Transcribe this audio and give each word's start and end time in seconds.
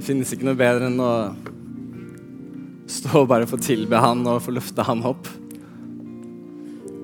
Det 0.00 0.06
finnes 0.06 0.30
ikke 0.32 0.46
noe 0.48 0.56
bedre 0.56 0.86
enn 0.88 1.02
å 1.04 1.14
stå 2.88 3.20
og 3.20 3.26
bare 3.28 3.44
få 3.44 3.58
tilbe 3.60 3.98
Han 4.00 4.22
og 4.30 4.38
få 4.40 4.54
løfte 4.56 4.86
Han 4.88 5.02
opp. 5.04 5.28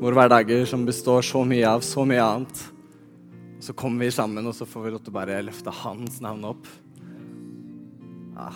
Våre 0.01 0.17
hverdager 0.17 0.65
som 0.65 0.87
består 0.89 1.21
så 1.29 1.43
mye 1.45 1.75
av 1.77 1.85
så 1.85 2.07
mye 2.09 2.25
annet. 2.25 2.63
Så 3.61 3.75
kommer 3.77 4.07
vi 4.07 4.17
sammen, 4.17 4.49
og 4.49 4.57
så 4.57 4.65
får 4.65 4.87
vi 4.87 4.95
lov 4.95 5.05
til 5.05 5.13
å 5.13 5.17
bare 5.19 5.43
løfte 5.45 5.77
Hans 5.83 6.23
navn 6.25 6.49
opp. 6.55 6.73
Ja. 8.39 8.49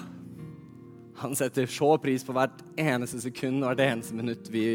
Han 1.20 1.36
setter 1.36 1.68
så 1.68 1.92
pris 2.00 2.24
på 2.24 2.32
hvert 2.40 2.64
eneste 2.80 3.20
sekund 3.20 3.60
og 3.60 3.74
hvert 3.74 3.86
eneste 3.90 4.16
minutt 4.16 4.48
vi 4.48 4.66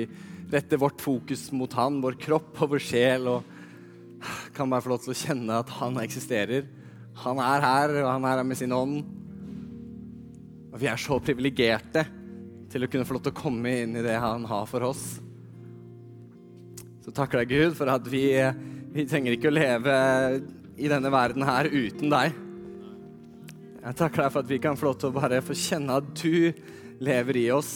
retter 0.54 0.78
vårt 0.86 1.02
fokus 1.02 1.48
mot 1.58 1.74
Han, 1.82 2.04
vår 2.06 2.22
kropp 2.22 2.62
og 2.62 2.76
vår 2.78 2.86
sjel, 2.92 3.32
og 3.34 4.30
kan 4.54 4.70
bare 4.70 4.86
få 4.86 4.94
lov 4.94 5.08
til 5.10 5.18
å 5.18 5.22
kjenne 5.26 5.62
at 5.66 5.78
Han 5.82 5.98
eksisterer. 6.06 6.70
Han 7.26 7.42
er 7.42 7.72
her, 7.72 8.02
og 8.06 8.14
han 8.14 8.30
er 8.30 8.44
her 8.44 8.52
med 8.54 8.62
sin 8.62 8.82
ånd. 8.84 9.24
Og 10.76 10.82
vi 10.82 10.90
er 10.92 11.00
så 11.00 11.16
privilegerte 11.24 12.02
til 12.68 12.84
å 12.84 12.88
kunne 12.92 13.08
få 13.08 13.16
lov 13.16 13.22
til 13.24 13.32
å 13.32 13.38
komme 13.38 13.72
inn 13.80 13.94
i 13.96 14.02
det 14.04 14.18
han 14.20 14.44
har 14.50 14.66
for 14.68 14.84
oss. 14.84 15.06
Så 17.00 17.14
takker 17.16 17.40
deg, 17.40 17.54
Gud, 17.54 17.78
for 17.78 17.88
at 17.94 18.10
vi, 18.12 18.26
vi 18.92 19.06
trenger 19.08 19.38
ikke 19.38 19.48
å 19.48 19.56
leve 19.56 19.96
i 20.76 20.92
denne 20.92 21.14
verden 21.16 21.48
her 21.48 21.72
uten 21.72 22.12
deg. 22.12 22.36
Jeg 23.86 24.00
takker 24.02 24.26
deg 24.26 24.36
for 24.36 24.44
at 24.44 24.52
vi 24.52 24.60
kan 24.68 24.76
få 24.76 24.90
lov 24.90 25.00
til 25.00 25.14
å 25.14 25.16
bare 25.16 25.40
få 25.48 25.56
kjenne 25.56 26.02
at 26.02 26.12
du 26.20 26.52
lever 27.08 27.44
i 27.46 27.48
oss. 27.56 27.74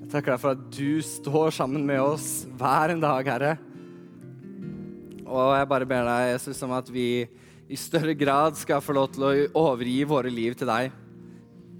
Jeg 0.00 0.08
takker 0.16 0.38
deg 0.38 0.40
for 0.48 0.56
at 0.56 0.66
du 0.72 1.04
står 1.04 1.52
sammen 1.60 1.84
med 1.84 2.00
oss 2.00 2.46
hver 2.56 2.96
en 2.96 3.04
dag, 3.04 3.28
Herre. 3.28 3.56
Og 5.26 5.50
jeg 5.52 5.74
bare 5.76 5.92
ber 5.92 6.06
deg, 6.08 6.36
Jesus, 6.38 6.64
om 6.64 6.78
at 6.80 6.88
vi 6.88 7.10
i 7.68 7.76
større 7.76 8.16
grad 8.16 8.56
skal 8.56 8.80
få 8.80 8.96
lov 8.96 9.12
til 9.12 9.28
å 9.28 9.66
overgi 9.68 10.00
våre 10.08 10.32
liv 10.32 10.56
til 10.56 10.72
deg. 10.72 11.02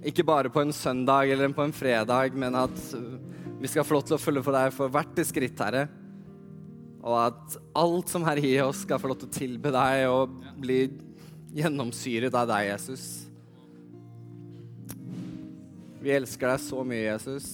Ikke 0.05 0.25
bare 0.25 0.51
på 0.53 0.61
en 0.61 0.73
søndag 0.75 1.31
eller 1.33 1.53
på 1.55 1.65
en 1.65 1.73
fredag, 1.73 2.35
men 2.37 2.55
at 2.55 2.81
vi 3.57 3.69
skal 3.69 3.85
få 3.87 3.97
lov 3.97 4.05
til 4.05 4.17
å 4.17 4.21
følge 4.21 4.43
for 4.45 4.53
deg 4.53 4.75
for 4.75 4.93
hvert 4.93 5.21
skritt, 5.25 5.63
Herre. 5.63 5.87
Og 7.01 7.15
at 7.21 7.57
alt 7.77 8.11
som 8.11 8.25
er 8.29 8.41
i 8.43 8.53
oss, 8.61 8.83
skal 8.85 8.99
få 9.01 9.09
lov 9.09 9.21
til 9.21 9.29
å 9.29 9.37
tilbe 9.37 9.71
deg 9.73 10.03
og 10.11 10.35
bli 10.59 10.81
gjennomsyret 11.57 12.35
av 12.37 12.49
deg, 12.51 12.67
Jesus. 12.73 13.07
Vi 16.03 16.13
elsker 16.13 16.53
deg 16.53 16.61
så 16.61 16.83
mye, 16.85 17.07
Jesus. 17.07 17.49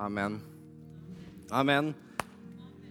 Amen. 0.00 0.40
Amen. 1.52 1.92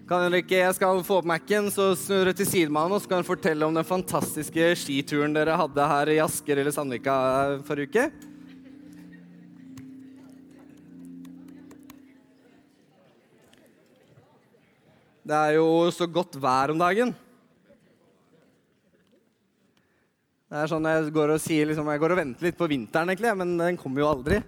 Kan 0.04 0.34
ikke, 0.36 0.58
Jeg 0.60 0.76
skal 0.76 1.00
få 1.08 1.22
opp 1.22 1.28
Mac-en, 1.32 1.70
så 1.72 1.94
snur 1.96 2.26
dere 2.26 2.36
til 2.36 2.48
sidemannen 2.50 2.98
og 2.98 3.00
så 3.00 3.08
kan 3.08 3.22
dere 3.22 3.28
fortelle 3.30 3.64
om 3.64 3.78
den 3.78 3.86
fantastiske 3.88 4.74
skituren 4.82 5.32
dere 5.32 5.56
hadde 5.56 5.86
her 5.88 6.10
i 6.12 6.18
Asker 6.20 6.60
eller 6.60 6.76
Sandvika 6.76 7.14
forrige 7.64 7.88
uke. 7.88 8.04
Det 15.24 15.38
er 15.40 15.56
jo 15.56 15.88
så 15.96 16.04
godt 16.12 16.36
vær 16.36 16.74
om 16.74 16.84
dagen. 16.84 17.16
Det 20.52 20.66
er 20.66 20.68
sånn 20.68 20.92
Jeg 20.92 21.16
går 21.16 21.38
og 21.38 21.42
sier 21.46 21.72
liksom, 21.72 21.88
jeg 21.88 22.04
går 22.04 22.18
og 22.18 22.20
venter 22.20 22.50
litt 22.50 22.60
på 22.60 22.68
vinteren, 22.68 23.08
egentlig, 23.08 23.32
men 23.40 23.56
den 23.56 23.80
kommer 23.80 24.04
jo 24.04 24.12
aldri. 24.12 24.44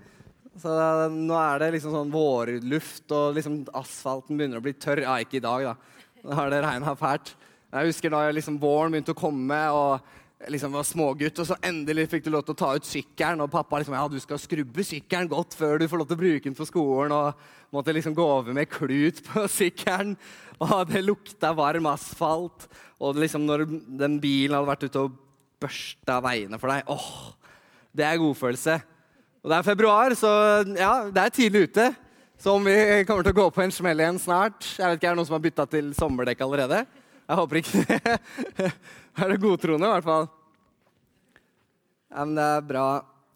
Så 0.56 0.72
nå 1.12 1.36
er 1.36 1.60
det 1.60 1.74
liksom 1.76 1.92
sånn 1.92 2.14
vårluft, 2.14 3.10
og 3.12 3.36
liksom 3.36 3.64
asfalten 3.76 4.38
begynner 4.40 4.62
å 4.62 4.64
bli 4.64 4.76
tørr. 4.80 5.04
Ja, 5.04 5.18
ikke 5.20 5.42
i 5.42 5.44
dag, 5.44 5.66
da. 5.68 6.06
Nå 6.24 6.38
har 6.40 6.52
det 6.52 6.62
regna 6.64 6.94
fælt. 6.98 7.34
Jeg 7.76 7.92
husker 7.92 8.14
da 8.14 8.22
liksom 8.32 8.60
våren 8.62 8.94
begynte 8.94 9.12
å 9.12 9.20
komme, 9.20 9.58
og 9.76 10.48
liksom 10.52 10.72
var 10.76 10.88
smågutt, 10.88 11.42
og 11.42 11.50
så 11.50 11.58
endelig 11.66 12.08
fikk 12.14 12.26
du 12.26 12.32
lov 12.32 12.46
til 12.48 12.56
å 12.56 12.60
ta 12.62 12.72
ut 12.78 12.88
sykkelen. 12.88 13.44
Og 13.44 13.52
pappa 13.52 13.82
liksom 13.82 13.98
Ja, 13.98 14.06
du 14.08 14.18
skal 14.24 14.40
skrubbe 14.40 14.88
sykkelen 14.88 15.30
godt 15.32 15.58
før 15.60 15.80
du 15.82 15.90
får 15.92 16.02
lov 16.02 16.10
til 16.10 16.20
å 16.20 16.24
bruke 16.24 16.48
den 16.48 16.58
på 16.58 16.70
skolen. 16.70 17.16
Og 17.16 17.76
måtte 17.76 17.96
liksom 17.96 18.16
gå 18.16 18.24
over 18.24 18.56
med 18.56 18.72
klut 18.72 19.20
på 19.28 19.46
sykkelen. 19.60 20.16
Og 20.64 20.78
det 20.88 21.04
lukta 21.04 21.52
varm 21.58 21.92
asfalt. 21.92 22.70
Og 23.04 23.20
liksom 23.20 23.44
når 23.44 23.68
den 24.00 24.20
bilen 24.24 24.56
hadde 24.56 24.72
vært 24.72 24.88
ute 24.88 25.04
og 25.04 25.22
børsta 25.60 26.22
veiene 26.24 26.60
for 26.60 26.72
deg 26.72 26.92
åh, 26.92 27.10
Det 27.96 28.08
er 28.08 28.20
godfølelse. 28.20 28.80
Og 29.46 29.52
det 29.52 29.58
er 29.60 29.66
februar, 29.68 30.14
så 30.18 30.30
ja, 30.74 30.94
det 31.14 31.22
er 31.22 31.34
tidlig 31.34 31.68
ute. 31.68 31.84
Så 32.42 32.56
om 32.58 32.64
vi 32.66 32.74
kommer 33.06 33.22
til 33.22 33.36
å 33.36 33.38
gå 33.38 33.44
på 33.54 33.62
en 33.62 33.72
smell 33.72 34.02
igjen 34.02 34.18
snart 34.20 34.66
Jeg 34.74 34.90
vet 34.90 34.98
ikke, 34.98 35.08
Er 35.08 35.14
det 35.14 35.20
noen 35.20 35.28
som 35.30 35.36
har 35.38 35.44
bytta 35.44 35.66
til 35.70 35.92
sommerdekk 35.96 36.42
allerede? 36.42 36.80
Jeg 37.30 37.38
håper 37.40 37.60
ikke 37.60 37.84
det. 37.86 38.16
er 39.22 39.32
det 39.32 39.38
godtroende, 39.44 39.86
i 39.86 39.94
hvert 39.94 40.08
fall. 40.10 40.26
Ja, 42.10 42.26
men 42.26 42.34
det 42.40 42.50
er 42.56 42.68
bra. 42.74 42.88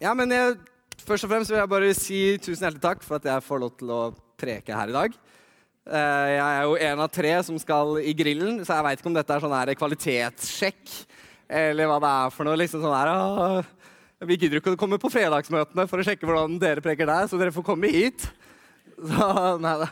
Ja, 0.01 0.15
men 0.17 0.33
jeg, 0.33 0.57
Først 1.05 1.29
og 1.29 1.31
fremst 1.35 1.53
vil 1.53 1.61
jeg 1.61 1.73
bare 1.75 1.93
si 1.97 2.19
tusen 2.41 2.65
hjertelig 2.65 2.85
takk 2.87 3.05
for 3.05 3.21
at 3.21 3.29
jeg 3.29 3.45
får 3.45 3.63
lov 3.67 3.77
til 3.77 3.93
å 3.93 4.01
preke 4.41 4.81
her 4.81 4.89
i 4.89 4.97
dag. 4.97 5.21
Eh, 5.85 6.29
jeg 6.33 6.43
er 6.47 6.65
jo 6.65 6.77
en 6.89 7.05
av 7.05 7.13
tre 7.13 7.37
som 7.45 7.61
skal 7.61 7.99
i 8.01 8.17
grillen, 8.17 8.63
så 8.65 8.79
jeg 8.79 8.89
veit 8.89 9.01
ikke 9.03 9.13
om 9.13 9.21
dette 9.21 9.37
er 9.37 9.45
sånn 9.45 9.57
her 9.59 9.77
kvalitetssjekk 9.77 10.97
eller 11.49 11.89
hva 11.89 12.01
det 12.01 12.09
er 12.13 12.33
for 12.33 12.49
noe. 12.49 12.57
liksom 12.61 12.81
sånn 12.81 12.97
her, 12.97 13.69
Vi 14.19 14.35
gidder 14.35 14.59
ikke 14.59 14.73
å 14.75 14.79
komme 14.79 14.97
på 14.99 15.07
fredagsmøtene 15.13 15.85
for 15.87 16.01
å 16.01 16.03
sjekke 16.03 16.27
hvordan 16.27 16.57
dere 16.59 16.83
preker 16.83 17.07
der, 17.07 17.27
så 17.31 17.37
dere 17.39 17.53
får 17.55 17.63
komme 17.63 17.87
hit. 17.93 18.25
Så 18.99 19.27
nei 19.63 19.75
da. 19.79 19.85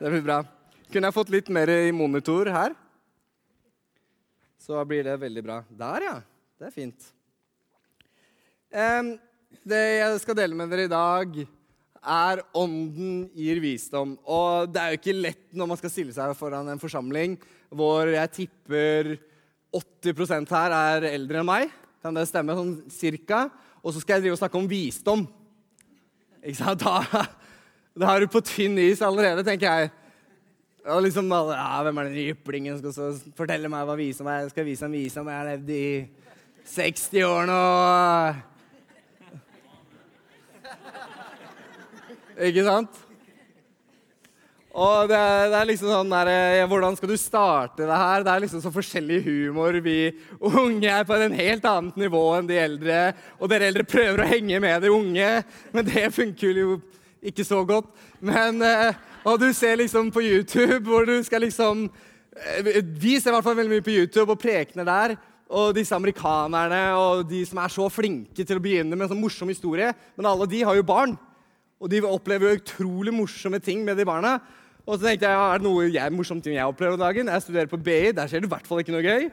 Det 0.00 0.10
blir 0.10 0.24
bra. 0.24 0.40
Kunne 0.90 1.06
jeg 1.06 1.14
fått 1.14 1.30
litt 1.30 1.50
mer 1.54 1.70
i 1.70 1.92
monitor 1.94 2.50
her? 2.50 2.74
Så 4.58 4.82
blir 4.90 5.06
det 5.06 5.14
veldig 5.22 5.44
bra. 5.46 5.60
Der, 5.70 6.08
ja. 6.08 6.16
Det 6.58 6.66
er 6.66 6.74
fint. 6.74 7.06
Det 9.62 9.84
jeg 10.00 10.18
skal 10.24 10.40
dele 10.42 10.58
med 10.58 10.74
dere 10.74 10.88
i 10.88 10.90
dag, 10.90 11.38
er 12.02 12.42
'Ånden 12.50 13.30
gir 13.30 13.62
visdom'. 13.62 14.18
Og 14.26 14.74
det 14.74 14.82
er 14.82 14.90
jo 14.90 14.98
ikke 14.98 15.22
lett 15.22 15.46
når 15.54 15.70
man 15.70 15.78
skal 15.78 15.90
stille 15.90 16.14
seg 16.14 16.34
foran 16.34 16.68
en 16.68 16.82
forsamling 16.82 17.38
hvor 17.70 18.10
jeg 18.10 18.32
tipper 18.42 19.16
80% 19.70 20.50
her 20.50 20.74
er 20.74 21.12
eldre 21.14 21.42
enn 21.42 21.46
meg. 21.46 21.70
Kan 22.06 22.14
det 22.14 22.28
stemme? 22.30 22.54
Sånn 22.54 22.76
cirka. 22.94 23.48
Og 23.82 23.90
så 23.90 23.98
skal 24.02 24.20
jeg 24.20 24.26
drive 24.26 24.36
og 24.36 24.38
snakke 24.38 24.58
om 24.60 24.68
visdom. 24.70 25.24
Ikke 26.38 26.60
sant? 26.60 26.84
Da, 26.84 27.24
da 27.98 28.12
er 28.12 28.22
du 28.22 28.30
på 28.30 28.42
tynn 28.46 28.78
is 28.78 29.02
allerede, 29.02 29.42
tenker 29.46 29.66
jeg. 29.66 29.90
Og 30.86 31.02
liksom, 31.02 31.26
ja, 31.26 31.82
Hvem 31.82 31.98
er 31.98 32.10
den 32.12 32.28
jyplingen 32.28 32.78
som 32.78 32.94
skal 32.94 33.32
fortelle 33.34 33.70
meg 33.72 33.88
hva 33.88 33.96
visdom 33.98 34.30
er? 34.30 34.44
Jeg 34.44 34.52
skal 34.54 34.68
vise 34.68 34.86
en 34.86 34.94
visdom. 34.94 35.32
Jeg 35.32 35.40
har 35.40 35.48
levd 35.50 35.72
i 35.74 35.86
60 36.76 37.26
år 37.26 37.50
nå. 37.50 37.58
Ikke 42.46 42.66
sant? 42.68 43.02
Og 44.76 45.08
det, 45.08 45.18
det, 45.48 45.56
er 45.56 45.68
liksom 45.70 45.88
sånn 45.88 46.10
der, 46.12 46.28
Hvordan 46.68 46.96
skal 46.98 47.08
du 47.08 47.16
starte 47.16 47.86
det 47.88 47.96
her? 47.96 48.24
Det 48.26 48.32
er 48.32 48.42
liksom 48.44 48.60
så 48.60 48.72
forskjellig 48.74 49.22
humor. 49.24 49.78
Vi 49.80 50.10
unge 50.36 50.90
er 50.92 51.06
på 51.08 51.16
en 51.16 51.36
helt 51.38 51.64
annet 51.70 51.96
nivå 52.02 52.20
enn 52.36 52.50
de 52.50 52.58
eldre. 52.60 52.98
Og 53.40 53.48
dere 53.48 53.70
eldre 53.70 53.86
prøver 53.88 54.20
å 54.20 54.28
henge 54.28 54.60
med 54.60 54.84
de 54.84 54.92
unge, 54.92 55.30
men 55.72 55.88
det 55.88 56.10
funker 56.12 56.60
jo 56.60 56.74
ikke 57.24 57.46
så 57.48 57.62
godt. 57.64 57.88
Men, 58.20 58.60
eh, 58.62 58.92
Og 59.24 59.40
du 59.40 59.48
ser 59.52 59.76
liksom 59.80 60.12
på 60.12 60.22
YouTube 60.22 60.84
hvor 60.86 61.06
du 61.08 61.16
skal 61.24 61.40
liksom 61.42 61.88
eh, 62.36 62.82
Vi 62.84 63.18
ser 63.18 63.32
i 63.32 63.34
hvert 63.34 63.44
fall 63.44 63.56
veldig 63.56 63.72
mye 63.72 63.86
på 63.86 63.96
YouTube 63.96 64.30
og 64.30 64.40
prekener 64.40 64.84
der. 64.84 65.16
Og 65.48 65.72
disse 65.74 65.96
amerikanerne 65.96 66.82
og 66.98 67.24
de 67.30 67.44
som 67.46 67.58
er 67.62 67.72
så 67.72 67.88
flinke 67.88 68.44
til 68.44 68.58
å 68.58 68.62
begynne 68.62 68.92
med 68.92 69.06
en 69.06 69.14
sånn 69.14 69.24
morsom 69.24 69.48
historie. 69.48 69.88
Men 70.18 70.28
alle 70.28 70.46
de 70.46 70.62
har 70.62 70.76
jo 70.76 70.84
barn. 70.84 71.16
Og 71.80 71.88
de 71.88 72.04
opplever 72.04 72.50
jo 72.50 72.60
utrolig 72.60 73.14
morsomme 73.14 73.60
ting 73.62 73.84
med 73.84 73.96
de 73.96 74.04
barna. 74.04 74.36
Og 74.86 74.94
så 74.94 75.08
tenkte 75.08 75.26
jeg, 75.26 75.34
er 75.34 75.58
det 75.58 75.66
noe 75.66 75.88
jeg, 75.90 76.14
morsomt 76.14 76.44
ting 76.46 76.54
jeg 76.54 76.70
opplever 76.70 76.94
om 76.94 77.00
dagen? 77.02 77.26
Jeg 77.26 77.42
studerer 77.42 77.70
på 77.70 77.80
BI, 77.82 78.12
der 78.14 78.30
skjer 78.30 78.44
det 78.44 78.46
i 78.46 78.52
hvert 78.52 78.68
fall 78.68 78.84
ikke 78.84 78.94
noe 78.94 79.02
gøy. 79.02 79.24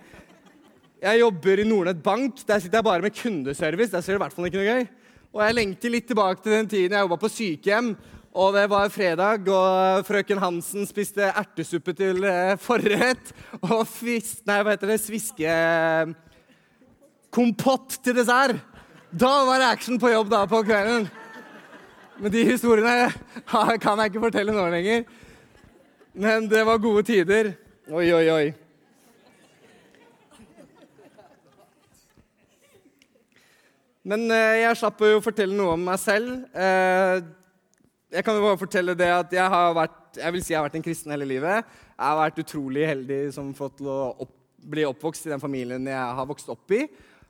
Jeg 1.04 1.20
jobber 1.20 1.62
i 1.62 1.66
Nordnett 1.68 2.02
Bank, 2.02 2.42
der 2.48 2.64
sitter 2.64 2.80
jeg 2.80 2.88
bare 2.88 3.06
med 3.06 3.14
kundeservice. 3.14 3.92
Der 3.94 4.02
skjer 4.02 4.16
det 4.16 4.22
i 4.22 4.24
hvert 4.24 4.34
fall 4.34 4.50
ikke 4.50 4.62
noe 4.64 4.72
gøy. 4.72 4.90
Og 5.34 5.46
jeg 5.46 5.58
lengter 5.60 5.94
litt 5.94 6.10
tilbake 6.10 6.42
til 6.42 6.56
den 6.58 6.72
tiden 6.72 6.98
jeg 6.98 7.06
jobba 7.06 7.20
på 7.22 7.30
sykehjem. 7.36 7.94
Og 8.34 8.56
det 8.58 8.66
var 8.72 8.90
fredag, 8.90 9.46
og 9.54 10.08
frøken 10.08 10.42
Hansen 10.42 10.88
spiste 10.90 11.28
ertesuppe 11.30 11.94
til 11.94 12.26
eh, 12.26 12.56
forrett. 12.58 13.34
Og 13.62 13.84
fis, 13.86 14.40
nei, 14.50 14.62
hva 14.66 14.74
heter 14.74 14.96
det, 14.96 15.02
sviske... 15.06 15.58
Kompott 17.34 18.00
til 18.06 18.14
dessert. 18.14 18.58
Da 19.10 19.30
var 19.46 19.62
det 19.62 19.70
action 19.74 19.98
på 20.02 20.10
jobb 20.10 20.30
da 20.30 20.44
på 20.50 20.60
kvelden. 20.66 21.08
Men 22.22 22.34
de 22.34 22.44
historiene 22.46 23.10
kan 23.50 24.02
jeg 24.02 24.12
ikke 24.12 24.22
fortelle 24.22 24.54
nå 24.54 24.66
lenger. 24.70 25.06
Men 26.14 26.46
det 26.46 26.62
var 26.62 26.78
gode 26.78 27.02
tider. 27.08 27.56
Oi, 27.90 28.06
oi, 28.14 28.26
oi. 28.30 28.52
Men 34.06 34.28
eh, 34.30 34.60
jeg 34.62 34.78
slapp 34.78 35.02
å 35.02 35.24
fortelle 35.26 35.58
noe 35.58 35.74
om 35.74 35.88
meg 35.88 35.98
selv. 35.98 36.44
Eh, 36.54 37.24
jeg 38.14 38.28
kan 38.28 38.38
jo 38.38 38.44
bare 38.46 38.60
fortelle 38.62 38.94
det 39.00 39.10
at 39.10 39.34
jeg 39.34 39.54
har 39.56 39.74
vært 39.74 40.20
jeg 40.20 40.36
vil 40.36 40.44
si 40.46 40.54
jeg 40.54 40.60
har 40.60 40.68
vært 40.68 40.78
en 40.78 40.86
kristen 40.86 41.16
hele 41.16 41.26
livet. 41.26 41.72
Jeg 41.96 42.06
har 42.06 42.20
vært 42.20 42.42
utrolig 42.44 42.84
heldig 42.92 43.20
som 43.34 43.50
fått 43.58 43.80
til 43.80 43.90
å 43.90 44.12
opp, 44.14 44.36
bli 44.70 44.86
oppvokst 44.86 45.26
i 45.26 45.34
den 45.34 45.42
familien 45.42 45.90
jeg 45.90 46.20
har 46.20 46.30
vokst 46.30 46.52
opp 46.54 46.78
i. 46.78 46.84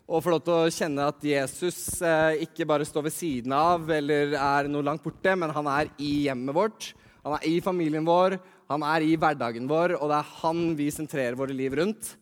og 0.04 0.20
få 0.20 0.34
lov 0.34 0.42
til 0.44 0.58
å 0.58 0.74
kjenne 0.76 1.06
at 1.08 1.24
Jesus 1.24 2.02
eh, 2.04 2.44
ikke 2.44 2.68
bare 2.68 2.84
står 2.84 3.08
ved 3.08 3.16
siden 3.16 3.56
av 3.56 3.88
eller 3.96 4.36
er 4.36 4.68
noe 4.68 4.84
langt 4.84 5.06
borte, 5.06 5.32
men 5.40 5.56
han 5.56 5.70
er 5.72 5.94
i 6.04 6.26
hjemmet 6.28 6.58
vårt, 6.58 6.90
han 7.24 7.38
er 7.38 7.48
i 7.48 7.62
familien 7.64 8.04
vår, 8.04 8.36
han 8.72 8.84
er 8.88 9.04
i 9.04 9.16
hverdagen 9.20 9.68
vår, 9.70 9.98
og 10.00 10.10
det 10.12 10.20
er 10.20 10.36
han 10.40 10.62
vi 10.78 10.88
sentrerer 10.94 11.38
våre 11.38 11.56
liv 11.56 11.76
rundt. 11.80 12.14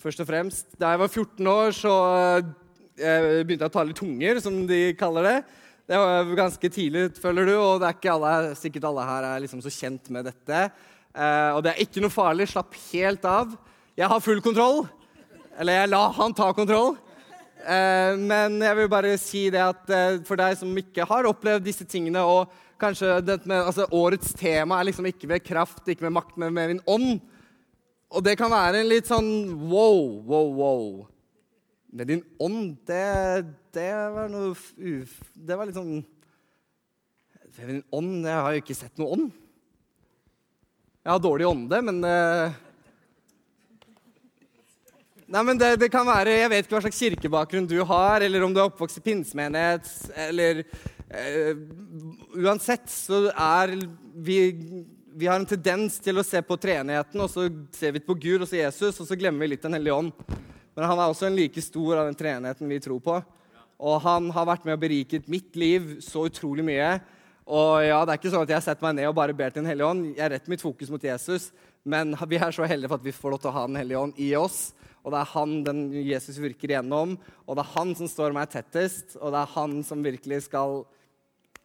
Først 0.00 0.22
og 0.22 0.28
fremst. 0.30 0.70
Da 0.80 0.94
jeg 0.94 1.02
var 1.02 1.10
14 1.12 1.50
år, 1.52 1.74
så 1.76 1.94
eh, 2.96 3.42
begynte 3.44 3.66
jeg 3.66 3.68
å 3.68 3.74
tale 3.74 3.96
tunger, 3.96 4.40
som 4.40 4.62
de 4.68 4.80
kaller 4.98 5.28
det. 5.28 5.34
Det 5.90 5.98
var 6.00 6.30
ganske 6.38 6.70
tidlig, 6.72 7.10
føler 7.20 7.50
du, 7.50 7.52
og 7.58 7.82
det 7.82 7.90
er 7.90 7.98
ikke 7.98 8.14
alle, 8.14 8.54
sikkert 8.56 8.86
alle 8.88 9.04
her 9.08 9.26
er 9.32 9.42
liksom 9.44 9.60
så 9.64 9.72
kjent 9.74 10.08
med 10.14 10.30
dette. 10.30 10.62
Eh, 11.12 11.50
og 11.52 11.60
det 11.66 11.74
er 11.74 11.84
ikke 11.84 12.00
noe 12.04 12.14
farlig. 12.14 12.48
Slapp 12.48 12.78
helt 12.88 13.28
av. 13.28 13.52
Jeg 13.98 14.08
har 14.08 14.24
full 14.24 14.40
kontroll. 14.44 14.86
Eller 15.60 15.82
jeg 15.82 15.92
la 15.92 16.02
han 16.16 16.36
ta 16.38 16.48
kontroll. 16.56 16.94
Eh, 17.60 18.16
men 18.16 18.56
jeg 18.64 18.78
vil 18.78 18.90
bare 18.94 19.12
si 19.20 19.44
det 19.52 19.66
at 19.66 19.94
for 20.24 20.40
deg 20.40 20.56
som 20.62 20.80
ikke 20.80 21.04
har 21.10 21.28
opplevd 21.28 21.66
disse 21.66 21.84
tingene, 21.84 22.24
og 22.24 22.48
kanskje 22.80 23.20
med, 23.44 23.58
altså, 23.58 23.86
årets 23.94 24.32
tema 24.38 24.78
er 24.80 24.88
liksom 24.88 25.06
ikke 25.10 25.28
ved 25.30 25.44
kraft, 25.44 25.82
ikke 25.86 26.06
med 26.08 26.16
makt, 26.16 26.36
men 26.40 26.54
med 26.56 26.74
min 26.74 26.82
ånd. 26.88 27.20
Og 28.10 28.24
det 28.26 28.36
kan 28.40 28.50
være 28.50 28.80
en 28.80 28.90
litt 28.90 29.06
sånn 29.10 29.30
wow, 29.70 30.18
wow, 30.26 30.48
wow. 30.56 30.86
Med 31.94 32.10
din 32.10 32.24
ånd, 32.42 32.78
det, 32.86 33.44
det 33.74 33.90
var 34.14 34.30
noe 34.30 34.54
uf... 34.54 35.14
Det 35.34 35.58
var 35.58 35.66
litt 35.66 35.78
sånn 35.78 36.00
Med 37.58 37.66
din 37.66 37.80
ånd 37.90 38.28
Jeg 38.28 38.44
har 38.46 38.54
jo 38.54 38.62
ikke 38.62 38.76
sett 38.78 39.00
noe 39.00 39.16
ånd. 39.16 39.30
Jeg 41.00 41.10
har 41.10 41.22
dårlig 41.22 41.48
ånde, 41.48 41.80
men 41.86 41.98
uh, 42.04 42.58
Nei, 45.30 45.42
men 45.46 45.58
det, 45.58 45.76
det, 45.78 45.90
kan 45.92 46.06
være, 46.06 46.38
Jeg 46.42 46.50
vet 46.50 46.66
ikke 46.66 46.76
hva 46.76 46.84
slags 46.84 47.02
kirkebakgrunn 47.02 47.68
du 47.70 47.78
har, 47.86 48.22
eller 48.26 48.42
om 48.46 48.54
du 48.54 48.58
er 48.58 48.66
oppvokst 48.66 48.98
i 48.98 49.04
pinsemenighet, 49.04 49.86
eller 50.26 50.64
uh, 51.14 51.54
Uansett 52.40 52.90
så 52.90 53.26
er 53.30 53.74
vi, 54.14 54.38
vi 55.14 55.28
har 55.28 55.38
en 55.40 55.48
tendens 55.48 55.98
til 56.02 56.20
å 56.20 56.26
se 56.26 56.40
på 56.42 56.58
treenigheten, 56.60 57.20
og 57.20 57.30
så 57.32 57.48
ser 57.76 57.96
vi 57.96 58.04
på 58.04 58.16
Gud 58.18 58.44
og 58.44 58.48
så 58.48 58.60
Jesus, 58.60 59.00
og 59.00 59.08
så 59.08 59.18
glemmer 59.18 59.44
vi 59.44 59.54
litt 59.54 59.66
Den 59.66 59.78
hellige 59.78 59.98
ånd. 59.98 60.12
Men 60.76 60.86
han 60.86 60.98
er 60.98 61.10
også 61.10 61.28
en 61.28 61.36
like 61.36 61.62
stor 61.64 62.00
av 62.00 62.08
den 62.08 62.18
treenigheten 62.18 62.70
vi 62.70 62.80
tror 62.82 63.00
på. 63.04 63.20
Og 63.80 63.96
han 64.04 64.28
har 64.34 64.48
vært 64.48 64.66
med 64.68 64.76
og 64.76 64.82
beriket 64.82 65.28
mitt 65.32 65.56
liv 65.58 65.96
så 66.04 66.26
utrolig 66.28 66.64
mye. 66.66 66.92
Og 67.50 67.80
ja, 67.82 67.98
det 68.04 68.12
er 68.12 68.20
ikke 68.20 68.32
sånn 68.32 68.44
at 68.46 68.52
jeg 68.54 68.66
setter 68.66 68.86
meg 68.86 68.98
ned 68.98 69.08
og 69.10 69.16
bare 69.18 69.34
ber 69.36 69.50
til 69.50 69.64
Den 69.64 69.70
hellige 69.72 69.88
ånd. 69.88 70.04
Jeg 70.18 70.30
retter 70.30 70.52
mitt 70.52 70.62
fokus 70.62 70.92
mot 70.92 71.02
Jesus, 71.04 71.48
men 71.82 72.14
vi 72.28 72.38
er 72.38 72.54
så 72.54 72.68
heldige 72.68 72.92
for 72.92 73.00
at 73.00 73.08
vi 73.08 73.16
får 73.16 73.34
lov 73.34 73.42
til 73.42 73.50
å 73.50 73.56
ha 73.56 73.64
Den 73.66 73.80
hellige 73.80 74.04
ånd 74.04 74.20
i 74.20 74.30
oss. 74.38 74.60
Og 75.00 75.14
det 75.14 75.20
er 75.22 75.32
han 75.32 75.52
den 75.64 75.82
Jesus 76.04 76.38
virker 76.38 76.74
igjennom, 76.74 77.14
og 77.48 77.56
det 77.56 77.62
er 77.64 77.72
han 77.72 77.94
som 77.96 78.08
står 78.10 78.34
meg 78.36 78.50
tettest, 78.52 79.14
og 79.16 79.32
det 79.32 79.40
er 79.40 79.54
han 79.54 79.78
som 79.88 80.04
virkelig 80.04 80.42
skal 80.44 80.82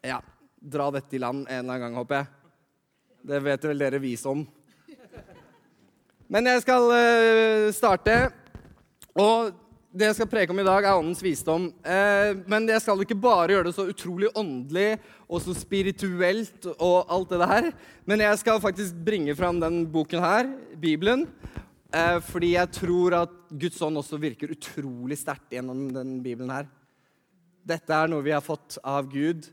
ja, 0.05 0.21
dra 0.55 0.89
dette 0.93 1.17
i 1.17 1.21
land 1.21 1.45
en 1.45 1.59
eller 1.59 1.73
annen 1.73 1.83
gang, 1.85 1.99
håper 1.99 2.21
jeg. 2.21 2.31
Det 3.25 3.41
vet 3.45 3.67
vel 3.69 3.81
dere 3.81 4.01
vis 4.01 4.25
om. 4.29 4.43
Men 6.31 6.49
jeg 6.49 6.63
skal 6.65 6.89
uh, 6.89 7.69
starte. 7.73 8.15
Og 9.15 9.53
det 9.95 10.09
jeg 10.09 10.17
skal 10.17 10.29
preke 10.29 10.53
om 10.53 10.59
i 10.59 10.65
dag, 10.67 10.85
er 10.85 10.97
åndens 10.99 11.23
visdom. 11.23 11.69
Uh, 11.85 12.37
men 12.49 12.69
jeg 12.69 12.83
skal 12.83 13.01
ikke 13.01 13.17
bare 13.17 13.53
gjøre 13.53 13.69
det 13.69 13.75
så 13.77 13.87
utrolig 13.89 14.29
åndelig 14.37 14.89
og 15.25 15.41
så 15.41 15.55
spirituelt 15.57 16.69
og 16.75 17.11
alt 17.13 17.33
det 17.33 17.41
der. 17.41 17.69
Men 18.05 18.25
jeg 18.25 18.41
skal 18.41 18.61
faktisk 18.61 18.97
bringe 19.05 19.37
fram 19.37 19.61
den 19.61 19.83
boken 19.93 20.21
her, 20.21 20.49
Bibelen. 20.81 21.25
Eh, 21.95 22.17
fordi 22.27 22.55
jeg 22.55 22.71
tror 22.75 23.15
at 23.21 23.35
Guds 23.55 23.77
ånd 23.85 24.01
også 24.01 24.17
virker 24.19 24.51
utrolig 24.51 25.17
sterkt 25.19 25.53
gjennom 25.55 25.87
den 25.95 26.17
Bibelen 26.23 26.51
her. 26.51 26.67
Dette 27.65 27.95
er 27.95 28.09
noe 28.11 28.25
vi 28.25 28.33
har 28.35 28.43
fått 28.43 28.75
av 28.83 29.07
Gud, 29.09 29.47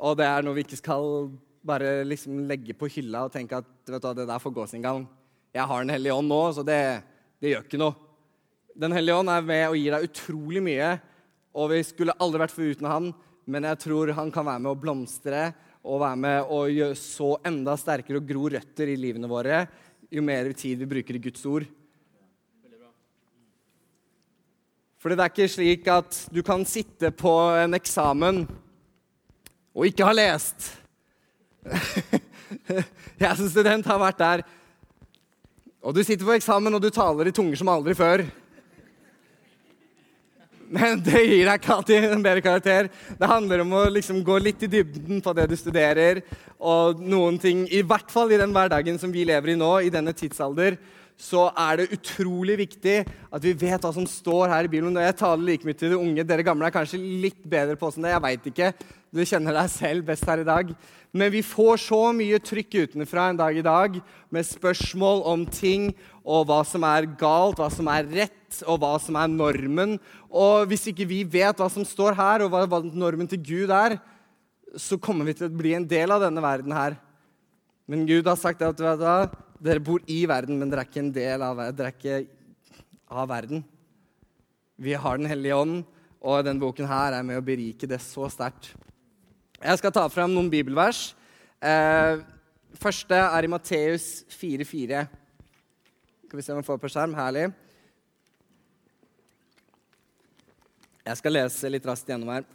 og 0.00 0.16
det 0.16 0.26
er 0.26 0.44
noe 0.44 0.56
vi 0.56 0.64
ikke 0.64 0.80
skal 0.80 1.28
bare 1.66 2.00
liksom 2.08 2.44
legge 2.48 2.72
på 2.76 2.88
hylla 2.88 3.26
og 3.26 3.34
tenke 3.34 3.58
at 3.60 3.68
vet 3.90 4.02
du, 4.02 4.12
det 4.16 4.28
der 4.30 4.40
får 4.40 4.54
gå 4.56 4.66
sin 4.70 4.84
gang. 4.84 5.04
Jeg 5.52 5.66
har 5.68 5.82
Den 5.84 5.92
hellige 5.92 6.14
ånd 6.16 6.30
nå, 6.30 6.40
så 6.56 6.64
det, 6.64 6.80
det 7.42 7.52
gjør 7.52 7.66
ikke 7.66 7.80
noe. 7.82 7.96
Den 8.80 8.94
hellige 8.96 9.18
ånd 9.20 9.32
er 9.32 9.44
med 9.44 9.66
og 9.68 9.76
gir 9.76 9.96
deg 9.96 10.06
utrolig 10.06 10.62
mye, 10.64 10.92
og 11.52 11.72
vi 11.74 11.82
skulle 11.84 12.16
aldri 12.22 12.40
vært 12.40 12.54
foruten 12.54 12.88
han, 12.88 13.10
men 13.50 13.66
jeg 13.66 13.80
tror 13.84 14.14
han 14.16 14.30
kan 14.32 14.46
være 14.46 14.62
med 14.62 14.72
å 14.72 14.78
blomstre 14.78 15.42
og 15.80 16.00
være 16.04 16.20
med 16.22 16.54
å 16.54 16.62
gjøre 16.70 16.96
så 16.96 17.34
enda 17.48 17.74
sterkere 17.80 18.20
og 18.20 18.28
gro 18.28 18.46
røtter 18.52 18.92
i 18.92 18.98
livene 19.00 19.28
våre 19.28 19.64
jo 20.10 20.24
mer 20.24 20.50
tid 20.58 20.80
vi 20.80 20.88
bruker 20.90 21.16
i 21.16 21.22
Guds 21.22 21.44
ord. 21.46 21.66
For 25.00 25.12
det 25.12 25.24
er 25.24 25.32
ikke 25.32 25.48
slik 25.48 25.86
at 25.88 26.16
du 26.32 26.42
kan 26.44 26.66
sitte 26.68 27.08
på 27.16 27.32
en 27.56 27.76
eksamen 27.78 28.42
og 29.74 29.86
ikke 29.86 30.06
har 30.06 30.16
lest. 30.16 30.72
Jeg 33.20 33.36
som 33.36 33.48
student 33.50 33.86
har 33.86 34.00
vært 34.00 34.20
der. 34.20 34.44
Og 35.80 35.94
du 35.96 36.02
sitter 36.04 36.26
på 36.26 36.36
eksamen 36.36 36.76
og 36.76 36.82
du 36.82 36.90
taler 36.92 37.30
i 37.30 37.34
tunger 37.34 37.56
som 37.60 37.70
aldri 37.72 37.94
før. 37.96 38.24
Men 40.70 41.00
det 41.02 41.24
gir 41.24 41.48
deg 41.48 41.56
ikke 41.58 41.74
alltid 41.74 42.04
en 42.12 42.22
bedre 42.22 42.44
karakter. 42.44 42.88
Det 43.18 43.30
handler 43.30 43.64
om 43.64 43.72
å 43.74 43.82
liksom 43.90 44.20
gå 44.26 44.36
litt 44.38 44.62
i 44.62 44.70
dybden 44.70 45.22
på 45.24 45.34
det 45.34 45.48
du 45.50 45.56
studerer. 45.58 46.22
Og 46.62 47.00
noen 47.02 47.40
ting, 47.42 47.64
i 47.66 47.82
hvert 47.82 48.12
fall 48.12 48.30
i 48.30 48.38
den 48.38 48.54
hverdagen 48.54 49.00
som 49.00 49.10
vi 49.10 49.26
lever 49.26 49.54
i 49.54 49.58
nå, 49.58 49.72
i 49.82 49.90
denne 49.90 50.14
tidsalder, 50.14 50.78
så 51.20 51.48
er 51.58 51.80
det 51.80 51.90
utrolig 51.98 52.56
viktig 52.62 52.94
at 53.04 53.42
vi 53.44 53.52
vet 53.58 53.82
hva 53.82 53.90
som 53.92 54.06
står 54.08 54.52
her 54.52 54.68
i 54.68 54.70
Bibelen. 54.70 54.94
Og 54.96 55.04
jeg 55.04 55.18
taler 55.18 55.48
like 55.48 55.66
mye 55.66 55.80
til 55.80 55.92
de 55.92 55.98
unge. 55.98 56.24
Dere 56.28 56.46
gamle 56.46 56.70
er 56.70 56.76
kanskje 56.76 57.02
litt 57.02 57.42
bedre 57.42 57.76
på 57.80 57.90
sånn 57.90 58.06
det. 58.06 58.14
Jeg 58.14 58.24
veit 58.28 58.48
ikke. 58.52 58.70
Du 59.10 59.24
kjenner 59.26 59.56
deg 59.56 59.70
selv 59.72 60.06
best 60.06 60.26
her 60.28 60.42
i 60.42 60.46
dag. 60.46 60.68
Men 61.10 61.32
vi 61.34 61.42
får 61.42 61.80
så 61.82 61.98
mye 62.14 62.38
trykk 62.38 62.76
utenfra 62.84 63.26
en 63.30 63.40
dag 63.40 63.56
i 63.58 63.64
dag 63.66 63.96
med 64.30 64.46
spørsmål 64.46 65.24
om 65.26 65.42
ting 65.50 65.88
og 66.22 66.44
hva 66.46 66.60
som 66.66 66.86
er 66.86 67.08
galt, 67.18 67.58
hva 67.58 67.66
som 67.74 67.90
er 67.90 68.06
rett, 68.06 68.60
og 68.70 68.78
hva 68.82 68.94
som 69.02 69.18
er 69.18 69.30
normen. 69.32 69.96
Og 70.30 70.70
hvis 70.70 70.86
ikke 70.92 71.08
vi 71.10 71.24
vet 71.26 71.58
hva 71.58 71.66
som 71.72 71.86
står 71.86 72.14
her, 72.18 72.44
og 72.44 72.54
hva, 72.54 72.82
normen 72.94 73.26
til 73.30 73.42
Gud 73.42 73.74
er, 73.74 73.96
så 74.78 74.98
kommer 75.02 75.26
vi 75.26 75.34
til 75.34 75.48
å 75.48 75.58
bli 75.58 75.74
en 75.74 75.86
del 75.90 76.14
av 76.14 76.22
denne 76.22 76.42
verden 76.44 76.74
her. 76.74 76.94
Men 77.90 78.06
Gud 78.06 78.30
har 78.30 78.38
sagt 78.38 78.62
at 78.62 78.78
dere 78.78 79.82
bor 79.82 80.04
i 80.06 80.22
verden, 80.30 80.60
men 80.60 80.70
dere 80.70 80.84
er 80.84 80.90
ikke 80.92 81.02
en 81.02 81.14
del 81.16 81.42
av, 81.42 81.64
dere 81.74 81.90
er 81.90 81.96
ikke 81.96 82.20
av 83.10 83.26
verden. 83.32 83.64
Vi 84.78 84.94
har 84.94 85.18
Den 85.18 85.26
hellige 85.26 85.58
ånd, 85.58 85.82
og 86.22 86.44
denne 86.46 86.62
boken 86.62 86.86
her 86.86 87.18
er 87.18 87.26
med 87.26 87.40
å 87.40 87.44
berike 87.44 87.90
det 87.90 87.98
så 88.04 88.30
sterkt. 88.30 88.70
Jeg 89.60 89.76
skal 89.76 89.92
ta 89.92 90.06
fram 90.08 90.32
noen 90.32 90.46
bibelvers. 90.48 91.10
Eh, 91.60 92.22
første 92.80 93.12
er 93.12 93.44
i 93.44 93.50
Matteus 93.52 94.22
4,4. 94.32 95.02
Skal 96.24 96.40
vi 96.40 96.44
se 96.46 96.54
om 96.54 96.62
vi 96.62 96.64
får 96.64 96.78
på 96.80 96.88
skjerm. 96.88 97.12
Herlig. 97.12 97.50
Jeg 101.04 101.20
skal 101.20 101.36
lese 101.36 101.74
litt 101.74 101.90
raskt 101.92 102.08
gjennom 102.08 102.32
her. 102.32 102.48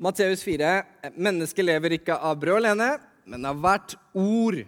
Matteus 0.00 0.40
4. 0.48 0.72
Mennesket 1.20 1.68
lever 1.68 1.98
ikke 1.98 2.16
av 2.16 2.40
brød 2.40 2.62
alene, 2.62 2.94
men 3.28 3.44
av 3.44 3.60
hvert 3.60 3.98
ord 4.16 4.62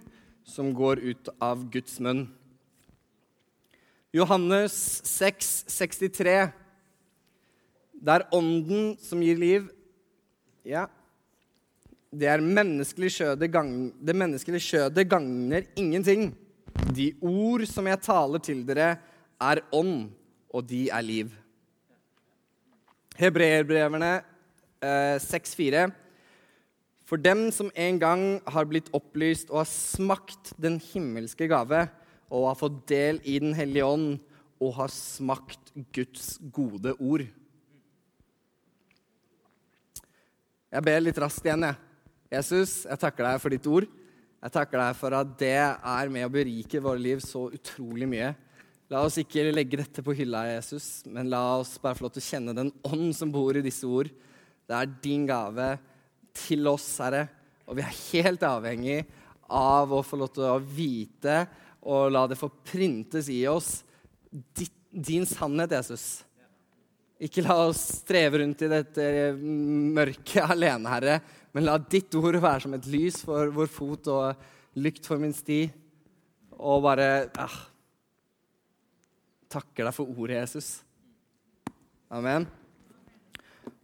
som 0.44 0.74
går 0.76 1.00
ut 1.08 1.36
av 1.40 1.70
Guds 1.72 2.02
munn. 2.04 2.26
Johannes 4.12 4.76
6, 5.08 5.54
63. 5.72 6.40
Det 7.96 8.18
er 8.20 8.32
ånden 8.36 8.98
som 9.00 9.24
gir 9.24 9.40
liv. 9.40 9.72
Ja. 10.64 10.86
Det 12.12 12.28
er 12.28 12.44
menneskelig 12.44 13.10
kjødet 13.16 13.48
det 14.06 14.14
menneskelige 14.14 14.66
kjødet 14.68 15.08
gagner 15.08 15.64
ingenting. 15.76 16.32
De 16.94 17.12
ord 17.20 17.64
som 17.66 17.86
jeg 17.88 18.00
taler 18.04 18.38
til 18.38 18.66
dere, 18.66 18.96
er 19.42 19.62
ånd, 19.72 20.12
og 20.52 20.68
de 20.68 20.88
er 20.90 21.02
liv. 21.02 21.32
Hebreerbrevene 23.18 24.12
eh, 24.82 25.18
6,4. 25.18 25.88
For 27.04 27.20
dem 27.20 27.50
som 27.50 27.72
en 27.74 27.98
gang 27.98 28.22
har 28.46 28.68
blitt 28.70 28.92
opplyst 28.94 29.50
og 29.50 29.64
har 29.64 29.68
smakt 29.68 30.54
den 30.62 30.78
himmelske 30.80 31.48
gave, 31.50 31.88
og 32.32 32.48
har 32.48 32.60
fått 32.60 32.78
del 32.88 33.18
i 33.28 33.38
Den 33.42 33.52
hellige 33.52 33.84
ånd, 33.84 34.20
og 34.62 34.76
har 34.78 34.92
smakt 34.94 35.72
Guds 35.92 36.38
gode 36.52 36.94
ord. 37.00 37.26
Jeg 40.72 40.84
ber 40.86 41.02
litt 41.02 41.18
raskt 41.20 41.44
igjen, 41.44 41.66
jeg. 41.68 41.76
Jesus, 42.32 42.70
jeg 42.88 43.00
takker 43.02 43.26
deg 43.26 43.40
for 43.42 43.52
ditt 43.52 43.66
ord. 43.68 43.84
Jeg 44.42 44.54
takker 44.54 44.80
deg 44.80 44.96
for 44.96 45.14
at 45.18 45.34
det 45.42 45.58
er 45.60 46.12
med 46.14 46.24
å 46.24 46.32
berike 46.32 46.80
våre 46.80 47.02
liv 47.02 47.20
så 47.20 47.44
utrolig 47.52 48.08
mye. 48.08 48.30
La 48.88 49.02
oss 49.04 49.18
ikke 49.20 49.44
legge 49.52 49.82
dette 49.82 50.04
på 50.04 50.14
hylla, 50.16 50.46
Jesus, 50.48 51.02
men 51.12 51.28
la 51.32 51.42
oss 51.58 51.74
bare 51.80 51.98
få 51.98 52.06
lov 52.06 52.14
til 52.16 52.24
å 52.24 52.30
kjenne 52.30 52.56
den 52.56 52.72
ånd 52.88 53.12
som 53.16 53.30
bor 53.32 53.56
i 53.56 53.64
disse 53.64 53.84
ord. 53.84 54.08
Det 54.64 54.78
er 54.78 54.96
din 55.04 55.28
gave 55.28 55.68
til 56.40 56.64
oss, 56.72 56.88
Herre, 57.04 57.26
og 57.68 57.76
vi 57.76 57.84
er 57.84 58.00
helt 58.08 58.48
avhengig 58.48 58.98
av 59.52 59.92
å 59.92 60.00
få 60.04 60.18
lov 60.22 60.32
til 60.32 60.48
å 60.48 60.56
vite 60.56 61.42
og 61.84 62.12
la 62.14 62.24
det 62.30 62.40
få 62.40 62.48
printes 62.64 63.28
i 63.32 63.42
oss 63.50 63.82
din 64.92 65.28
sannhet, 65.28 65.72
Jesus. 65.72 66.22
Ikke 67.22 67.44
la 67.44 67.54
oss 67.68 67.82
streve 68.00 68.40
rundt 68.42 68.64
i 68.66 68.70
dette 68.70 69.04
mørket 69.38 70.42
alene, 70.54 70.90
Herre, 70.90 71.18
men 71.54 71.68
la 71.68 71.76
ditt 71.78 72.14
ord 72.18 72.40
være 72.42 72.64
som 72.64 72.74
et 72.74 72.88
lys 72.90 73.20
for 73.26 73.52
vår 73.54 73.68
fot 73.70 74.08
og 74.10 74.80
lykt 74.82 75.06
for 75.06 75.20
min 75.22 75.34
sti. 75.36 75.66
Og 76.62 76.82
bare 76.82 77.28
ah, 77.42 77.54
takker 79.52 79.86
deg 79.86 79.94
for 79.94 80.10
ordet, 80.16 80.40
Jesus. 80.40 80.74
Amen. 82.12 82.48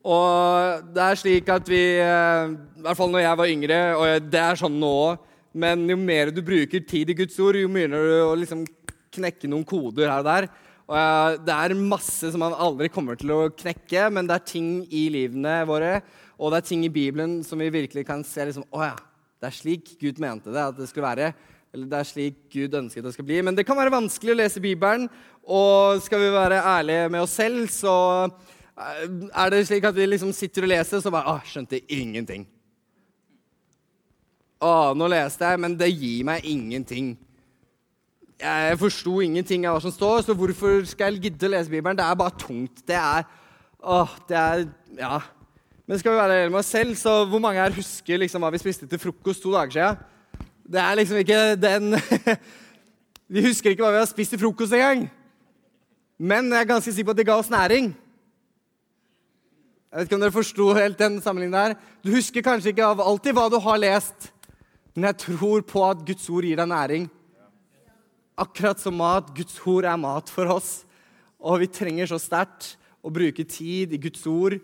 Og 0.08 0.84
det 0.94 1.04
er 1.04 1.18
slik 1.18 1.48
at 1.52 1.68
vi 1.68 1.80
eh, 2.00 2.52
I 2.78 2.84
hvert 2.84 2.98
fall 2.98 3.10
når 3.12 3.24
jeg 3.24 3.38
var 3.40 3.52
yngre, 3.52 3.78
og 3.98 4.28
det 4.30 4.40
er 4.40 4.58
sånn 4.60 4.78
nå 4.78 4.90
òg 5.08 5.26
Men 5.58 5.82
jo 5.90 5.96
mer 5.98 6.30
du 6.32 6.38
bruker 6.44 6.84
tid 6.86 7.10
i 7.10 7.16
Guds 7.18 7.38
ord, 7.42 7.58
jo 7.58 7.70
mer 7.72 7.90
du 7.90 7.98
å 8.22 8.34
liksom 8.38 8.62
knekke 9.18 9.48
noen 9.50 9.66
koder 9.66 10.10
her 10.10 10.20
og 10.22 10.28
der. 10.28 10.48
Og 10.88 11.44
Det 11.44 11.52
er 11.52 11.76
masse 11.76 12.30
som 12.32 12.40
man 12.40 12.56
aldri 12.56 12.88
kommer 12.88 13.18
til 13.20 13.34
å 13.34 13.50
knekke, 13.52 14.08
men 14.10 14.26
det 14.26 14.38
er 14.38 14.48
ting 14.54 14.70
i 14.88 15.08
livene 15.12 15.60
våre 15.68 15.98
og 16.38 16.52
det 16.52 16.60
er 16.60 16.66
ting 16.68 16.84
i 16.86 16.92
Bibelen 16.92 17.40
som 17.46 17.58
vi 17.58 17.70
virkelig 17.74 18.04
kan 18.06 18.22
se 18.26 18.44
liksom, 18.46 18.66
Å 18.70 18.82
ja, 18.84 18.96
det 19.42 19.48
er 19.48 19.56
slik 19.56 19.96
Gud 20.00 20.20
mente 20.22 20.52
det 20.54 20.62
at 20.70 20.76
det 20.78 20.86
skulle 20.90 21.10
være. 21.10 21.32
Eller 21.74 21.90
det 21.90 21.98
er 21.98 22.08
slik 22.08 22.36
Gud 22.52 22.76
ønsket 22.78 23.04
det 23.04 23.14
skal 23.16 23.26
bli. 23.26 23.40
Men 23.42 23.58
det 23.58 23.66
kan 23.66 23.78
være 23.78 23.92
vanskelig 23.92 24.34
å 24.34 24.38
lese 24.38 24.62
Bibelen. 24.62 25.08
Og 25.42 26.02
skal 26.04 26.22
vi 26.22 26.30
være 26.32 26.62
ærlige 26.62 27.08
med 27.10 27.24
oss 27.24 27.34
selv, 27.40 27.66
så 27.72 27.94
eh, 28.28 29.02
er 29.32 29.50
det 29.52 29.64
slik 29.66 29.86
at 29.88 29.96
vi 29.96 30.06
liksom 30.06 30.32
sitter 30.36 30.66
og 30.66 30.72
leser, 30.74 31.02
så 31.02 31.12
bare 31.12 31.34
Å, 31.34 31.42
skjønte 31.48 31.80
ingenting. 31.96 32.46
Å, 34.62 34.92
nå 34.98 35.08
leste 35.10 35.48
jeg, 35.48 35.62
men 35.64 35.74
det 35.80 35.90
gir 35.90 36.26
meg 36.28 36.46
ingenting. 36.46 37.14
Jeg 38.38 38.78
forsto 38.78 39.16
ingenting 39.24 39.64
av 39.66 39.74
hva 39.74 39.82
som 39.82 39.90
står, 39.90 40.20
så 40.22 40.34
hvorfor 40.38 40.84
skal 40.86 41.16
jeg 41.16 41.24
gidde 41.26 41.48
å 41.48 41.50
lese 41.50 41.72
Bibelen? 41.72 41.96
Det 41.98 42.04
er 42.06 42.18
bare 42.20 42.38
tungt. 42.38 42.84
Det 42.86 42.94
er 42.94 43.26
Åh, 43.78 44.14
det 44.28 44.36
er 44.36 44.68
Ja. 44.98 45.18
Men 45.88 45.98
skal 45.98 46.12
vi 46.12 46.18
være 46.18 46.34
ærlige 46.36 46.50
med 46.52 46.58
oss 46.58 46.70
selv, 46.70 46.94
så 47.00 47.24
hvor 47.24 47.40
mange 47.40 47.62
her 47.62 47.72
husker 47.72 48.18
liksom 48.20 48.42
hva 48.44 48.50
vi 48.52 48.60
spiste 48.60 48.86
til 48.86 49.00
frokost 49.00 49.42
to 49.42 49.52
dager 49.54 49.72
siden? 49.72 49.96
Det 50.68 50.80
er 50.80 50.94
liksom 50.94 51.16
ikke 51.16 51.56
den 51.56 51.96
Vi 53.34 53.44
husker 53.46 53.70
ikke 53.70 53.82
hva 53.82 53.94
vi 53.94 54.02
har 54.02 54.10
spist 54.10 54.34
til 54.34 54.40
frokost 54.42 54.72
engang. 54.76 55.08
Men 56.18 56.52
jeg 56.52 56.60
er 56.60 56.70
ganske 56.70 56.92
sikker 56.92 57.08
på 57.08 57.16
at 57.16 57.18
det 57.18 57.26
ga 57.26 57.38
oss 57.40 57.50
næring. 57.50 57.90
Jeg 59.88 59.98
vet 59.98 60.08
ikke 60.08 60.18
om 60.18 60.22
dere 60.22 60.36
forsto 60.36 60.72
helt 60.76 60.98
den 60.98 61.20
sammenligningen 61.24 61.58
der. 61.58 61.76
Du 62.04 62.12
husker 62.12 62.44
kanskje 62.44 62.70
ikke 62.74 62.86
alltid 62.86 63.32
hva 63.32 63.48
du 63.48 63.58
har 63.64 63.80
lest, 63.80 64.30
men 64.94 65.08
jeg 65.08 65.16
tror 65.24 65.62
på 65.64 65.84
at 65.88 66.04
Guds 66.06 66.28
ord 66.28 66.44
gir 66.44 66.60
deg 66.60 66.68
næring. 66.68 67.08
Akkurat 68.38 68.78
som 68.80 68.96
mat. 68.98 69.32
Guds 69.34 69.58
ord 69.66 69.88
er 69.88 69.98
mat 70.00 70.30
for 70.30 70.50
oss. 70.54 70.72
Og 71.38 71.62
vi 71.62 71.70
trenger 71.70 72.10
så 72.10 72.20
sterkt 72.22 72.76
å 73.02 73.10
bruke 73.14 73.44
tid 73.46 73.94
i 73.94 74.00
Guds 74.02 74.24
ord 74.30 74.58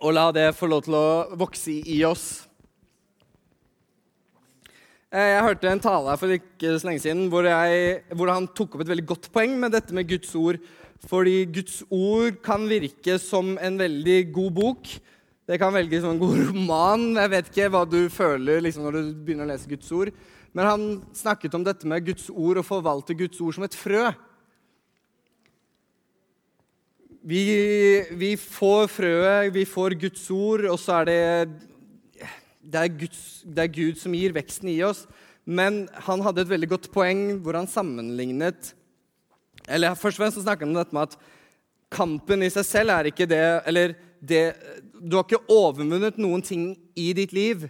og 0.00 0.12
la 0.12 0.26
det 0.34 0.50
få 0.56 0.68
lov 0.68 0.84
til 0.86 0.96
å 0.96 1.06
vokse 1.38 1.72
i 1.88 2.02
oss. 2.04 2.44
Eh, 5.08 5.32
jeg 5.32 5.44
hørte 5.46 5.70
en 5.70 5.82
tale 5.82 6.10
her 6.10 6.20
for 6.20 6.34
ikke 6.34 6.74
så 6.76 6.88
lenge 6.88 7.04
siden 7.04 7.28
hvor, 7.32 7.46
jeg, 7.48 8.02
hvor, 8.12 8.32
han 8.32 8.48
tok 8.50 8.76
opp 8.76 8.84
et 8.84 8.90
veldig 8.92 9.06
godt 9.08 9.30
poeng 9.32 9.54
med 9.62 9.72
dette 9.76 9.96
med 9.96 10.08
Guds 10.10 10.34
ord. 10.36 10.60
Fordi 11.06 11.44
Guds 11.52 11.82
ord 11.92 12.40
kan 12.44 12.64
virke 12.68 13.18
som 13.22 13.54
en 13.62 13.78
veldig 13.80 14.18
god 14.34 14.56
bok. 14.56 14.90
Det 15.46 15.60
kan 15.62 15.74
velge 15.74 16.00
som 16.02 16.16
en 16.16 16.20
god 16.20 16.40
roman. 16.50 17.08
Jeg 17.22 17.32
vet 17.32 17.50
ikke 17.52 17.70
hva 17.72 17.84
du 17.88 18.00
føler 18.12 18.64
liksom, 18.64 18.84
når 18.88 18.98
du 18.98 19.12
begynner 19.14 19.46
å 19.46 19.52
lese 19.52 19.70
Guds 19.70 19.92
ord. 19.94 20.12
Men 20.54 20.68
han 20.70 20.86
snakket 21.16 21.54
om 21.56 21.64
dette 21.66 21.88
med 21.88 22.06
Guds 22.06 22.28
ord 22.30 22.60
og 22.60 22.68
forvalte 22.68 23.16
Guds 23.18 23.40
ord 23.40 23.56
som 23.56 23.66
et 23.66 23.76
frø. 23.76 24.10
Vi, 27.26 27.42
vi, 28.14 28.34
får 28.38 28.86
frøet, 28.92 29.50
vi 29.54 29.64
får 29.66 29.96
Guds 29.98 30.28
ord, 30.30 30.68
og 30.70 30.78
så 30.78 31.00
er 31.00 31.08
det 31.10 31.22
det 32.66 32.80
er, 32.82 32.90
Guds, 32.98 33.20
det 33.46 33.62
er, 33.62 33.70
Gud 33.70 33.98
som 33.98 34.14
gir 34.14 34.34
veksten 34.34 34.70
i 34.72 34.80
oss. 34.82 35.04
Men 35.46 35.84
han 36.06 36.22
hadde 36.26 36.42
et 36.42 36.50
veldig 36.50 36.68
godt 36.72 36.88
poeng 36.94 37.36
hvor 37.42 37.58
han 37.58 37.70
sammenlignet 37.70 38.74
eller 39.66 39.94
Først 39.98 40.18
og 40.18 40.24
fremst 40.24 40.42
snakket 40.42 40.66
han 40.66 40.74
om 40.74 40.78
dette 40.78 40.94
med 40.94 41.08
at 41.08 41.16
kampen 41.90 42.42
i 42.42 42.50
seg 42.52 42.66
selv 42.66 42.94
er 42.94 43.08
ikke 43.10 43.26
det 43.30 43.42
Eller 43.66 43.94
det, 44.20 44.42
du 45.00 45.16
har 45.16 45.26
ikke 45.26 45.42
overvunnet 45.52 46.18
noen 46.18 46.42
ting 46.42 46.70
i 46.98 47.12
ditt 47.14 47.34
liv 47.36 47.66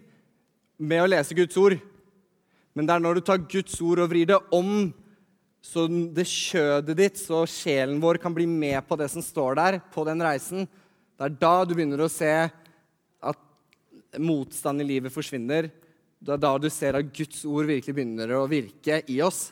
med 0.76 1.02
å 1.02 1.08
lese 1.08 1.34
Guds 1.36 1.56
ord. 1.58 1.74
Men 2.76 2.86
det 2.86 2.94
er 2.94 3.02
når 3.02 3.18
du 3.18 3.24
tar 3.24 3.40
Guds 3.48 3.78
ord 3.80 4.02
og 4.04 4.10
vrir 4.12 4.28
det 4.28 4.36
om 4.54 4.92
så 5.66 5.86
det 5.88 6.28
kjødet 6.30 6.94
ditt, 6.94 7.16
så 7.18 7.40
sjelen 7.50 7.98
vår 8.02 8.20
kan 8.22 8.34
bli 8.36 8.44
med 8.46 8.78
på 8.86 8.98
det 9.00 9.08
som 9.10 9.24
står 9.24 9.56
der, 9.58 9.78
på 9.90 10.04
den 10.06 10.22
reisen. 10.22 10.68
Det 11.16 11.26
er 11.26 11.34
da 11.40 11.54
du 11.64 11.72
begynner 11.74 12.04
å 12.04 12.12
se 12.12 12.30
at 12.30 13.40
motstand 14.22 14.84
i 14.84 14.86
livet 14.86 15.14
forsvinner. 15.14 15.66
Det 16.22 16.36
er 16.36 16.42
da 16.44 16.52
du 16.60 16.68
ser 16.70 17.00
at 17.00 17.10
Guds 17.16 17.42
ord 17.48 17.66
virkelig 17.66 17.96
begynner 17.96 18.36
å 18.36 18.46
virke 18.50 19.00
i 19.10 19.18
oss. 19.24 19.48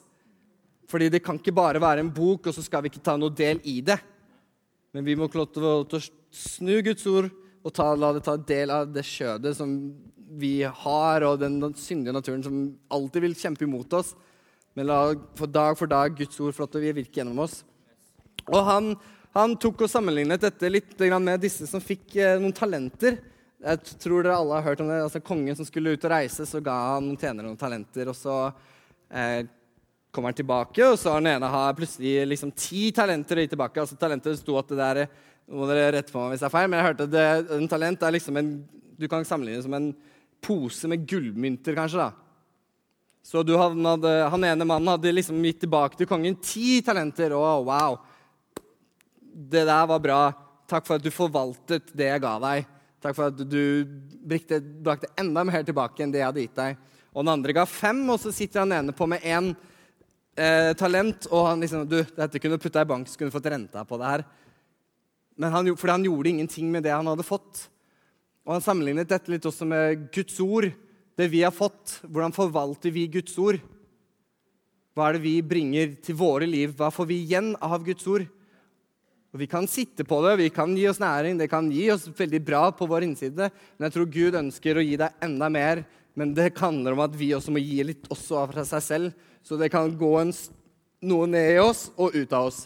Fordi 0.90 1.08
det 1.10 1.24
kan 1.24 1.40
ikke 1.40 1.56
bare 1.56 1.82
være 1.82 2.04
en 2.04 2.12
bok, 2.14 2.46
og 2.46 2.54
så 2.54 2.62
skal 2.62 2.84
vi 2.84 2.92
ikke 2.92 3.02
ta 3.04 3.16
noe 3.18 3.34
del 3.34 3.58
i 3.66 3.80
det. 3.82 3.98
Men 4.94 5.08
vi 5.08 5.16
må 5.18 5.26
klare 5.32 5.80
å 5.80 6.02
snu 6.30 6.76
Guds 6.84 7.08
ord 7.10 7.32
og 7.64 7.72
ta, 7.74 7.88
la 7.96 8.12
det 8.14 8.22
ta 8.26 8.36
del 8.38 8.70
av 8.70 8.92
det 8.92 9.02
skjødet 9.08 9.56
som 9.56 9.72
vi 10.40 10.54
har, 10.64 11.24
og 11.26 11.40
den 11.40 11.58
syndige 11.78 12.14
naturen 12.14 12.44
som 12.44 12.60
alltid 12.92 13.24
vil 13.24 13.36
kjempe 13.38 13.66
imot 13.66 13.92
oss. 13.98 14.14
Men 14.74 14.88
la 14.90 15.00
for 15.38 15.50
dag 15.50 15.76
for 15.78 15.90
dag 15.90 16.16
Guds 16.18 16.40
ord 16.42 16.58
lov 16.58 16.80
vi 16.82 16.94
virke 16.96 17.20
gjennom 17.20 17.44
oss. 17.44 17.60
Og 18.50 18.60
han, 18.66 18.94
han, 19.36 19.54
tok 19.60 19.86
og 19.86 19.90
sammenlignet 19.90 20.42
dette 20.42 20.70
litt 20.70 20.98
med 20.98 21.40
disse 21.40 21.68
som 21.70 21.82
fikk 21.82 22.16
eh, 22.18 22.38
noen 22.40 22.54
talenter. 22.54 23.20
Jeg 23.64 23.98
tror 24.02 24.24
dere 24.24 24.36
alle 24.36 24.58
har 24.58 24.66
hørt 24.66 24.82
om 24.82 24.90
det. 24.90 25.02
Altså, 25.06 25.22
kongen 25.24 25.56
som 25.56 25.66
skulle 25.68 25.94
ut 25.94 26.04
og 26.04 26.12
reise, 26.12 26.44
så 26.46 26.60
ga 26.60 26.74
han 26.94 27.06
noen 27.06 27.20
tjenere 27.20 27.46
noen 27.46 27.60
talenter. 27.60 28.10
Og 28.10 28.18
så 28.18 28.38
eh, 29.14 29.46
kommer 30.14 30.32
han 30.32 30.38
tilbake, 30.38 30.82
og 30.86 30.98
så 31.00 31.14
har 31.14 31.22
den 31.22 31.32
ene 31.32 31.50
har 31.50 31.78
plutselig 31.78 32.26
liksom 32.34 32.52
ti 32.58 32.88
talenter 32.94 33.38
å 33.38 33.46
gi 33.46 33.52
tilbake. 33.54 33.80
Altså, 33.80 33.98
talenter 33.98 34.36
sto 34.38 34.58
at 34.60 34.74
det 34.74 34.80
der 34.82 35.06
må 35.54 35.68
dere 35.68 35.92
rette 35.98 36.12
på 36.12 36.20
meg 36.20 36.34
hvis 36.34 36.42
det 36.42 36.48
er 36.48 36.54
feil, 36.54 36.68
men 36.70 36.80
jeg 36.80 36.88
hørte 36.88 37.06
at 37.06 37.14
det, 37.14 37.24
en 37.58 37.70
talent 37.70 38.04
er 38.06 38.16
liksom 38.16 38.40
en 38.40 38.54
Du 38.94 39.08
kan 39.10 39.24
sammenligne 39.26 39.58
det 39.58 39.66
som 39.66 39.74
en 39.74 39.88
pose 40.44 40.90
med 40.90 41.06
gullmynter, 41.08 41.76
kanskje. 41.76 42.04
da. 42.04 42.12
Så 43.24 43.40
hadde, 43.40 44.12
han 44.28 44.44
ene 44.44 44.66
mannen 44.68 44.90
hadde 44.92 45.14
liksom 45.14 45.40
gitt 45.48 45.62
tilbake 45.64 45.96
til 45.96 46.08
kongen 46.08 46.36
ti 46.44 46.82
talenter. 46.84 47.32
Å, 47.32 47.62
wow! 47.64 47.96
Det 49.32 49.64
der 49.64 49.86
var 49.88 50.02
bra. 50.04 50.18
Takk 50.68 50.84
for 50.84 50.98
at 50.98 51.04
du 51.04 51.10
forvaltet 51.12 51.88
det 51.96 52.10
jeg 52.10 52.22
ga 52.24 52.34
deg. 52.42 52.68
Takk 53.04 53.16
for 53.16 53.32
at 53.32 53.40
du 53.40 53.84
brakte, 54.24 54.60
brakte 54.60 55.10
enda 55.20 55.44
mer 55.44 55.64
tilbake 55.64 56.04
enn 56.04 56.12
det 56.12 56.20
jeg 56.20 56.28
hadde 56.28 56.44
gitt 56.44 56.60
deg. 56.60 56.78
Og 57.14 57.22
den 57.22 57.32
andre 57.32 57.56
ga 57.56 57.64
fem, 57.68 58.02
og 58.12 58.20
så 58.20 58.32
sitter 58.34 58.64
han 58.64 58.76
ene 58.76 58.94
på 58.96 59.08
med 59.08 59.24
én 59.24 59.50
eh, 60.36 60.72
talent. 60.76 61.28
Og 61.32 61.48
han 61.48 61.64
liksom 61.64 61.88
Du, 61.88 62.00
dette 62.04 62.40
kunne 62.40 62.58
du 62.58 62.64
putta 62.64 62.84
i 62.84 62.90
bank, 62.92 63.08
så 63.08 63.16
kunne 63.16 63.32
du 63.32 63.36
fått 63.38 63.52
renta 63.52 63.84
på 63.88 64.00
det 64.00 64.10
her. 64.10 64.24
Men 65.40 65.52
han, 65.52 65.76
fordi 65.76 65.96
han 65.96 66.06
gjorde 66.06 66.32
ingenting 66.32 66.68
med 66.72 66.84
det 66.84 66.92
han 66.92 67.08
hadde 67.08 67.26
fått. 67.26 67.70
Og 68.44 68.56
han 68.56 68.64
sammenlignet 68.64 69.08
dette 69.08 69.32
litt 69.32 69.46
også 69.48 69.66
med 69.68 70.08
Guds 70.12 70.36
ord 70.44 70.68
det 71.14 71.28
vi 71.30 71.44
har 71.44 71.54
fått, 71.54 72.00
hvordan 72.10 72.34
forvalter 72.34 72.92
vi 72.92 73.06
Guds 73.08 73.36
ord? 73.38 73.60
Hva 74.94 75.08
er 75.08 75.16
det 75.16 75.24
vi 75.24 75.34
bringer 75.46 75.94
til 76.02 76.16
våre 76.18 76.46
liv? 76.46 76.74
Hva 76.78 76.90
får 76.94 77.06
vi 77.10 77.20
igjen 77.22 77.52
av 77.62 77.82
Guds 77.86 78.06
ord? 78.10 78.26
Og 79.34 79.40
Vi 79.42 79.48
kan 79.50 79.66
sitte 79.66 80.04
på 80.06 80.20
det, 80.22 80.36
vi 80.38 80.50
kan 80.54 80.76
gi 80.78 80.86
oss 80.86 81.00
næring, 81.02 81.38
det 81.38 81.48
kan 81.50 81.66
gi 81.70 81.88
oss 81.90 82.06
veldig 82.06 82.40
bra 82.46 82.68
på 82.70 82.86
vår 82.86 83.02
innside. 83.02 83.48
Men 83.74 83.88
jeg 83.88 83.94
tror 83.96 84.12
Gud 84.14 84.36
ønsker 84.38 84.78
å 84.78 84.84
gi 84.84 84.94
deg 85.00 85.24
enda 85.26 85.48
mer. 85.50 85.82
Men 86.14 86.34
det 86.34 86.52
handler 86.60 86.94
om 86.94 87.02
at 87.02 87.16
vi 87.18 87.32
også 87.34 87.50
må 87.50 87.58
gi 87.58 87.80
litt 87.82 88.06
også 88.14 88.44
av 88.44 88.54
seg 88.62 88.82
selv, 88.82 89.24
så 89.42 89.58
det 89.58 89.72
kan 89.74 89.90
gå 89.98 90.12
en, 90.20 90.30
noe 91.02 91.26
ned 91.26 91.56
i 91.56 91.58
oss 91.58 91.88
og 91.98 92.14
ut 92.14 92.30
av 92.32 92.52
oss. 92.52 92.60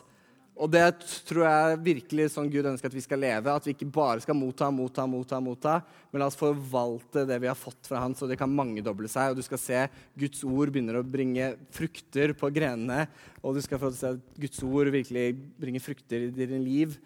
Og 0.59 0.71
det 0.73 0.83
tror 1.29 1.45
jeg 1.45 1.79
virkelig 1.87 2.33
sånn 2.35 2.49
Gud 2.51 2.67
ønsker 2.67 2.91
at 2.91 2.97
vi 2.97 3.03
skal 3.05 3.21
leve. 3.23 3.53
At 3.53 3.67
vi 3.67 3.75
ikke 3.77 3.87
bare 3.95 4.23
skal 4.25 4.35
motta, 4.35 4.71
motta, 4.75 5.05
motta, 5.07 5.39
motta, 5.43 5.75
men 6.11 6.23
la 6.23 6.27
oss 6.31 6.39
forvalte 6.39 7.23
det 7.29 7.39
vi 7.45 7.51
har 7.51 7.59
fått 7.59 7.87
fra 7.87 8.03
Han, 8.03 8.17
så 8.19 8.27
det 8.27 8.39
kan 8.41 8.51
mangedoble 8.51 9.11
seg. 9.11 9.31
Og 9.31 9.39
du 9.39 9.47
skal 9.47 9.63
se 9.63 9.85
Guds 10.19 10.43
ord 10.43 10.73
begynner 10.75 10.99
å 10.99 11.07
bringe 11.07 11.53
frukter 11.75 12.35
på 12.39 12.51
grenene. 12.55 13.07
Og 13.43 13.55
du 13.55 13.63
skal 13.63 13.83
få 13.83 13.93
se 13.95 14.17
at 14.17 14.35
Guds 14.41 14.65
ord 14.67 14.91
virkelig 14.95 15.31
bringer 15.63 15.85
frukter 15.85 16.27
i 16.27 16.35
ditt 16.35 16.59
liv. 16.59 16.99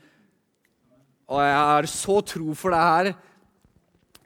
Og 1.29 1.45
jeg 1.45 1.61
har 1.61 1.93
så 1.93 2.19
tro 2.33 2.57
for 2.57 2.73
det 2.73 2.83
her. 2.89 3.15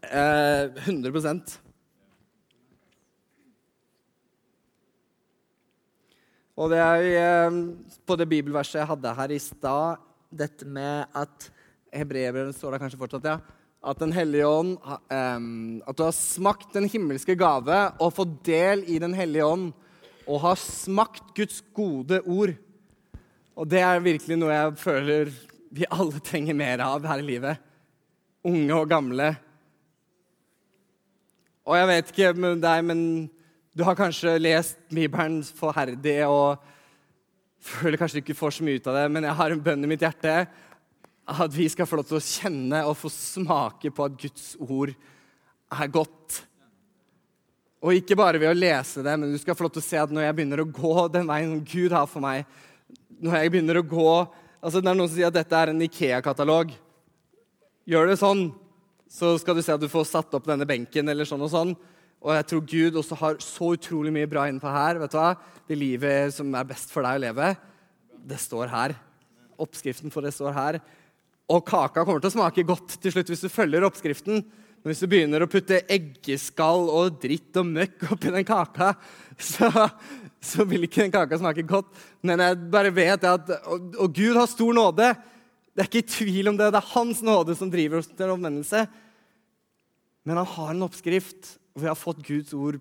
Eh, 0.06 0.84
100 0.86 1.65
Og 6.56 6.72
det 6.72 6.80
er 6.80 7.06
eh, 7.20 7.58
på 8.08 8.16
det 8.16 8.28
bibelverset 8.30 8.80
jeg 8.80 8.88
hadde 8.88 9.14
her 9.18 9.34
i 9.34 9.40
stad, 9.42 10.02
dette 10.32 10.66
med 10.68 11.04
at 11.16 11.50
hebreveren 11.94 12.54
står 12.56 12.74
der 12.74 12.82
kanskje 12.82 13.00
fortsatt, 13.00 13.28
ja. 13.28 13.38
At 13.86 14.00
Den 14.00 14.10
hellige 14.10 14.48
ånd 14.48 14.72
um, 14.82 15.82
At 15.86 15.94
du 15.94 16.02
har 16.02 16.14
smakt 16.16 16.72
den 16.74 16.88
himmelske 16.90 17.36
gave 17.38 17.76
og 18.02 18.14
fått 18.16 18.32
del 18.48 18.82
i 18.90 18.96
Den 18.98 19.14
hellige 19.14 19.46
ånd 19.46 19.68
og 20.26 20.40
har 20.42 20.56
smakt 20.58 21.28
Guds 21.36 21.60
gode 21.76 22.18
ord. 22.26 22.50
Og 23.54 23.68
det 23.70 23.78
er 23.78 24.02
virkelig 24.02 24.40
noe 24.40 24.56
jeg 24.56 24.72
føler 24.80 25.30
vi 25.70 25.86
alle 25.86 26.18
trenger 26.24 26.56
mer 26.58 26.82
av 26.82 27.06
her 27.06 27.22
i 27.22 27.26
livet. 27.28 27.60
Unge 28.46 28.74
og 28.74 28.90
gamle. 28.90 29.28
Og 31.62 31.78
jeg 31.78 31.90
vet 31.92 32.10
ikke 32.10 32.32
med 32.42 32.64
deg, 32.64 32.82
men 32.90 33.00
du 33.76 33.84
har 33.84 33.96
kanskje 33.98 34.38
lest 34.40 34.78
Bibelen 34.88 35.42
forherdig 35.58 36.22
og 36.24 36.62
føler 37.60 38.00
kanskje 38.00 38.16
du 38.16 38.22
ikke 38.22 38.38
får 38.38 38.54
så 38.56 38.64
mye 38.64 38.78
ut 38.80 38.86
av 38.88 38.94
det, 38.96 39.02
men 39.12 39.26
jeg 39.26 39.36
har 39.36 39.52
en 39.52 39.64
bønn 39.66 39.84
i 39.84 39.90
mitt 39.90 40.04
hjerte 40.04 40.36
at 41.26 41.52
vi 41.52 41.66
skal 41.68 41.88
få 41.88 41.98
lov 41.98 42.06
til 42.08 42.16
å 42.16 42.24
kjenne 42.24 42.80
og 42.88 42.96
få 42.96 43.10
smake 43.12 43.90
på 43.92 44.06
at 44.06 44.14
Guds 44.22 44.46
ord 44.62 44.94
er 44.94 45.90
godt. 45.92 46.38
Og 47.84 47.98
ikke 47.98 48.16
bare 48.16 48.40
ved 48.40 48.48
å 48.48 48.56
lese 48.56 49.02
det, 49.04 49.16
men 49.18 49.34
du 49.34 49.36
skal 49.42 49.58
få 49.58 49.66
lov 49.66 49.74
til 49.74 49.82
å 49.82 49.88
se 49.88 49.98
at 50.00 50.14
når 50.14 50.24
jeg 50.24 50.36
begynner 50.38 50.62
å 50.62 50.68
gå 50.78 50.94
den 51.12 51.28
veien 51.28 51.52
som 51.52 51.66
Gud 51.74 51.96
har 51.98 52.06
for 52.08 52.24
meg 52.24 52.46
Når 53.20 53.36
jeg 53.36 53.52
begynner 53.52 53.80
å 53.80 53.84
gå 53.90 54.06
altså 54.16 54.80
Det 54.80 54.88
er 54.88 54.96
noen 54.96 55.10
som 55.10 55.18
sier 55.18 55.28
at 55.28 55.36
dette 55.36 55.58
er 55.58 55.70
en 55.70 55.84
Ikea-katalog. 55.84 56.72
Gjør 57.86 58.08
det 58.08 58.16
sånn, 58.18 58.40
så 59.04 59.34
skal 59.38 59.58
du 59.58 59.62
se 59.62 59.76
at 59.76 59.84
du 59.84 59.86
får 59.92 60.08
satt 60.08 60.34
opp 60.34 60.48
denne 60.48 60.66
benken. 60.66 61.08
eller 61.12 61.28
sånn 61.28 61.44
Og 61.44 61.52
sånn. 61.52 61.76
Og 62.26 62.34
jeg 62.34 62.46
tror 62.50 62.62
Gud 62.66 62.98
også 62.98 63.16
har 63.20 63.36
så 63.44 63.70
utrolig 63.76 64.10
mye 64.14 64.26
bra 64.26 64.48
innenfor 64.50 64.74
her. 64.74 64.98
vet 64.98 65.12
du 65.14 65.18
hva? 65.20 65.36
Det 65.68 65.78
livet 65.78 66.34
som 66.34 66.50
er 66.58 66.66
best 66.66 66.90
for 66.90 67.06
deg 67.06 67.20
å 67.20 67.22
leve, 67.22 67.52
det 68.26 68.38
står 68.42 68.70
her. 68.72 68.96
Oppskriften 69.62 70.10
for 70.10 70.26
det 70.26 70.34
står 70.34 70.54
her. 70.56 70.80
Og 71.46 71.62
kaka 71.66 72.02
kommer 72.02 72.18
til 72.18 72.32
å 72.32 72.36
smake 72.40 72.66
godt 72.66 72.96
til 72.98 73.14
slutt 73.14 73.30
hvis 73.30 73.44
du 73.46 73.52
følger 73.52 73.86
oppskriften. 73.86 74.42
Men 74.42 74.90
hvis 74.90 75.02
du 75.02 75.08
begynner 75.10 75.42
å 75.42 75.50
putte 75.50 75.84
eggeskall 75.90 76.90
og 76.90 77.20
dritt 77.22 77.54
og 77.58 77.70
møkk 77.70 78.08
oppi 78.14 78.32
den 78.34 78.46
kaka, 78.46 78.92
så, 79.38 79.70
så 80.42 80.66
vil 80.66 80.88
ikke 80.88 81.04
den 81.04 81.14
kaka 81.14 81.38
smake 81.38 81.62
godt. 81.66 81.92
Men 82.26 82.42
jeg 82.42 82.58
bare 82.74 82.92
vet 82.94 83.26
at 83.30 83.54
og, 83.62 83.92
og, 83.94 84.10
Gud 84.14 84.34
har 84.38 84.50
stor 84.50 84.74
nåde. 84.74 85.12
Det 85.74 85.84
er 85.84 85.90
ikke 85.90 86.10
tvil 86.10 86.50
om 86.50 86.58
det. 86.58 86.72
Det 86.74 86.82
er 86.82 86.92
Hans 86.96 87.22
nåde 87.26 87.54
som 87.58 87.70
driver 87.70 88.02
oss 88.02 88.10
til 88.10 88.34
omvendelse. 88.34 88.82
Men 90.26 90.42
han 90.42 90.50
har 90.56 90.74
en 90.74 90.86
oppskrift, 90.88 91.54
og 91.76 91.82
vi 91.82 91.88
har 91.90 91.98
fått 91.98 92.24
Guds 92.24 92.54
ord 92.56 92.78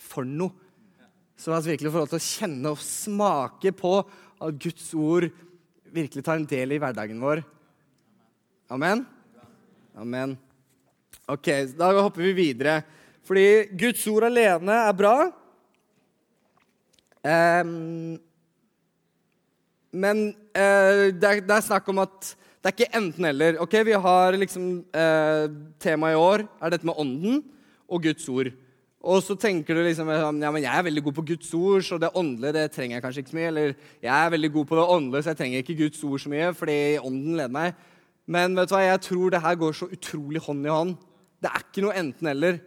for 0.00 0.24
noe. 0.24 0.56
Så 1.36 1.52
vi 1.52 1.74
virkelig 1.74 1.90
få 1.92 2.00
lov 2.00 2.08
til 2.12 2.20
å 2.20 2.24
kjenne 2.24 2.70
og 2.72 2.80
smake 2.80 3.72
på 3.76 3.96
at 4.00 4.56
Guds 4.62 4.86
ord 4.96 5.26
virkelig 5.92 6.24
tar 6.24 6.40
en 6.40 6.48
del 6.48 6.72
i 6.72 6.78
hverdagen 6.80 7.20
vår. 7.20 7.42
Amen? 8.72 9.04
Amen. 10.00 10.36
Ok, 11.28 11.50
Da 11.76 11.92
hopper 12.00 12.24
vi 12.24 12.32
videre. 12.32 12.80
Fordi 13.22 13.68
Guds 13.76 14.06
ord 14.08 14.30
alene 14.30 14.80
er 14.88 14.96
bra. 14.96 15.16
Um, 17.22 18.16
men 19.92 20.22
uh, 20.56 21.12
det, 21.12 21.26
er, 21.26 21.42
det, 21.44 21.52
er, 21.52 21.66
snakk 21.68 21.90
om 21.92 22.00
at 22.02 22.32
det 22.32 22.70
er 22.70 22.78
ikke 22.78 22.96
enten-eller. 22.96 23.60
Ok, 23.60 23.76
Vi 23.84 23.98
har 24.06 24.38
liksom 24.40 24.70
uh, 24.88 25.44
Temaet 25.82 26.16
i 26.16 26.22
år 26.22 26.46
er 26.48 26.72
dette 26.72 26.88
med 26.88 26.96
ånden 26.98 27.42
og 27.92 28.02
Guds 28.08 28.28
ord. 28.32 28.50
Og 29.02 29.18
så 29.26 29.34
tenker 29.34 29.74
du 29.74 29.82
liksom 29.82 30.10
ja, 30.14 30.30
men 30.30 30.62
jeg 30.62 30.70
er 30.70 30.84
veldig 30.86 31.02
god 31.08 31.14
på 31.16 31.24
Guds 31.32 31.48
ord, 31.58 31.82
så 31.82 31.98
det 31.98 32.12
åndelige 32.14 32.54
det 32.54 32.66
trenger 32.74 32.96
jeg 32.96 33.04
kanskje 33.04 33.24
ikke 33.24 33.32
så 33.32 33.38
mye. 33.38 33.48
Eller 33.50 33.72
jeg 33.98 34.12
er 34.14 34.34
veldig 34.34 34.50
god 34.56 34.68
på 34.70 34.78
det 34.78 34.90
åndelige, 34.96 35.22
så 35.22 35.32
jeg 35.32 35.40
trenger 35.40 35.64
ikke 35.64 35.78
Guds 35.80 36.04
ord 36.06 36.22
så 36.22 36.30
mye, 36.32 36.50
fordi 36.58 36.76
ånden 37.02 37.40
leder 37.40 37.56
meg. 37.56 37.80
Men 38.30 38.54
vet 38.54 38.70
du 38.70 38.76
hva, 38.76 38.84
jeg 38.86 39.02
tror 39.08 39.34
det 39.34 39.42
her 39.42 39.58
går 39.58 39.74
så 39.74 39.88
utrolig 39.90 40.44
hånd 40.44 40.68
i 40.68 40.70
hånd. 40.70 40.94
Det 41.42 41.50
er 41.50 41.64
ikke 41.64 41.82
noe 41.82 41.96
enten-eller. 41.98 42.60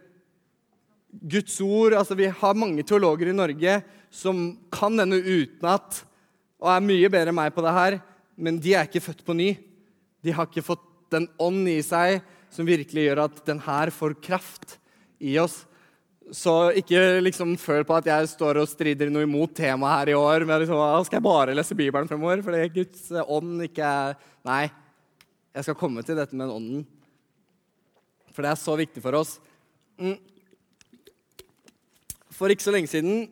Guds 1.16 1.54
ord 1.64 1.94
altså 1.96 2.16
Vi 2.18 2.26
har 2.28 2.58
mange 2.58 2.84
teologer 2.84 3.30
i 3.30 3.36
Norge 3.36 3.78
som 4.12 4.50
kan 4.74 4.98
denne 4.98 5.16
utenat 5.16 6.02
og 6.60 6.68
er 6.72 6.84
mye 6.84 7.08
bedre 7.12 7.32
enn 7.32 7.38
meg 7.38 7.54
på 7.56 7.64
det 7.64 7.72
her, 7.72 7.96
men 8.36 8.58
de 8.60 8.74
er 8.76 8.88
ikke 8.88 9.04
født 9.04 9.24
på 9.24 9.36
ny. 9.36 9.54
De 10.24 10.34
har 10.36 10.48
ikke 10.48 10.64
fått 10.66 10.84
den 11.12 11.28
ånd 11.40 11.68
i 11.72 11.78
seg 11.84 12.20
som 12.52 12.68
virkelig 12.68 13.06
gjør 13.08 13.22
at 13.26 13.40
den 13.48 13.62
her 13.64 13.92
får 13.94 14.16
kraft 14.24 14.76
i 15.20 15.36
oss. 15.40 15.62
Så 16.34 16.72
ikke 16.74 17.20
liksom 17.22 17.54
føl 17.60 17.84
på 17.86 17.94
at 17.94 18.08
jeg 18.10 18.30
står 18.32 18.58
og 18.62 18.70
strider 18.70 19.12
noe 19.14 19.26
imot 19.28 19.54
temaet 19.54 20.00
her 20.00 20.12
i 20.12 20.18
år. 20.18 20.46
Men 20.48 20.62
liksom, 20.62 20.80
skal 21.06 21.20
jeg 21.20 21.26
bare 21.28 21.54
lese 21.54 21.78
Bibelen 21.78 22.10
fremover 22.10 22.42
fordi 22.46 22.66
Guds 22.80 23.10
ånd 23.22 23.62
ikke 23.68 23.86
er 23.86 24.18
Nei, 24.46 24.68
jeg 25.56 25.66
skal 25.66 25.78
komme 25.78 26.04
til 26.06 26.18
dette 26.18 26.36
med 26.38 26.50
ånden. 26.52 26.84
For 28.30 28.44
det 28.44 28.52
er 28.52 28.60
så 28.60 28.76
viktig 28.78 29.02
for 29.02 29.16
oss. 29.18 29.38
Mm. 29.98 30.18
For 32.36 32.52
ikke 32.52 32.66
så 32.66 32.74
lenge 32.74 32.90
siden 32.92 33.24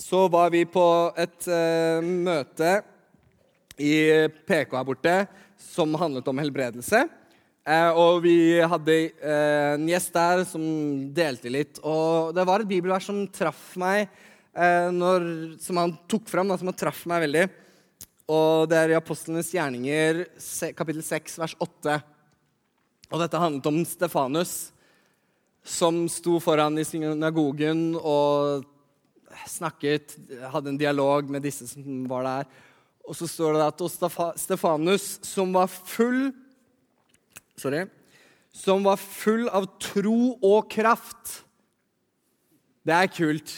så 0.00 0.24
var 0.32 0.50
vi 0.52 0.64
på 0.68 0.86
et 1.16 1.46
uh, 1.46 2.02
møte 2.02 2.80
i 3.76 3.92
PK 4.48 4.74
her 4.74 4.88
borte 4.88 5.14
som 5.60 5.94
handlet 6.00 6.26
om 6.28 6.40
helbredelse. 6.40 7.04
Eh, 7.66 7.96
og 7.98 8.20
vi 8.22 8.60
hadde 8.62 8.94
eh, 8.94 9.72
en 9.74 9.88
gjest 9.90 10.12
der 10.14 10.44
som 10.46 10.62
delte 11.14 11.50
litt. 11.50 11.80
Og 11.82 12.30
det 12.36 12.44
var 12.46 12.62
et 12.62 12.70
bibelvers 12.70 13.08
som 13.08 13.24
traff 13.34 13.72
meg, 13.82 14.06
eh, 14.54 14.86
når, 14.94 15.26
som 15.62 15.80
han 15.82 15.96
tok 16.06 16.30
fram, 16.30 16.52
da, 16.52 16.60
som 16.60 16.70
han 16.70 16.78
traff 16.78 17.02
meg 17.10 17.24
veldig. 17.24 17.48
Og 18.30 18.70
det 18.70 18.78
er 18.78 18.94
i 18.94 18.98
Apostlenes 18.98 19.50
gjerninger, 19.54 20.22
kapittel 20.78 21.02
6, 21.02 21.36
vers 21.42 21.56
8. 21.66 21.98
Og 23.10 23.20
dette 23.22 23.42
handlet 23.42 23.68
om 23.70 23.82
Stefanus, 23.86 24.54
som 25.66 26.04
sto 26.10 26.38
foran 26.42 26.78
i 26.78 26.86
synagogen 26.86 27.96
og 27.98 28.62
snakket, 29.50 30.14
hadde 30.54 30.70
en 30.70 30.78
dialog 30.78 31.30
med 31.30 31.42
disse 31.42 31.66
som 31.70 32.06
var 32.10 32.26
der. 32.26 32.50
Og 33.06 33.18
så 33.18 33.26
står 33.30 33.58
det 33.58 33.68
at 33.70 34.38
Stefanus, 34.38 35.16
som 35.26 35.54
var 35.54 35.70
full 35.70 36.30
sorry, 37.56 37.86
som 38.52 38.84
var 38.84 39.00
full 39.00 39.48
av 39.52 39.68
tro 39.82 40.36
og 40.44 40.68
kraft. 40.72 41.40
Det 42.86 42.94
er 42.94 43.10
kult. 43.10 43.52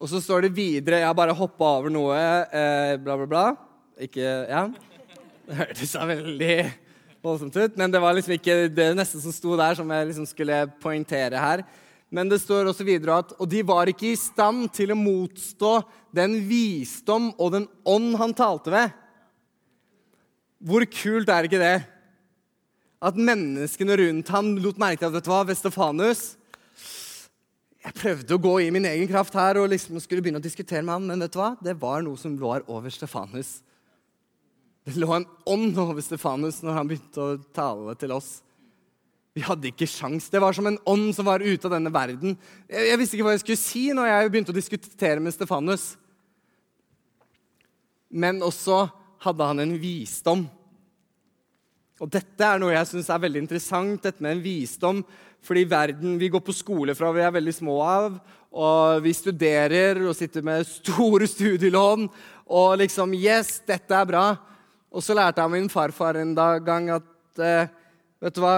Og 0.00 0.08
så 0.08 0.20
står 0.24 0.46
det 0.46 0.56
videre 0.56 1.02
Jeg 1.02 1.10
har 1.10 1.16
bare 1.16 1.36
hoppa 1.36 1.74
over 1.76 1.92
noe. 1.92 2.16
Eh, 2.16 2.94
bla, 3.02 3.18
bla, 3.20 3.26
bla. 3.28 3.44
Ikke 4.00 4.24
Ja. 4.48 4.68
Det 5.50 5.56
hørtes 5.58 5.92
veldig 5.98 6.56
voldsomt 7.24 7.56
ut, 7.58 7.76
men 7.76 7.90
det 7.90 7.98
var 7.98 8.14
liksom 8.14 8.36
ikke 8.36 8.68
det 8.70 8.84
neste 8.94 9.18
som 9.18 9.32
sto 9.34 9.56
der, 9.58 9.74
som 9.74 9.88
jeg 9.90 10.06
liksom 10.06 10.28
skulle 10.30 10.60
poengtere 10.78 11.40
her. 11.42 11.64
Men 12.06 12.30
det 12.30 12.38
står 12.38 12.70
også 12.70 12.86
videre 12.86 13.18
at 13.18 13.32
Og 13.38 13.50
de 13.50 13.62
var 13.66 13.90
ikke 13.90 14.12
i 14.12 14.18
stand 14.18 14.70
til 14.74 14.92
å 14.94 14.98
motstå 14.98 15.80
den 16.14 16.38
visdom 16.46 17.32
og 17.36 17.52
den 17.54 17.66
ånd 17.84 18.14
han 18.18 18.34
talte 18.34 18.70
ved. 18.70 18.94
Hvor 20.60 20.84
kult 20.92 21.30
er 21.32 21.46
ikke 21.48 21.60
det? 21.60 21.78
At 23.00 23.16
menneskene 23.16 23.96
rundt 23.96 24.28
ham 24.28 24.52
lot 24.60 24.80
merke 24.80 25.00
til 25.00 25.08
at 25.08 25.14
vet 25.14 25.24
du 25.24 25.32
hva, 25.32 25.40
Vestefanus 25.48 26.34
Jeg 27.80 27.96
prøvde 27.96 28.36
å 28.36 28.42
gå 28.44 28.52
i 28.60 28.68
min 28.74 28.84
egen 28.84 29.08
kraft 29.08 29.38
her 29.40 29.56
og 29.56 29.70
liksom 29.72 29.96
skulle 30.04 30.20
begynne 30.20 30.42
å 30.42 30.44
diskutere 30.44 30.84
med 30.84 30.98
ham, 30.98 31.06
men 31.08 31.24
vet 31.24 31.32
du 31.32 31.40
hva? 31.40 31.54
det 31.64 31.78
var 31.80 32.04
noe 32.04 32.20
som 32.20 32.36
lå 32.36 32.52
her 32.52 32.66
over 32.68 32.92
Stefanus. 32.92 33.62
Det 34.84 35.00
lå 35.00 35.08
en 35.16 35.24
ånd 35.48 35.80
over 35.80 36.04
Stefanus 36.04 36.60
når 36.60 36.76
han 36.76 36.90
begynte 36.90 37.24
å 37.24 37.40
tale 37.56 37.96
til 37.96 38.12
oss. 38.12 38.30
Vi 39.32 39.46
hadde 39.46 39.70
ikke 39.70 39.88
sjans. 39.88 40.28
Det 40.28 40.42
var 40.42 40.52
som 40.52 40.68
en 40.68 40.76
ånd 40.84 41.14
som 41.16 41.24
var 41.24 41.40
ute 41.40 41.70
av 41.70 41.72
denne 41.72 41.92
verden. 41.94 42.36
Jeg, 42.68 42.84
jeg 42.90 43.00
visste 43.00 43.16
ikke 43.16 43.30
hva 43.30 43.36
jeg 43.38 43.44
skulle 43.46 43.64
si 43.64 43.84
når 43.96 44.12
jeg 44.12 44.32
begynte 44.34 44.52
å 44.52 44.60
diskutere 44.60 45.24
med 45.24 45.32
Stefanus. 45.32 45.94
Men 48.12 48.44
også 48.44 48.90
hadde 49.24 49.48
han 49.50 49.62
en 49.62 49.76
visdom. 49.80 50.46
Og 52.00 52.08
Dette 52.08 52.46
er 52.46 52.60
noe 52.60 52.72
jeg 52.72 52.88
synes 52.88 53.10
er 53.12 53.20
veldig 53.20 53.42
interessant, 53.42 54.00
dette 54.02 54.24
med 54.24 54.38
en 54.38 54.44
visdom. 54.44 55.02
Fordi 55.44 55.64
verden 55.68 56.18
vi 56.20 56.28
går 56.32 56.42
på 56.44 56.54
skole 56.56 56.94
fra 56.96 57.12
vi 57.16 57.22
er 57.24 57.32
veldig 57.32 57.54
små 57.56 57.78
av, 57.84 58.18
og 58.50 59.00
vi 59.04 59.12
studerer 59.16 60.02
og 60.04 60.16
sitter 60.16 60.44
med 60.44 60.68
store 60.68 61.28
studielån. 61.34 62.08
Og 62.50 62.78
liksom 62.80 63.14
Yes, 63.16 63.58
dette 63.68 63.96
er 63.96 64.08
bra. 64.08 64.24
Og 64.90 65.04
så 65.04 65.14
lærte 65.16 65.44
jeg 65.44 65.54
min 65.54 65.70
farfar 65.70 66.18
en 66.18 66.34
gang 66.34 66.90
at 66.96 67.40
eh, 67.44 67.70
vet 68.20 68.36
du 68.36 68.40
hva, 68.42 68.56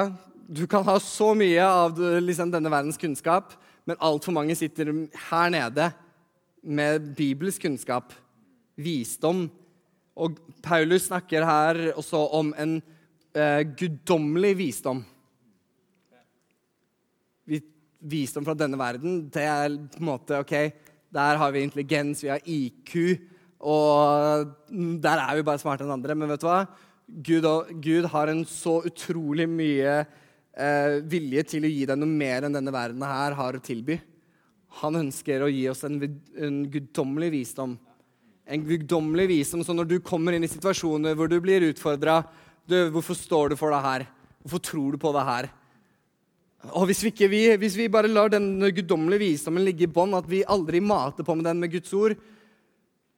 du 0.53 0.65
kan 0.71 0.85
ha 0.87 0.97
så 1.01 1.33
mye 1.39 1.65
av 1.65 1.99
liksom, 2.23 2.51
denne 2.53 2.71
verdens 2.73 2.99
kunnskap, 3.01 3.53
men 3.89 4.01
altfor 4.01 4.35
mange 4.35 4.57
sitter 4.59 4.91
her 5.29 5.53
nede 5.53 5.91
med 6.63 7.13
bibelsk 7.19 7.65
kunnskap, 7.65 8.13
visdom, 8.79 9.47
og 10.13 10.37
Paulus 10.65 11.09
snakker 11.09 11.45
her 11.47 11.81
også 11.97 12.21
om 12.37 12.53
en 12.61 12.77
eh, 13.33 13.63
guddommelig 13.79 14.53
visdom. 14.59 15.03
Visdom 18.03 18.45
fra 18.45 18.57
denne 18.59 18.79
verden, 18.81 19.23
det 19.33 19.45
er 19.47 19.77
på 19.95 20.01
en 20.03 20.09
måte 20.09 20.41
OK, 20.43 20.55
der 21.13 21.39
har 21.39 21.53
vi 21.55 21.63
intelligens, 21.63 22.23
vi 22.25 22.33
har 22.33 22.43
IQ, 22.45 22.97
og 23.63 24.51
der 24.73 25.23
er 25.23 25.39
vi 25.39 25.45
bare 25.47 25.61
smartere 25.63 25.87
enn 25.87 25.97
andre. 25.97 26.17
Men 26.19 26.33
vet 26.33 26.43
du 26.43 26.49
hva? 26.49 26.65
Gud, 27.07 27.47
Gud 27.85 28.09
har 28.11 28.33
en 28.33 28.43
så 28.49 28.81
utrolig 28.89 29.47
mye 29.51 30.01
eh, 30.03 30.99
vilje 31.09 31.45
til 31.55 31.67
å 31.67 31.71
gi 31.71 31.87
deg 31.89 32.01
noe 32.01 32.11
mer 32.11 32.47
enn 32.49 32.57
denne 32.59 32.75
verden 32.75 33.05
her 33.07 33.37
har 33.39 33.57
å 33.57 33.63
tilby. 33.65 34.01
Han 34.83 34.99
ønsker 35.05 35.45
å 35.45 35.51
gi 35.53 35.67
oss 35.71 35.85
en, 35.87 36.01
en 36.37 36.63
guddommelig 36.73 37.33
visdom 37.37 37.77
En 38.47 38.65
guddommelig 38.67 39.29
visdom. 39.31 39.63
Så 39.65 39.75
når 39.75 39.89
du 39.91 39.99
kommer 40.03 40.35
inn 40.35 40.45
i 40.47 40.51
situasjoner 40.51 41.17
hvor 41.19 41.31
du 41.31 41.39
blir 41.43 41.71
utfordra 41.71 42.23
Hvorfor 42.63 43.17
står 43.19 43.53
du 43.53 43.57
for 43.59 43.75
det 43.75 43.81
her? 43.83 44.05
Hvorfor 44.45 44.61
tror 44.63 44.95
du 44.95 44.99
på 45.03 45.11
det 45.17 45.23
her? 45.27 45.49
Og 46.71 46.87
hvis 46.87 47.01
vi, 47.03 47.11
ikke, 47.11 47.27
vi, 47.27 47.41
hvis 47.59 47.75
vi 47.75 47.89
bare 47.91 48.11
lar 48.11 48.31
den 48.31 48.55
guddommelige 48.63 49.25
visdommen 49.25 49.65
ligge 49.67 49.89
i 49.89 49.91
bånn, 49.91 50.15
at 50.15 50.29
vi 50.31 50.45
aldri 50.47 50.79
mater 50.79 51.27
på 51.27 51.35
med 51.35 51.49
den 51.49 51.59
med 51.59 51.73
Guds 51.73 51.91
ord, 51.99 52.15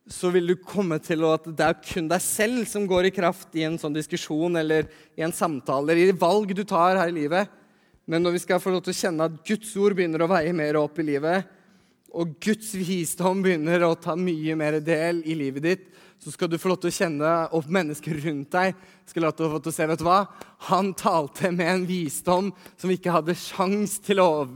så 0.08 0.30
vil 0.32 0.48
du 0.48 0.54
komme 0.60 0.96
til 1.00 1.24
at 1.28 1.44
det 1.48 1.66
er 1.66 1.76
kun 1.84 2.08
deg 2.08 2.24
selv 2.24 2.64
som 2.68 2.88
går 2.88 3.08
i 3.08 3.12
kraft 3.14 3.52
i 3.56 3.66
en 3.68 3.76
sånn 3.80 3.94
diskusjon 3.96 4.56
eller 4.60 4.88
i 5.16 5.24
en 5.24 5.32
samtale 5.32 5.92
eller 5.92 6.12
i 6.12 6.16
valg 6.24 6.56
du 6.56 6.64
tar 6.64 7.00
her 7.00 7.12
i 7.12 7.18
livet. 7.20 7.52
Men 8.08 8.24
når 8.24 8.36
vi 8.36 8.42
skal 8.44 8.60
få 8.60 8.72
lov 8.72 8.84
til 8.84 8.92
å 8.92 9.00
kjenne 9.00 9.28
at 9.28 9.38
Guds 9.48 9.70
ord 9.80 9.96
begynner 9.96 10.24
å 10.24 10.28
veie 10.28 10.52
mer 10.56 10.80
opp 10.80 11.00
i 11.00 11.06
livet, 11.08 11.48
og 12.14 12.36
Guds 12.42 12.70
visdom 12.78 13.42
begynner 13.42 13.82
å 13.86 13.96
ta 13.98 14.14
mye 14.18 14.54
mer 14.58 14.78
del 14.84 15.20
i 15.26 15.34
livet 15.38 15.66
ditt, 15.66 15.84
så 16.22 16.32
skal 16.32 16.48
du 16.48 16.56
få 16.56 16.70
lov 16.70 16.78
til 16.80 16.88
å 16.88 16.94
kjenne, 16.94 17.30
opp 17.52 17.66
mennesker 17.68 18.16
rundt 18.24 18.54
deg 18.54 18.76
skal 19.04 19.26
få 19.34 19.48
lov 19.50 19.64
til 19.64 19.72
å 19.72 19.76
se 19.76 19.88
vet 19.90 20.00
du 20.00 20.06
hva? 20.06 20.22
Han 20.70 20.94
talte 20.96 21.50
med 21.52 21.68
en 21.68 21.82
visdom 21.88 22.48
som 22.80 22.92
ikke 22.92 23.12
hadde 23.12 23.36
sjans 23.36 23.98
til 24.04 24.22
å 24.22 24.46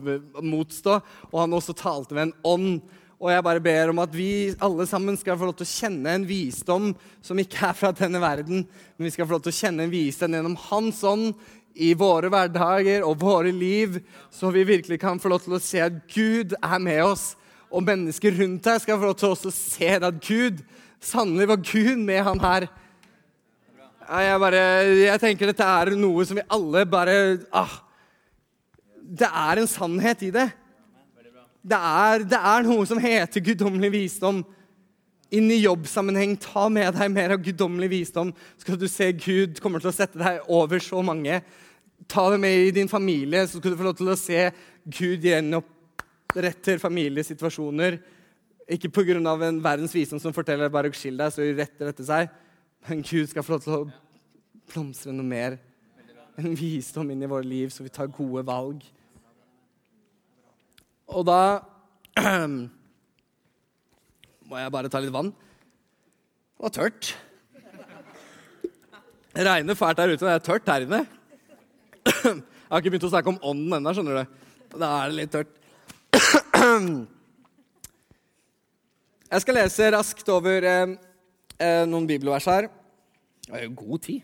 motstå, 0.40 0.94
og 1.28 1.36
han 1.42 1.56
også 1.58 1.76
talte 1.76 2.16
med 2.16 2.28
en 2.28 2.36
ånd. 2.48 2.78
Og 3.18 3.32
jeg 3.32 3.44
bare 3.44 3.62
ber 3.62 3.92
om 3.92 4.00
at 4.00 4.14
vi 4.14 4.54
alle 4.62 4.86
sammen 4.88 5.18
skal 5.18 5.36
få 5.36 5.50
lov 5.50 5.58
til 5.58 5.66
å 5.66 5.74
kjenne 5.74 6.14
en 6.14 6.26
visdom 6.28 6.92
som 7.20 7.40
ikke 7.42 7.66
er 7.68 7.76
fra 7.76 7.90
denne 7.92 8.22
verden, 8.22 8.62
men 8.64 9.08
vi 9.08 9.12
skal 9.12 9.26
få 9.26 9.36
lov 9.36 9.44
til 9.44 9.52
å 9.52 9.58
kjenne 9.58 9.84
en 9.84 9.92
visdom 9.92 10.38
gjennom 10.38 10.56
Hans 10.68 11.02
ånd 11.04 11.32
i 11.78 11.92
våre 11.98 12.30
hverdager 12.32 13.04
og 13.06 13.18
våre 13.20 13.52
liv, 13.54 13.98
så 14.32 14.50
vi 14.54 14.64
virkelig 14.66 15.00
kan 15.02 15.20
få 15.20 15.34
lov 15.34 15.44
til 15.44 15.58
å 15.58 15.62
se 15.62 15.82
at 15.82 16.00
Gud 16.14 16.56
er 16.58 16.80
med 16.82 17.04
oss 17.04 17.32
og 17.68 17.84
mennesker 17.84 18.36
rundt 18.38 18.64
deg 18.64 18.82
skal 18.82 18.98
få 18.98 19.10
lov 19.10 19.18
til 19.20 19.34
å 19.34 19.54
se 19.54 19.94
at 19.98 20.20
Gud 20.24 20.62
Sannelig 20.98 21.46
var 21.46 21.60
Gud 21.62 22.00
med 22.02 22.22
han 22.26 22.40
her. 22.42 22.66
Jeg, 24.08 24.38
bare, 24.40 24.62
jeg 24.98 25.20
tenker 25.22 25.50
dette 25.50 25.66
er 25.66 25.92
noe 26.00 26.24
som 26.26 26.38
vi 26.38 26.46
alle 26.54 26.84
bare 26.88 27.14
ah, 27.52 27.74
Det 28.98 29.28
er 29.28 29.60
en 29.60 29.68
sannhet 29.68 30.24
i 30.26 30.32
det. 30.34 30.48
Det 31.68 31.78
er, 31.78 32.24
det 32.24 32.38
er 32.38 32.64
noe 32.64 32.86
som 32.88 33.00
heter 33.02 33.44
guddommelig 33.44 33.92
visdom. 33.92 34.40
Inn 35.28 35.50
i 35.52 35.60
jobbsammenheng, 35.60 36.38
ta 36.40 36.70
med 36.72 36.96
deg 36.96 37.12
mer 37.12 37.34
av 37.36 37.42
guddommelig 37.44 37.90
visdom. 37.92 38.32
Skal 38.56 38.78
du 38.80 38.86
se 38.88 39.10
Gud 39.12 39.60
kommer 39.60 39.82
til 39.82 39.92
å 39.92 39.96
sette 39.96 40.18
deg 40.18 40.48
over 40.48 40.80
så 40.80 41.02
mange. 41.04 41.42
Ta 42.08 42.30
det 42.32 42.40
med 42.40 42.62
i 42.62 42.72
din 42.72 42.88
familie, 42.88 43.44
så 43.44 43.60
skal 43.60 43.74
du 43.74 43.78
få 43.78 43.90
lov 43.90 43.98
til 43.98 44.08
å 44.08 44.16
se 44.16 44.48
Gud 44.88 45.26
gjennom 45.28 45.66
retter 46.36 46.78
familiesituasjoner. 46.78 47.98
Ikke 48.68 48.90
pga. 48.92 49.16
en 49.16 49.62
verdens 49.64 49.94
visdom 49.94 50.20
som 50.20 50.32
forteller 50.32 50.68
bare 50.68 50.92
skill 50.92 51.16
deg, 51.16 51.32
så 51.32 51.42
retter 51.42 51.86
dette 51.86 52.04
seg. 52.04 52.28
Men 52.88 53.02
Gud 53.02 53.26
skal 53.26 53.42
få 53.42 53.52
lov 53.52 53.62
til 53.62 53.72
å 53.72 53.90
blomstre 54.68 55.12
noe 55.12 55.24
mer. 55.24 55.58
En 56.38 56.54
visdom 56.54 57.10
inn 57.10 57.22
i 57.22 57.30
våre 57.30 57.44
liv, 57.44 57.70
så 57.70 57.82
vi 57.82 57.88
tar 57.88 58.06
gode 58.06 58.44
valg. 58.46 58.84
Og 61.08 61.24
da 61.24 61.60
må 64.48 64.60
jeg 64.60 64.74
bare 64.74 64.88
ta 64.92 65.00
litt 65.00 65.14
vann. 65.14 65.32
Det 65.32 66.66
var 66.66 66.74
tørt. 66.74 67.14
Det 69.32 69.44
regner 69.46 69.78
fælt 69.78 69.96
der 70.00 70.12
ute, 70.12 70.24
og 70.24 70.28
det 70.28 70.34
er 70.34 70.44
tørt 70.44 70.68
her 70.68 70.84
inne. 70.84 71.04
Jeg 72.68 72.74
har 72.74 72.82
ikke 72.82 72.90
begynt 72.92 73.04
å 73.06 73.10
snakke 73.12 73.30
om 73.32 73.38
ånden 73.48 73.76
ennå, 73.78 73.92
skjønner 73.96 74.16
du. 74.18 74.24
Da 74.74 74.88
er 74.98 75.08
det 75.08 75.16
litt 75.16 75.30
tørt. 75.32 75.52
Jeg 79.28 79.44
skal 79.44 79.58
lese 79.58 79.90
raskt 79.92 80.28
over 80.32 80.64
eh, 80.64 80.96
eh 81.60 81.84
noen 81.88 82.06
bibelvers 82.08 82.48
her. 82.48 82.68
Det 83.44 83.54
er 83.56 83.64
jo 83.66 83.74
god 83.76 83.98
tid. 84.06 84.20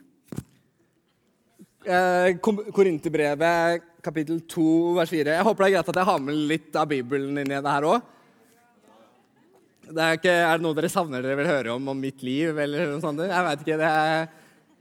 Eh, 1.84 2.30
Korinterbrevet, 2.40 3.82
kapittel 4.04 4.40
2, 4.48 4.94
vers 4.96 5.10
4. 5.12 5.36
Jeg 5.36 5.44
håper 5.44 5.64
det 5.64 5.68
er 5.68 5.74
greit 5.76 5.90
at 5.92 6.00
jeg 6.00 6.08
har 6.08 6.22
med 6.24 6.38
litt 6.48 6.76
av 6.80 6.88
Bibelen 6.88 7.36
inn 7.42 7.52
i 7.52 7.60
det 7.60 7.74
her 7.74 7.88
òg. 7.88 8.00
Det 9.84 10.00
er, 10.00 10.16
ikke, 10.16 10.32
er, 10.32 10.56
det 10.56 10.64
noe 10.64 10.76
dere 10.78 10.88
savner 10.88 11.20
dere 11.20 11.36
vil 11.36 11.50
høre 11.50 11.74
om 11.74 11.92
om 11.92 11.98
mitt 12.00 12.24
liv? 12.24 12.56
eller 12.56 12.88
noe 12.88 13.02
sånt? 13.04 13.20
Jeg 13.20 13.44
vet 13.48 13.66
ikke, 13.66 13.76
det 13.82 13.90
er, 13.90 14.24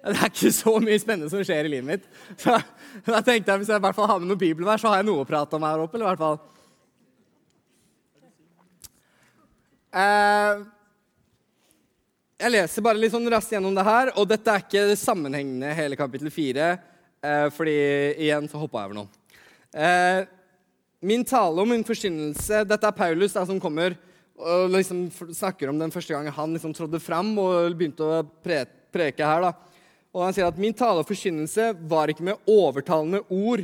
det 0.07 0.15
er 0.15 0.31
ikke 0.31 0.53
så 0.55 0.77
mye 0.79 1.01
spennende 1.03 1.31
som 1.33 1.43
skjer 1.43 1.67
i 1.67 1.73
livet 1.73 1.89
mitt. 1.89 2.07
Så 2.39 2.55
da 3.11 3.19
tenkte 3.19 3.51
jeg 3.51 3.63
Hvis 3.63 3.73
jeg 3.73 3.81
i 3.81 3.83
hvert 3.83 3.99
fall 3.99 4.07
har 4.07 4.23
med 4.23 4.31
noen 4.31 4.39
bibelvers, 4.39 4.79
så 4.79 4.93
har 4.93 5.01
jeg 5.01 5.09
noe 5.11 5.25
å 5.25 5.27
prate 5.27 5.59
om 5.59 5.67
her 5.67 5.83
oppe. 5.83 5.99
eller 5.99 6.07
i 6.07 6.11
hvert 6.13 6.23
fall. 6.23 6.39
Eh, 9.93 10.62
jeg 12.41 12.51
leser 12.56 12.84
bare 12.86 12.97
litt 12.97 13.13
sånn 13.13 13.29
raskt 13.29 13.53
gjennom 13.53 13.75
det 13.77 13.84
her, 13.86 14.10
og 14.17 14.25
dette 14.32 14.49
er 14.49 14.63
ikke 14.63 14.95
sammenhengende 14.97 15.69
hele 15.77 15.97
kapittel 15.99 16.32
4, 16.34 16.69
eh, 17.21 17.45
fordi 17.53 17.75
igjen 18.25 18.49
så 18.49 18.62
hoppa 18.63 18.82
jeg 18.82 18.89
over 18.89 18.97
noe. 18.97 19.38
Eh, 19.73 20.25
min 21.06 21.23
tale 21.27 21.62
om 21.62 21.69
min 21.69 21.84
forkynnelse 21.84 22.62
Dette 22.69 22.88
er 22.88 22.95
Paulus 22.95 23.34
da, 23.34 23.41
som 23.45 23.60
kommer 23.60 23.95
og 24.38 24.69
liksom 24.71 25.08
snakker 25.34 25.69
om 25.69 25.79
den 25.82 25.91
første 25.93 26.13
gangen 26.13 26.34
han 26.34 26.53
liksom 26.53 26.73
trådte 26.73 27.01
fram 27.01 27.32
og 27.41 27.73
begynte 27.77 28.06
å 28.06 28.21
pre 28.23 28.63
preke 28.93 29.25
her. 29.25 29.41
da. 29.41 29.53
Og 30.13 30.21
Han 30.23 30.34
sier 30.36 30.45
at 30.45 30.60
min 30.62 30.73
tale 30.77 31.01
og 31.01 31.10
forkynnelse 31.10 31.71
var 31.89 32.10
ikke 32.10 32.25
med 32.27 32.49
overtalende 32.49 33.23
ord 33.34 33.63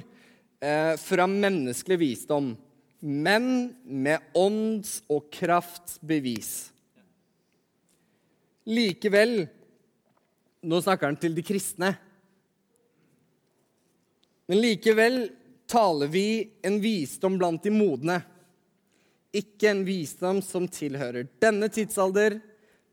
eh, 0.61 0.95
fra 0.97 1.27
menneskelig 1.29 1.99
visdom 2.01 2.55
men 2.99 3.75
med 3.83 4.19
ånds- 4.33 5.01
og 5.07 5.29
kraftbevis. 5.31 6.71
Likevel 8.69 9.47
Nå 10.59 10.81
snakker 10.83 11.07
han 11.07 11.15
til 11.15 11.31
de 11.37 11.43
kristne. 11.47 11.93
Men 14.51 14.59
likevel 14.59 15.21
taler 15.71 16.09
vi 16.11 16.49
en 16.67 16.81
visdom 16.83 17.37
blant 17.39 17.63
de 17.63 17.71
modne. 17.71 18.17
Ikke 19.31 19.69
en 19.71 19.85
visdom 19.87 20.41
som 20.43 20.65
tilhører 20.67 21.29
denne 21.39 21.69
tidsalder, 21.71 22.39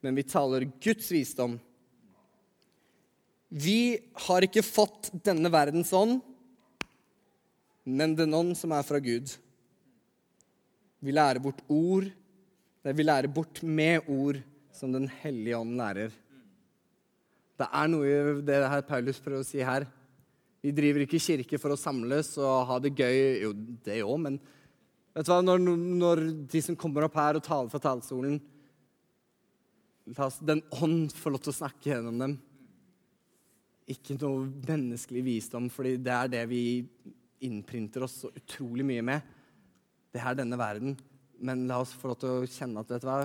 men 0.04 0.14
vi 0.14 0.26
taler 0.28 0.68
Guds 0.84 1.08
visdom. 1.10 1.56
Vi 3.48 3.96
har 4.28 4.44
ikke 4.44 4.62
fått 4.62 5.10
denne 5.26 5.50
verdens 5.50 5.90
ånd, 5.96 6.20
men 7.82 8.14
den 8.18 8.34
ånd 8.34 8.54
som 8.58 8.74
er 8.76 8.86
fra 8.86 9.00
Gud. 9.02 9.32
Vi 11.04 11.12
lærer 11.12 11.42
bort 11.42 11.60
ord. 11.68 12.08
Vi 12.86 13.04
lærer 13.04 13.28
bort 13.32 13.62
med 13.62 14.06
ord 14.08 14.40
som 14.72 14.92
Den 14.92 15.08
hellige 15.22 15.58
ånd 15.58 15.76
lærer. 15.78 16.12
Det 17.56 17.68
er 17.72 17.88
noe 17.88 18.08
i 18.08 18.40
det 18.44 18.58
her 18.68 18.82
Paulus 18.84 19.20
prøver 19.22 19.40
å 19.40 19.48
si 19.48 19.62
her. 19.64 19.86
Vi 20.60 20.72
driver 20.76 21.04
ikke 21.04 21.22
kirke 21.22 21.60
for 21.60 21.72
å 21.72 21.78
samles 21.80 22.34
og 22.40 22.66
ha 22.68 22.76
det 22.82 22.92
gøy. 22.98 23.20
Jo, 23.46 23.52
det 23.86 24.02
òg, 24.04 24.18
men 24.26 24.36
vet 25.16 25.24
du 25.24 25.32
hva? 25.32 25.40
Når, 25.44 25.62
når, 26.02 26.22
de 26.52 26.62
som 26.64 26.76
kommer 26.76 27.06
opp 27.06 27.16
her 27.16 27.38
og 27.38 27.46
taler 27.46 27.72
fra 27.72 27.80
talerstolen 27.80 28.40
Den 30.46 30.60
ånd 30.82 31.14
få 31.16 31.32
lov 31.32 31.42
til 31.42 31.54
å 31.54 31.60
snakke 31.62 31.90
gjennom 31.90 32.20
dem. 32.20 32.36
Ikke 33.90 34.18
noe 34.20 34.44
menneskelig 34.66 35.24
visdom, 35.24 35.70
fordi 35.72 35.96
det 36.02 36.12
er 36.12 36.32
det 36.34 36.44
vi 36.50 36.62
innprinter 37.46 38.04
oss 38.04 38.20
så 38.24 38.30
utrolig 38.34 38.84
mye 38.86 39.04
med 39.06 39.35
det 40.16 40.24
er 40.24 40.38
denne 40.40 40.56
verden. 40.58 40.96
Men 41.36 41.66
la 41.68 41.82
oss 41.84 41.92
få 41.92 42.10
lov 42.10 42.22
til 42.22 42.32
å 42.32 42.48
kjenne 42.48 42.80
at 42.80 42.96
vet 42.96 43.04
du 43.04 43.10
hva? 43.10 43.24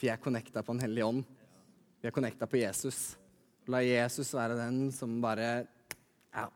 vi 0.00 0.10
er 0.12 0.20
connecta 0.20 0.62
på 0.62 0.74
Den 0.74 0.84
hellige 0.84 1.04
ånd. 1.04 1.24
Vi 2.00 2.08
er 2.08 2.14
connecta 2.14 2.46
på 2.46 2.60
Jesus. 2.60 3.16
La 3.70 3.80
Jesus 3.82 4.34
være 4.34 4.58
den 4.58 4.92
som 4.92 5.20
bare 5.20 5.66
Ja. 6.34 6.48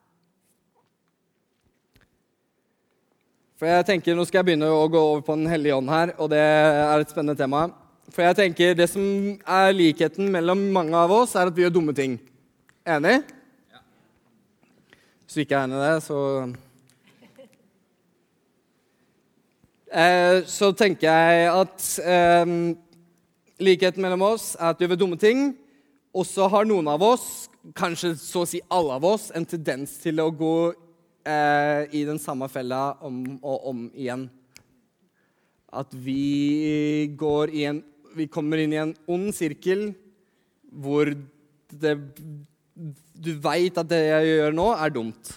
For 3.57 3.67
jeg 3.67 3.87
tenker, 3.87 4.15
Nå 4.15 4.25
skal 4.25 4.39
jeg 4.39 4.51
begynne 4.53 4.69
å 4.69 4.89
gå 4.89 4.99
over 4.99 5.23
på 5.23 5.37
Den 5.37 5.47
hellige 5.47 5.77
ånd 5.77 5.89
her, 5.89 6.15
og 6.19 6.31
det 6.31 6.39
er 6.39 7.01
et 7.01 7.11
spennende 7.11 7.39
tema. 7.39 7.71
For 8.11 8.23
jeg 8.23 8.37
tenker 8.37 8.75
Det 8.75 8.89
som 8.91 9.39
er 9.47 9.73
likheten 9.73 10.31
mellom 10.31 10.71
mange 10.73 10.95
av 10.95 11.11
oss, 11.11 11.35
er 11.35 11.47
at 11.47 11.57
vi 11.57 11.63
gjør 11.63 11.81
dumme 11.81 11.95
ting. 11.95 12.19
Enig? 12.87 13.23
Ja. 13.73 13.81
Hvis 15.25 15.35
du 15.35 15.41
ikke 15.41 15.57
er 15.57 15.65
enig 15.65 15.81
i 15.81 15.87
det, 15.87 16.03
så 16.03 16.55
Eh, 19.91 20.45
så 20.47 20.69
tenker 20.71 21.11
jeg 21.11 21.47
at 21.51 21.87
eh, 22.07 22.51
likheten 23.59 24.05
mellom 24.05 24.23
oss 24.23 24.53
er 24.55 24.71
at 24.71 24.79
vi 24.79 24.87
gjør 24.87 25.01
dumme 25.03 25.19
ting. 25.19 25.51
Og 26.15 26.27
så 26.27 26.47
har 26.51 26.67
noen 26.67 26.87
av 26.91 27.03
oss, 27.03 27.49
kanskje 27.75 28.13
så 28.19 28.45
å 28.45 28.49
si 28.49 28.61
alle 28.71 28.99
av 28.99 29.07
oss, 29.07 29.29
en 29.35 29.47
tendens 29.47 29.97
til 30.03 30.23
å 30.23 30.29
gå 30.31 30.55
eh, 31.27 31.91
i 31.91 32.05
den 32.07 32.23
samme 32.23 32.47
fella 32.51 33.01
om 33.03 33.19
og 33.43 33.67
om 33.71 33.83
igjen. 33.91 34.29
At 35.75 35.91
vi 35.95 37.11
går 37.19 37.55
i 37.55 37.69
en 37.71 37.87
Vi 38.11 38.25
kommer 38.27 38.59
inn 38.59 38.73
i 38.75 38.79
en 38.81 38.91
ond 39.07 39.29
sirkel 39.31 39.93
hvor 40.67 41.07
det, 41.71 41.93
du 43.15 43.29
veit 43.39 43.77
at 43.79 43.87
det 43.87 44.01
jeg 44.03 44.33
gjør 44.33 44.57
nå, 44.59 44.65
er 44.75 44.91
dumt. 44.91 45.31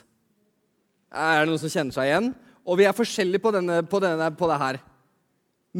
Er 1.13 1.43
det 1.43 1.51
noen 1.51 1.61
som 1.61 1.69
kjenner 1.69 1.93
seg 1.93 2.09
igjen? 2.09 2.31
Og 2.63 2.79
vi 2.79 2.87
er 2.87 2.95
forskjellige 2.95 3.43
på, 3.43 3.51
denne, 3.55 3.81
på, 3.87 3.99
denne, 4.03 4.29
på 4.39 4.47
det 4.49 4.59
her. 4.61 4.79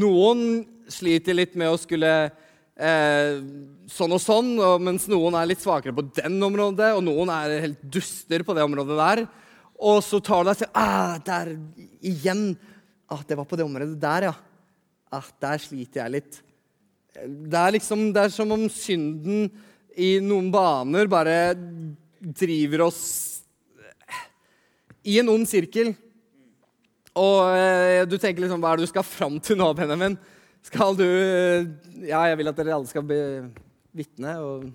Noen 0.03 0.63
sliter 0.91 1.37
litt 1.37 1.53
med 1.59 1.71
å 1.71 1.79
skulle 1.79 2.11
eh, 2.27 3.39
sånn 3.93 4.15
og 4.15 4.21
sånn, 4.21 4.51
og, 4.59 4.83
mens 4.83 5.07
noen 5.11 5.37
er 5.39 5.47
litt 5.49 5.63
svakere 5.63 5.95
på 5.95 6.05
den 6.19 6.35
området, 6.43 6.91
og 6.97 7.03
noen 7.05 7.31
er 7.31 7.59
helt 7.67 7.83
duster 7.83 8.43
på 8.43 8.55
det 8.57 8.65
området 8.67 8.99
der. 8.99 9.23
Og 9.83 10.01
så 10.05 10.19
tar 10.23 10.43
du 10.43 10.51
deg 10.51 10.61
til 10.61 10.71
ah, 10.79 11.17
Der 11.23 11.55
igjen. 12.05 12.45
Ah, 13.11 13.23
det 13.27 13.37
var 13.37 13.47
på 13.47 13.59
det 13.59 13.65
området 13.65 13.99
der, 14.01 14.29
ja. 14.29 14.35
Ah, 15.13 15.27
der 15.43 15.61
sliter 15.61 16.03
jeg 16.03 16.15
litt. 16.17 16.39
Det 17.13 17.59
er 17.59 17.75
liksom, 17.75 18.07
det 18.13 18.25
er 18.25 18.33
som 18.33 18.51
om 18.55 18.65
synden 18.73 19.51
i 19.93 20.17
noen 20.23 20.49
baner 20.53 21.05
bare 21.11 21.53
driver 22.17 22.87
oss 22.87 23.03
i 25.05 25.19
en 25.21 25.29
ond 25.29 25.45
sirkel. 25.47 25.91
Og 27.19 27.51
eh, 27.53 28.03
du 28.09 28.15
tenker 28.17 28.41
liksom 28.41 28.61
Hva 28.63 28.73
er 28.73 28.81
det 28.81 28.87
du 28.87 28.93
skal 28.93 29.05
fram 29.05 29.37
til 29.43 29.59
nå, 29.59 29.69
Benjamin? 29.77 30.15
Skal 30.65 30.95
du 30.97 31.05
eh, 31.05 31.67
Ja, 32.09 32.23
jeg 32.31 32.39
vil 32.39 32.49
at 32.49 32.57
dere 32.57 32.77
alle 32.77 32.89
skal 32.89 33.05
bli 33.05 33.19
vitne. 33.93 34.33
og 34.41 34.71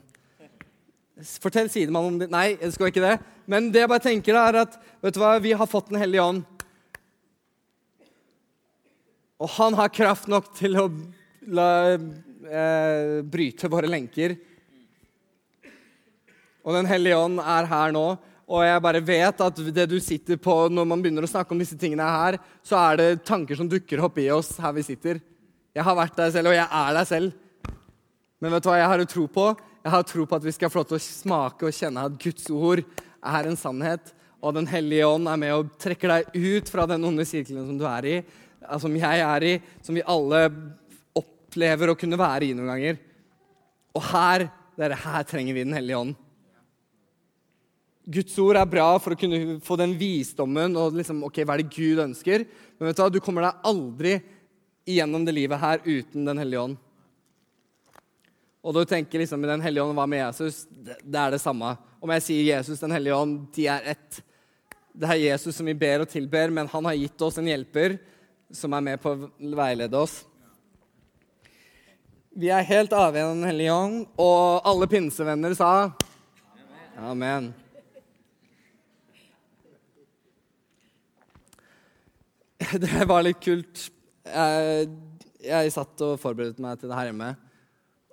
Fortell 1.42 1.66
sidemannen 1.72 2.14
om 2.14 2.20
det. 2.20 2.28
Nei, 2.30 2.52
jeg 2.60 2.76
skal 2.76 2.92
ikke 2.92 3.02
det. 3.02 3.16
Men 3.50 3.72
det 3.74 3.82
jeg 3.82 3.90
bare 3.90 4.04
tenker 4.04 4.38
er 4.38 4.60
at 4.60 4.76
vet 5.02 5.16
du 5.16 5.22
hva, 5.22 5.32
vi 5.42 5.56
har 5.56 5.66
fått 5.66 5.90
Den 5.90 5.98
hellige 5.98 6.22
ånd. 6.22 6.44
Og 9.38 9.50
han 9.56 9.74
har 9.78 9.90
kraft 9.94 10.30
nok 10.30 10.52
til 10.58 10.78
å 10.78 10.86
la, 11.54 11.70
eh, 11.94 13.18
bryte 13.22 13.70
våre 13.70 13.90
lenker. 13.90 14.36
Og 16.62 16.74
Den 16.74 16.86
hellige 16.90 17.18
ånd 17.18 17.40
er 17.40 17.66
her 17.66 17.94
nå. 17.94 18.06
Og 18.48 18.62
jeg 18.64 18.80
bare 18.80 19.04
vet 19.04 19.42
at 19.44 19.58
det 19.76 19.84
du 19.90 19.98
sitter 20.00 20.38
på 20.40 20.54
når 20.72 20.86
man 20.88 21.02
begynner 21.04 21.26
å 21.26 21.28
snakke 21.28 21.52
om 21.52 21.60
disse 21.60 21.76
tingene 21.76 22.06
her, 22.08 22.38
så 22.64 22.78
er 22.80 23.00
det 23.00 23.24
tanker 23.28 23.58
som 23.58 23.68
dukker 23.68 24.00
opp 24.06 24.16
i 24.22 24.30
oss 24.32 24.54
her 24.62 24.72
vi 24.78 24.86
sitter. 24.86 25.20
Jeg 25.76 25.84
har 25.84 25.96
vært 25.98 26.16
der 26.16 26.30
selv, 26.32 26.48
og 26.48 26.56
jeg 26.56 26.64
er 26.64 26.94
der 26.96 27.08
selv. 27.08 27.34
Men 28.40 28.54
vet 28.54 28.64
du 28.64 28.70
hva 28.70 28.78
jeg 28.80 28.88
har 28.88 29.02
tro 29.12 29.24
på? 29.34 29.44
Jeg 29.84 29.92
har 29.92 30.06
tro 30.08 30.24
på 30.28 30.38
at 30.38 30.46
vi 30.46 30.54
skal 30.56 30.72
få 30.72 30.80
lov 30.80 30.88
til 30.88 30.96
å 30.96 31.04
smake 31.04 31.68
og 31.68 31.76
kjenne 31.76 32.06
at 32.08 32.16
Guds 32.22 32.48
ord 32.54 32.80
er 32.82 33.48
en 33.50 33.58
sannhet. 33.60 34.14
Og 34.40 34.54
Den 34.56 34.68
hellige 34.70 35.10
ånd 35.10 35.28
er 35.28 35.40
med 35.42 35.52
og 35.52 35.74
trekker 35.82 36.14
deg 36.14 36.38
ut 36.38 36.72
fra 36.72 36.86
den 36.88 37.04
onde 37.04 37.26
sirkelen 37.28 37.66
som 37.68 37.76
du 37.76 37.84
er 37.90 38.08
i, 38.08 38.16
som 38.80 38.96
jeg 38.96 39.24
er 39.26 39.44
i, 39.44 39.52
som 39.84 39.98
vi 39.98 40.06
alle 40.08 40.46
opplever 41.18 41.92
å 41.92 41.98
kunne 41.98 42.20
være 42.20 42.48
i 42.48 42.56
noen 42.56 42.72
ganger. 42.72 43.02
Og 43.98 44.06
her, 44.08 44.46
dere, 44.78 44.98
her 45.04 45.28
trenger 45.28 45.56
vi 45.56 45.66
Den 45.66 45.76
hellige 45.76 46.00
ånd. 46.00 46.16
Guds 48.08 48.38
ord 48.40 48.56
er 48.56 48.68
bra 48.68 48.86
for 49.02 49.12
å 49.12 49.18
kunne 49.20 49.58
få 49.64 49.76
den 49.76 49.92
visdommen 50.00 50.76
og 50.80 50.96
liksom, 50.96 51.20
ok, 51.28 51.42
hva 51.44 51.58
er 51.58 51.62
det 51.62 51.74
Gud 51.74 52.00
ønsker. 52.00 52.46
Men 52.78 52.88
vet 52.88 52.96
du 52.96 53.02
hva, 53.02 53.08
du 53.12 53.20
kommer 53.20 53.44
deg 53.44 53.66
aldri 53.68 54.14
igjennom 54.88 55.26
det 55.26 55.34
livet 55.36 55.60
her 55.60 55.82
uten 55.84 56.24
Den 56.24 56.40
hellige 56.40 56.62
ånd. 56.62 56.78
Og 58.64 58.74
du 58.74 58.80
tenker 58.88 59.20
liksom, 59.20 59.44
Den 59.44 59.64
hellige 59.64 59.84
ånd, 59.84 59.96
hva 59.98 60.08
med 60.08 60.22
Jesus? 60.22 60.64
Det, 60.70 60.96
det 61.04 61.20
er 61.20 61.36
det 61.36 61.42
samme. 61.42 61.74
Om 62.00 62.14
jeg 62.16 62.24
sier 62.24 62.48
Jesus, 62.54 62.80
Den 62.80 62.96
hellige 62.96 63.20
ånd, 63.20 63.42
de 63.54 63.68
er 63.68 63.92
ett. 63.92 64.22
Det 64.98 65.12
er 65.12 65.22
Jesus 65.28 65.60
som 65.60 65.68
vi 65.68 65.76
ber 65.78 66.02
og 66.02 66.10
tilber, 66.10 66.50
men 66.50 66.70
han 66.72 66.88
har 66.88 66.96
gitt 66.96 67.22
oss 67.22 67.38
en 67.38 67.46
hjelper 67.46 68.00
som 68.54 68.72
er 68.72 68.88
med 68.88 69.04
på 69.04 69.12
å 69.12 69.28
veilede 69.60 70.00
oss. 70.00 70.22
Vi 72.38 72.48
er 72.54 72.66
helt 72.66 72.92
avhengig 72.94 73.28
av 73.28 73.36
Den 73.36 73.48
hellige 73.50 73.76
ånd, 73.76 74.02
og 74.16 74.68
alle 74.68 74.88
pinsevenner 74.90 75.56
sa 75.58 75.70
Amen. 76.98 77.08
Amen. 77.12 77.54
det 82.82 83.06
var 83.06 83.22
litt 83.22 83.40
kult. 83.42 83.86
Jeg, 84.26 84.90
jeg, 85.44 85.72
satt 85.74 86.04
og 86.04 86.18
forberedte 86.20 86.62
meg 86.62 86.80
til 86.80 86.90
det 86.90 86.98
her 86.98 87.10
hjemme. 87.10 87.30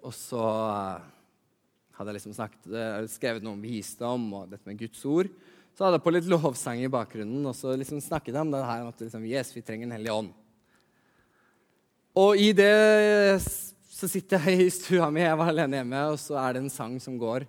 Og 0.05 0.13
så 0.13 0.41
eh, 0.45 1.05
hadde 1.97 2.12
jeg 2.12 2.19
liksom 2.19 2.36
snakket, 2.38 2.69
skrevet 3.15 3.45
noe 3.45 3.58
om 3.58 3.65
visdom 3.65 4.27
og 4.38 4.49
dette 4.53 4.69
med 4.69 4.79
Guds 4.79 5.01
ord. 5.10 5.31
Så 5.75 5.84
hadde 5.84 5.97
jeg 5.97 6.05
på 6.05 6.13
litt 6.15 6.27
lovsang 6.31 6.79
i 6.86 6.91
bakgrunnen, 6.91 7.43
og 7.49 7.55
så 7.58 7.73
liksom 7.75 7.99
snakket 8.03 8.36
jeg 8.36 8.45
om 8.45 8.53
det 8.53 8.63
her 8.63 8.86
at 8.88 9.01
liksom, 9.03 9.25
yes, 9.27 9.51
vi 9.51 9.63
trenger 9.65 9.89
en 9.89 9.95
hellig 9.97 10.13
ånd. 10.13 10.29
Og 12.15 12.39
i 12.39 12.53
det 12.55 12.71
så 13.95 14.08
sitter 14.12 14.45
jeg 14.47 14.67
i 14.67 14.71
stua 14.71 15.10
mi, 15.12 15.23
jeg 15.23 15.36
var 15.39 15.51
alene 15.51 15.81
hjemme, 15.81 16.01
og 16.13 16.19
så 16.21 16.38
er 16.39 16.55
det 16.55 16.63
en 16.63 16.71
sang 16.71 16.95
som 17.03 17.17
går. 17.19 17.43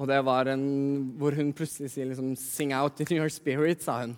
Og 0.00 0.08
det 0.08 0.18
var 0.26 0.48
en 0.52 0.64
hvor 1.20 1.36
hun 1.36 1.52
plutselig 1.56 1.92
sier 1.92 2.08
liksom, 2.08 2.32
'Sing 2.36 2.72
out 2.72 3.00
in 3.00 3.18
your 3.18 3.28
spirit', 3.28 3.84
sa 3.84 4.00
hun. 4.00 4.16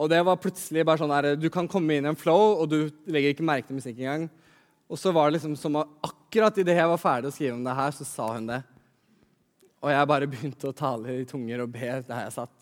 Og 0.00 0.08
det 0.08 0.22
var 0.24 0.40
plutselig 0.40 0.84
bare 0.88 1.02
sånn 1.02 1.12
der, 1.12 1.36
Du 1.36 1.50
kan 1.52 1.68
komme 1.68 1.96
inn 1.96 2.06
i 2.06 2.12
en 2.12 2.18
flow, 2.18 2.62
og 2.62 2.70
du 2.70 2.78
legger 3.06 3.34
ikke 3.34 3.46
merke 3.46 3.68
til 3.68 3.76
musikk 3.76 3.98
engang. 4.00 4.30
Og 4.88 4.98
så 5.00 5.12
var 5.12 5.28
det 5.28 5.38
liksom 5.38 5.56
som 5.56 5.78
akkurat 5.80 6.56
idet 6.60 6.76
jeg 6.76 6.88
var 6.90 7.00
ferdig 7.00 7.30
å 7.30 7.34
skrive 7.34 7.56
om 7.56 7.64
det 7.64 7.76
her, 7.76 7.94
så 7.96 8.06
sa 8.08 8.28
hun 8.34 8.48
det. 8.50 8.62
Og 9.82 9.90
jeg 9.90 10.08
bare 10.08 10.28
begynte 10.30 10.70
å 10.70 10.76
tale 10.76 11.20
i 11.20 11.28
tunger 11.28 11.64
og 11.64 11.72
be 11.74 11.94
der 12.06 12.26
jeg 12.26 12.34
satt. 12.36 12.58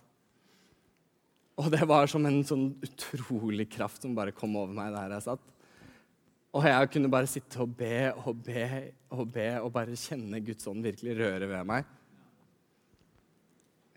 Og 1.61 1.69
det 1.73 1.85
var 1.85 2.09
som 2.09 2.25
en 2.25 2.41
sånn 2.47 2.71
utrolig 2.87 3.67
kraft 3.75 4.07
som 4.07 4.15
bare 4.17 4.33
kom 4.33 4.55
over 4.57 4.73
meg 4.73 4.95
der 4.95 5.17
jeg 5.19 5.27
satt. 5.27 5.43
Og 6.57 6.65
jeg 6.67 6.91
kunne 6.91 7.11
bare 7.13 7.29
sitte 7.31 7.61
og 7.63 7.75
be 7.79 8.11
og 8.25 8.41
be 8.47 8.65
og 9.15 9.27
be 9.31 9.49
og 9.61 9.69
bare 9.75 9.99
kjenne 9.99 10.41
Guds 10.43 10.67
ånd 10.71 10.83
virkelig 10.87 11.19
røre 11.21 11.51
ved 11.51 11.69
meg. 11.69 11.91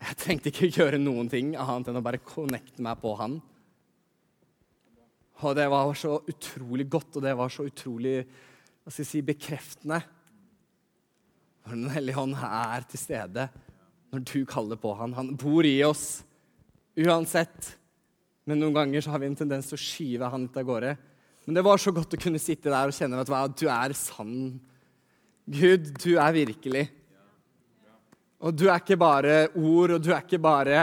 Jeg 0.04 0.18
trengte 0.20 0.50
ikke 0.50 0.68
gjøre 0.74 1.00
noen 1.00 1.30
ting 1.32 1.54
annet 1.56 1.88
enn 1.88 1.98
å 2.00 2.04
bare 2.04 2.20
connecte 2.20 2.82
meg 2.84 2.98
på 3.00 3.14
han. 3.16 3.38
Og 5.44 5.54
det 5.56 5.64
var 5.72 5.92
så 5.98 6.18
utrolig 6.30 6.86
godt, 6.92 7.16
og 7.16 7.24
det 7.24 7.32
var 7.36 7.52
så 7.52 7.66
utrolig 7.66 8.18
hva 8.24 8.92
skal 8.92 9.00
jeg 9.00 9.08
si, 9.08 9.22
bekreftende. 9.24 10.02
Når 11.64 11.78
Den 11.78 11.94
hellige 11.94 12.18
hånd 12.18 12.36
er 12.36 12.84
til 12.90 13.00
stede 13.00 13.48
når 14.12 14.26
du 14.28 14.44
kaller 14.46 14.78
på 14.78 14.92
han. 14.98 15.16
Han 15.16 15.32
bor 15.40 15.66
i 15.66 15.78
oss 15.86 16.22
uansett. 17.00 17.72
Men 18.44 18.60
noen 18.60 18.76
ganger 18.76 19.02
så 19.02 19.14
har 19.14 19.22
vi 19.22 19.30
en 19.30 19.38
tendens 19.38 19.70
til 19.70 19.78
å 19.78 19.82
skyve 19.82 20.28
han 20.30 20.44
litt 20.44 20.58
av 20.60 20.68
gårde. 20.68 20.92
Men 21.48 21.58
det 21.58 21.64
var 21.64 21.80
så 21.80 21.92
godt 21.96 22.14
å 22.16 22.20
kunne 22.20 22.40
sitte 22.40 22.70
der 22.72 22.92
og 22.92 22.96
kjenne 22.96 23.24
at 23.24 23.56
du 23.58 23.66
er 23.72 23.96
sann. 23.96 24.60
Gud, 25.44 25.90
du 26.00 26.14
er 26.20 26.36
virkelig. 26.36 26.84
Og 28.44 28.52
du 28.52 28.66
er 28.68 28.82
ikke 28.82 28.98
bare 29.00 29.36
ord, 29.56 29.94
og 29.96 30.02
du 30.04 30.10
er 30.12 30.20
ikke 30.20 30.42
bare, 30.42 30.80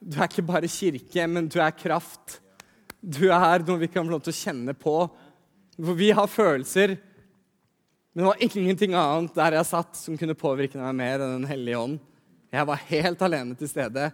er 0.00 0.24
ikke 0.24 0.46
bare 0.48 0.70
kirke, 0.72 1.26
men 1.28 1.50
du 1.52 1.58
er 1.60 1.76
kraft. 1.76 2.38
Du 3.04 3.26
er 3.28 3.64
noe 3.66 3.82
vi 3.82 3.90
kan 3.92 4.06
få 4.06 4.14
lov 4.14 4.24
til 4.24 4.32
å 4.32 4.38
kjenne 4.38 4.74
på. 4.78 4.96
For 5.76 5.98
vi 5.98 6.08
har 6.16 6.30
følelser. 6.30 6.96
Men 8.14 8.22
det 8.22 8.30
var 8.30 8.44
ingenting 8.46 8.96
annet 8.96 9.36
der 9.36 9.58
jeg 9.58 9.68
satt, 9.68 9.98
som 10.00 10.16
kunne 10.16 10.38
påvirke 10.38 10.80
meg 10.80 10.96
mer 10.96 11.20
enn 11.20 11.40
Den 11.40 11.48
hellige 11.50 11.80
ånd. 11.82 12.00
Jeg 12.54 12.68
var 12.70 12.84
helt 12.88 13.24
alene 13.26 13.58
til 13.58 13.68
stede. 13.68 14.08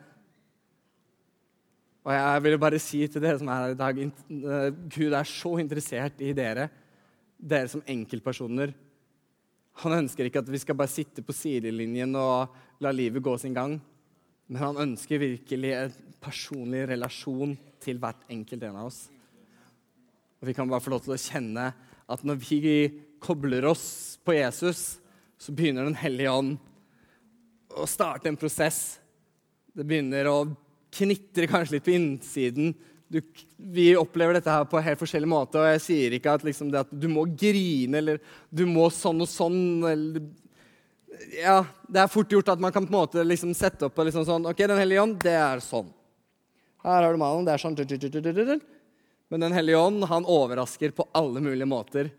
Og 2.01 2.15
jeg 2.17 2.45
vil 2.47 2.59
bare 2.59 2.81
si 2.81 3.05
til 3.07 3.23
dere 3.23 3.39
som 3.39 3.51
er 3.53 3.61
her 3.61 3.75
i 3.75 3.79
dag, 3.79 3.99
eh, 4.01 4.71
Gud 4.89 5.13
er 5.13 5.29
så 5.29 5.59
interessert 5.61 6.23
i 6.25 6.33
dere, 6.33 6.71
dere 7.37 7.69
som 7.69 7.85
enkeltpersoner. 7.85 8.73
Han 9.81 9.97
ønsker 10.03 10.29
ikke 10.29 10.43
at 10.43 10.51
vi 10.53 10.61
skal 10.61 10.77
bare 10.77 10.93
sitte 10.93 11.23
på 11.25 11.35
sidelinjen 11.35 12.13
og 12.19 12.53
la 12.85 12.93
livet 12.93 13.23
gå 13.25 13.37
sin 13.41 13.57
gang. 13.57 13.79
Men 14.51 14.61
han 14.61 14.81
ønsker 14.83 15.23
virkelig 15.23 15.71
en 15.77 15.95
personlig 16.21 16.83
relasjon 16.91 17.55
til 17.81 18.01
hvert 18.03 18.27
enkelt 18.29 18.67
en 18.67 18.77
av 18.77 18.91
oss. 18.91 19.07
Og 20.41 20.49
Vi 20.49 20.57
kan 20.57 20.69
bare 20.69 20.85
få 20.85 20.93
lov 20.93 21.05
til 21.05 21.15
å 21.15 21.21
kjenne 21.21 21.71
at 22.11 22.25
når 22.27 22.41
vi 22.43 22.75
kobler 23.23 23.65
oss 23.71 24.19
på 24.25 24.35
Jesus, 24.37 24.99
så 25.41 25.53
begynner 25.53 25.85
Den 25.85 25.97
hellige 25.97 26.33
ånd 26.33 26.59
å 27.71 27.87
starte 27.89 28.29
en 28.29 28.41
prosess. 28.41 28.99
Det 29.73 29.87
begynner 29.87 30.29
å 30.29 30.39
knitre 30.91 31.47
kanskje 31.49 31.77
litt 31.77 31.87
på 31.87 31.95
innsiden 31.95 32.75
du, 33.11 33.19
vi 33.57 33.89
opplever 33.99 34.37
dette 34.39 34.53
her 34.53 34.67
på 34.71 34.81
helt 34.87 35.01
forskjellig 35.01 35.29
måte. 35.29 35.59
Og 35.59 35.67
jeg 35.73 35.83
sier 35.83 36.15
ikke 36.15 36.37
at, 36.39 36.45
liksom, 36.47 36.71
at 36.79 36.91
du 36.95 37.09
må 37.11 37.25
grine 37.27 37.99
eller 37.99 38.21
du 38.55 38.63
må 38.71 38.87
sånn 38.95 39.25
og 39.25 39.31
sånn. 39.31 39.59
Eller, 39.89 40.29
ja, 41.35 41.57
Det 41.91 42.05
er 42.05 42.13
fort 42.13 42.31
gjort 42.31 42.53
at 42.55 42.63
man 42.63 42.75
kan 42.75 42.87
på 42.87 42.95
en 42.95 43.01
måte 43.01 43.25
liksom 43.27 43.51
sette 43.59 43.89
opp 43.89 43.99
og 43.99 44.07
liksom 44.09 44.29
sånn 44.29 44.47
Ok, 44.47 44.63
Den 44.63 44.79
hellige 44.79 45.03
ånd, 45.03 45.19
det 45.25 45.35
er 45.35 45.63
sånn. 45.65 45.91
Her 46.85 47.03
har 47.03 47.11
du 47.11 47.21
malen. 47.21 47.49
Det 47.49 47.57
er 47.57 47.65
sånn. 47.65 48.63
Men 49.31 49.45
Den 49.47 49.59
hellige 49.59 49.83
ånd 49.83 50.07
han 50.11 50.29
overrasker 50.31 50.95
på 50.95 51.09
alle 51.11 51.43
mulige 51.43 51.69
måter. 51.69 52.13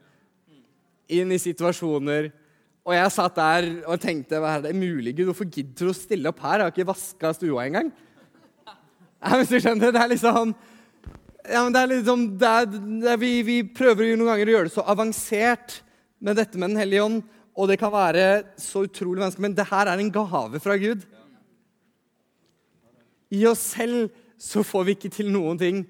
Inn 1.12 1.32
i 1.32 1.39
situasjoner. 1.39 2.34
Og 2.84 2.95
jeg 2.97 3.13
satt 3.13 3.38
der 3.38 3.69
og 3.86 4.01
tenkte 4.01 4.39
hva 4.41 4.58
er 4.58 4.67
det 4.67 4.75
mulig, 4.75 5.15
Gud? 5.15 5.30
Hvorfor 5.30 5.47
gidder 5.47 5.88
du 5.88 5.93
å 5.93 5.95
stille 5.95 6.32
opp 6.32 6.43
her? 6.43 6.60
Jeg 6.60 6.67
har 6.67 6.75
ikke 6.75 6.91
vaska 6.91 7.34
stua 7.38 7.65
engang. 7.69 7.91
Ja, 9.21 9.38
hvis 9.38 9.51
du 9.54 9.60
skjønner, 9.62 9.91
det 9.93 10.01
er 10.01 10.10
liksom 10.10 10.56
ja, 11.47 11.62
men 11.63 11.73
det 11.73 11.82
er 11.82 11.91
liksom, 11.93 12.25
det 12.39 12.49
er, 12.49 12.67
det 12.71 13.13
er, 13.13 13.21
vi, 13.21 13.32
vi, 13.45 13.58
prøver 13.75 14.12
jo 14.12 14.17
noen 14.19 14.34
ganger 14.34 14.51
å 14.51 14.56
gjøre 14.56 14.69
det 14.69 14.75
så 14.75 14.86
avansert 14.93 15.80
med 16.21 16.38
dette 16.38 16.60
med 16.60 16.73
Den 16.73 16.82
hellige 16.84 17.06
ånd. 17.08 17.21
Og 17.58 17.67
det 17.67 17.80
kan 17.82 17.91
være 17.93 18.25
så 18.62 18.86
utrolig 18.88 19.23
vanskelig, 19.23 19.43
men 19.49 19.56
det 19.58 19.67
her 19.67 19.89
er 19.91 19.99
en 19.99 20.13
gave 20.13 20.62
fra 20.63 20.77
Gud. 20.80 21.04
I 23.32 23.45
oss 23.49 23.63
selv 23.73 24.12
så 24.41 24.63
får 24.65 24.86
vi 24.88 24.95
ikke 24.97 25.12
til 25.13 25.32
noen 25.34 25.60
ting. 25.60 25.82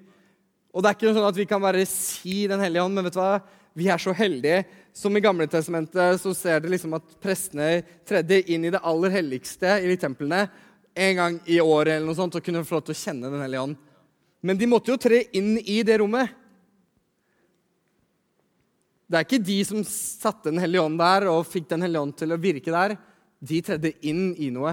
Og 0.72 0.82
det 0.82 0.90
er 0.90 0.96
ikke 0.98 1.12
sånn 1.12 1.28
at 1.28 1.38
vi 1.38 1.48
kan 1.48 1.62
bare 1.62 1.84
si 1.88 2.46
Den 2.50 2.62
hellige 2.64 2.86
ånd, 2.86 2.96
men 2.96 3.06
vet 3.06 3.16
du 3.16 3.20
hva? 3.22 3.36
Vi 3.76 3.88
er 3.92 4.00
så 4.00 4.12
heldige. 4.16 4.64
Som 4.96 5.16
i 5.16 5.22
Gamle 5.24 5.46
testamentet 5.48 6.20
så 6.20 6.34
ser 6.36 6.60
det 6.60 6.72
liksom 6.72 6.98
at 6.98 7.14
prestene 7.22 7.80
tredde 8.08 8.42
inn 8.52 8.66
i 8.68 8.72
det 8.72 8.82
aller 8.84 9.14
helligste 9.14 9.78
i 9.80 9.88
de 9.88 9.96
templene 10.00 10.44
en 10.92 11.16
gang 11.16 11.38
i 11.48 11.56
året 11.62 11.94
eller 11.94 12.10
noe 12.10 12.18
sånt, 12.18 12.36
og 12.36 12.44
kunne 12.44 12.64
få 12.68 12.76
lov 12.76 12.84
til 12.88 12.96
å 12.96 13.00
kjenne 13.00 13.30
Den 13.32 13.44
hellige 13.44 13.64
ånd. 13.68 13.78
Men 14.42 14.58
de 14.58 14.66
måtte 14.66 14.90
jo 14.90 14.98
tre 15.00 15.22
inn 15.38 15.54
i 15.62 15.80
det 15.86 16.00
rommet. 16.02 16.30
Det 19.06 19.18
er 19.18 19.26
ikke 19.26 19.44
de 19.44 19.58
som 19.68 19.82
satte 19.84 20.48
Den 20.48 20.60
hellige 20.62 20.82
ånd 20.82 20.96
der 20.98 21.28
og 21.30 21.44
fikk 21.44 21.68
Den 21.70 21.84
hellige 21.84 22.02
ånd 22.02 22.14
til 22.18 22.32
å 22.32 22.40
virke 22.40 22.72
der. 22.72 22.96
De 23.42 23.60
tredde 23.64 23.92
inn 24.08 24.32
i 24.40 24.48
noe. 24.54 24.72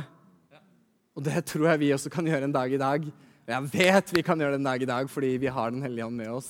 Og 1.18 1.26
det 1.26 1.42
tror 1.50 1.68
jeg 1.72 1.82
vi 1.82 1.92
også 1.92 2.12
kan 2.14 2.28
gjøre 2.28 2.48
en 2.48 2.56
dag 2.56 2.72
i 2.72 2.80
dag. 2.80 3.06
Og 3.10 3.54
jeg 3.54 3.70
vet 3.74 4.14
vi 4.16 4.24
kan 4.26 4.40
gjøre 4.40 4.56
det 4.56 4.62
en 4.62 4.70
dag 4.72 4.86
i 4.86 4.90
dag 4.90 5.12
fordi 5.12 5.36
vi 5.42 5.52
har 5.52 5.74
Den 5.74 5.84
hellige 5.86 6.08
ånd 6.08 6.18
med 6.18 6.32
oss. 6.40 6.50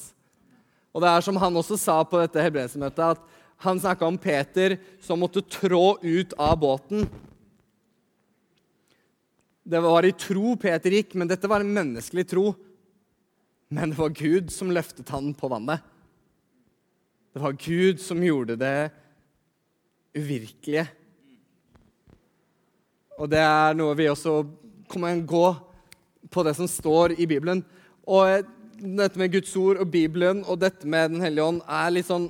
Og 0.94 1.04
det 1.04 1.10
er 1.10 1.26
som 1.26 1.38
han 1.42 1.60
også 1.60 1.78
sa 1.80 2.00
på 2.04 2.20
dette 2.22 2.42
helbredelsesmøtet, 2.42 3.18
at 3.18 3.66
han 3.66 3.80
snakka 3.82 4.08
om 4.08 4.18
Peter 4.18 4.78
som 5.04 5.20
måtte 5.22 5.44
trå 5.46 6.00
ut 6.02 6.34
av 6.40 6.56
båten. 6.60 7.04
Det 9.70 9.82
var 9.84 10.06
i 10.08 10.16
tro 10.18 10.56
Peter 10.58 10.96
gikk, 10.98 11.14
men 11.20 11.30
dette 11.30 11.50
var 11.50 11.62
en 11.62 11.74
menneskelig 11.76 12.26
tro. 12.32 12.54
Men 13.70 13.92
det 13.92 14.00
var 14.00 14.16
Gud 14.18 14.50
som 14.54 14.72
løftet 14.74 15.10
han 15.14 15.34
på 15.38 15.50
vannet. 15.52 15.84
Det 17.34 17.42
var 17.44 17.54
Gud 17.54 18.02
som 18.02 18.24
gjorde 18.24 18.58
det 18.58 18.90
uvirkelige. 20.18 20.88
Og 23.20 23.30
det 23.30 23.42
er 23.44 23.78
noe 23.78 23.98
vi 24.00 24.10
også 24.10 24.42
kommer 24.90 25.22
gå 25.22 25.46
på 26.34 26.44
det 26.46 26.56
som 26.58 26.70
står 26.70 27.14
i 27.20 27.28
Bibelen. 27.30 27.62
Og 28.10 28.48
dette 28.80 29.20
med 29.20 29.34
Guds 29.34 29.54
ord 29.60 29.82
og 29.84 29.92
Bibelen 29.92 30.42
og 30.48 30.62
dette 30.62 30.88
med 30.88 31.12
Den 31.14 31.22
hellige 31.22 31.46
ånd 31.46 31.62
er 31.68 31.92
litt 31.94 32.08
sånn 32.10 32.30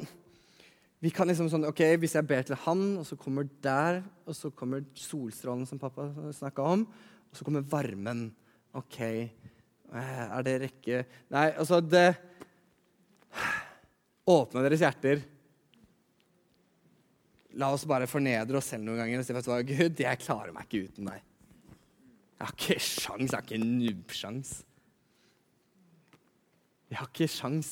vi 0.99 1.11
kan 1.15 1.29
liksom 1.29 1.47
sånn, 1.47 1.63
ok, 1.69 1.79
Hvis 1.95 2.17
jeg 2.17 2.27
ber 2.27 2.43
til 2.43 2.57
han, 2.65 2.97
og 2.99 3.05
så 3.07 3.15
kommer 3.15 3.47
der, 3.63 4.01
og 4.27 4.35
så 4.35 4.49
kommer 4.51 4.83
solstrålen 4.99 5.63
som 5.63 5.79
pappa 5.79 6.09
snakka 6.35 6.65
om, 6.75 6.83
og 6.83 7.37
så 7.37 7.45
kommer 7.47 7.63
varmen. 7.63 8.25
OK, 8.75 8.97
eh, 8.99 9.29
er 9.89 10.45
det 10.45 10.55
rekke 10.65 11.03
Nei, 11.33 11.49
altså 11.57 11.79
det 11.81 12.07
Åpne 14.29 14.61
deres 14.61 14.83
hjerter. 14.83 15.21
La 17.57 17.71
oss 17.73 17.85
bare 17.89 18.05
fornedre 18.09 18.59
oss 18.59 18.67
selv 18.69 18.85
noen 18.85 18.99
ganger 19.01 19.23
og 19.23 19.25
si 19.25 19.33
vet 19.33 19.47
du 19.47 19.71
Gud, 19.71 20.01
jeg 20.03 20.21
klarer 20.21 20.53
meg 20.53 20.67
ikke 20.67 20.89
uten 20.89 21.09
deg. 21.09 21.23
Jeg 22.37 22.45
har 22.45 22.53
ikke 22.55 22.77
sjans, 22.77 23.31
jeg 23.31 23.35
har 23.35 23.47
ikke 23.47 23.61
nubbsjans. 23.63 24.51
Jeg 26.89 26.99
har 27.01 27.09
ikke 27.09 27.29
sjans. 27.31 27.71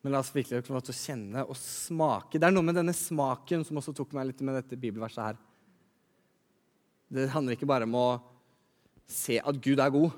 Men 0.00 0.14
la 0.14 0.22
oss 0.22 0.32
virkelig 0.32 0.64
få 0.66 0.74
lov 0.76 0.86
til 0.86 0.94
å 0.94 0.98
kjenne 0.98 1.44
og 1.44 1.60
smake. 1.60 2.40
Det 2.40 2.48
er 2.48 2.54
noe 2.54 2.66
med 2.66 2.76
denne 2.78 2.96
smaken 2.96 3.64
som 3.68 3.78
også 3.80 3.94
tok 3.96 4.16
meg 4.16 4.30
litt 4.30 4.42
med 4.46 4.56
dette 4.60 4.80
bibelverset 4.80 5.22
her. 5.24 5.38
Det 7.12 7.28
handler 7.30 7.56
ikke 7.56 7.68
bare 7.68 7.86
om 7.86 7.96
å 8.00 8.08
se 9.10 9.38
at 9.38 9.60
Gud 9.62 9.80
er 9.82 9.92
god, 9.94 10.14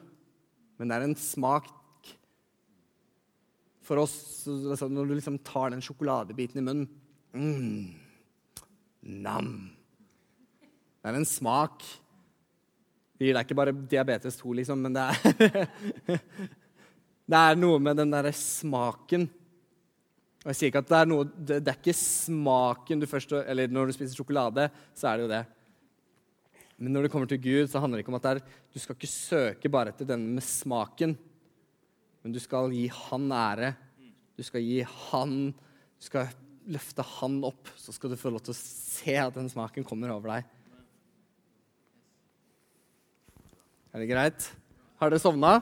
men 0.79 0.91
det 0.91 0.97
er 0.97 1.07
en 1.09 1.19
smak 1.19 1.73
for 3.89 4.03
oss 4.03 4.45
altså 4.49 4.85
Når 4.93 5.07
du 5.09 5.15
liksom 5.17 5.39
tar 5.41 5.73
den 5.73 5.81
sjokoladebiten 5.85 6.61
i 6.61 6.65
munnen 6.65 6.89
mm, 7.33 7.87
Nam. 9.25 9.49
Det 10.99 11.09
er 11.09 11.17
en 11.17 11.29
smak. 11.29 11.85
Det 13.17 13.29
gir 13.29 13.37
deg 13.37 13.47
ikke 13.47 13.57
bare 13.57 13.73
diabetes 13.73 14.37
2, 14.43 14.53
liksom, 14.59 14.83
men 14.85 14.97
det 14.97 15.07
er 15.09 16.21
Det 17.29 17.39
er 17.39 17.59
noe 17.61 17.81
med 17.81 17.97
den 18.01 18.13
derre 18.13 18.33
smaken 18.37 19.27
og 20.45 20.53
jeg 20.53 20.59
sier 20.59 20.71
ikke 20.71 20.81
at 20.85 20.91
det 20.91 20.99
er 20.99 21.09
noe, 21.11 21.25
det, 21.29 21.57
det 21.61 21.73
er 21.73 21.81
ikke 21.81 21.93
smaken 21.99 23.01
du 23.03 23.07
først 23.11 23.35
Eller 23.43 23.71
når 23.73 23.91
du 23.91 23.97
spiser 23.97 24.17
sjokolade, 24.17 24.69
så 24.97 25.11
er 25.11 25.19
det 25.19 25.25
jo 25.27 25.33
det. 25.33 25.41
Men 26.79 26.95
når 26.95 27.07
det 27.07 27.11
kommer 27.11 27.27
til 27.31 27.41
Gud, 27.43 27.67
så 27.67 27.81
handler 27.83 27.99
det 27.99 28.05
ikke 28.05 28.13
om 28.15 28.21
at 28.21 28.29
er, 28.31 28.41
du 28.71 28.79
skal 28.79 28.95
ikke 28.95 29.11
søke 29.11 29.71
bare 29.73 29.91
etter 29.91 30.07
denne 30.07 30.31
med 30.37 30.45
smaken. 30.47 31.17
Men 32.23 32.35
du 32.35 32.39
skal 32.43 32.71
gi 32.75 32.85
Han 33.09 33.27
ære. 33.35 33.73
Du 34.39 34.45
skal 34.47 34.63
gi 34.63 34.85
Han 34.87 35.51
Du 35.99 36.07
skal 36.07 36.31
løfte 36.71 37.03
Han 37.17 37.41
opp. 37.49 37.73
Så 37.75 37.95
skal 37.97 38.13
du 38.13 38.21
få 38.21 38.31
lov 38.31 38.45
til 38.47 38.55
å 38.55 38.61
se 38.61 39.17
at 39.19 39.35
den 39.35 39.51
smaken 39.51 39.87
kommer 39.87 40.15
over 40.15 40.37
deg. 40.37 40.55
Er 43.89 44.05
det 44.05 44.11
greit? 44.13 44.47
Har 45.01 45.11
dere 45.11 45.23
sovna? 45.23 45.57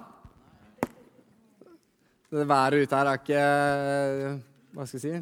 Det 2.29 2.45
været 2.45 2.83
ute 2.85 2.99
her 2.99 3.09
er 3.09 3.21
ikke 3.23 3.43
hva 4.75 4.85
skal 4.85 4.99
jeg 4.99 5.05
si 5.05 5.15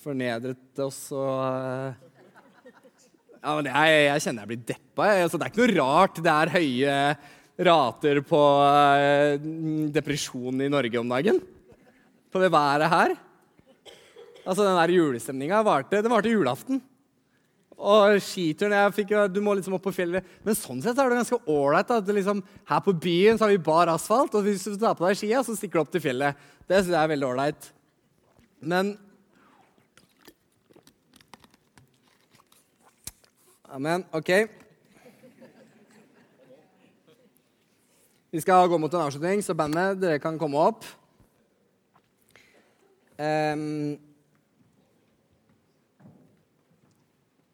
Fornedret 0.00 0.80
oss 0.82 1.00
og 1.12 1.44
eh, 1.44 2.09
ja, 3.40 3.54
men 3.56 3.68
jeg, 3.70 4.00
jeg, 4.04 4.22
kjenner 4.24 4.44
jeg 4.44 4.50
blir 4.50 4.64
deppa. 4.68 5.06
Altså, 5.22 5.38
det 5.40 5.46
er 5.46 5.52
ikke 5.52 5.62
noe 5.62 5.76
rart 5.78 6.20
det 6.20 6.32
er 6.34 6.52
høye 6.58 6.96
rater 7.70 8.20
på 8.24 8.42
uh, 8.60 9.48
depresjon 9.92 10.60
i 10.64 10.68
Norge 10.72 11.00
om 11.00 11.16
dagen. 11.16 11.40
På 12.30 12.42
det 12.42 12.52
været 12.52 12.92
her. 12.92 13.16
Altså, 14.44 14.62
Den 14.64 14.76
der 14.76 14.94
julestemninga 14.94 15.64
varte, 15.64 16.02
varte 16.08 16.32
julaften. 16.32 16.80
Og 17.80 18.20
skituren 18.20 18.76
jeg 18.76 18.94
fikk, 18.98 19.12
Du 19.32 19.40
må 19.40 19.54
liksom 19.56 19.74
opp 19.78 19.86
på 19.88 19.94
fjellet. 19.96 20.24
Men 20.44 20.56
sånn 20.56 20.82
sett 20.84 20.98
er 20.98 21.08
det 21.08 21.20
ganske 21.22 21.40
ålreit. 21.48 21.92
Liksom, 22.12 22.42
her 22.68 22.80
på 22.84 22.92
byen 22.92 23.38
så 23.38 23.46
har 23.46 23.54
vi 23.54 23.68
bar 23.70 23.88
asfalt, 23.88 24.36
og 24.36 24.44
hvis 24.44 24.68
du 24.68 24.76
tar 24.76 24.98
på 24.98 25.06
deg 25.08 25.16
skia, 25.16 25.40
så 25.44 25.56
stikker 25.56 25.80
du 25.80 25.84
opp 25.86 25.94
til 25.94 26.04
fjellet. 26.04 26.36
Det 26.68 26.82
syns 26.82 26.92
jeg 26.92 27.00
er 27.00 27.14
veldig 27.14 27.30
ålreit. 27.30 27.70
Men 28.60 28.98
Amen. 33.70 34.04
OK. 34.10 34.30
Vi 38.30 38.40
skal 38.42 38.68
gå 38.68 38.78
mot 38.78 38.94
en 38.94 39.04
avslutning, 39.04 39.42
så 39.46 39.54
bandet, 39.54 40.00
dere 40.02 40.18
kan 40.18 40.38
komme 40.38 40.58
opp. 40.58 40.86
Um, 43.14 43.94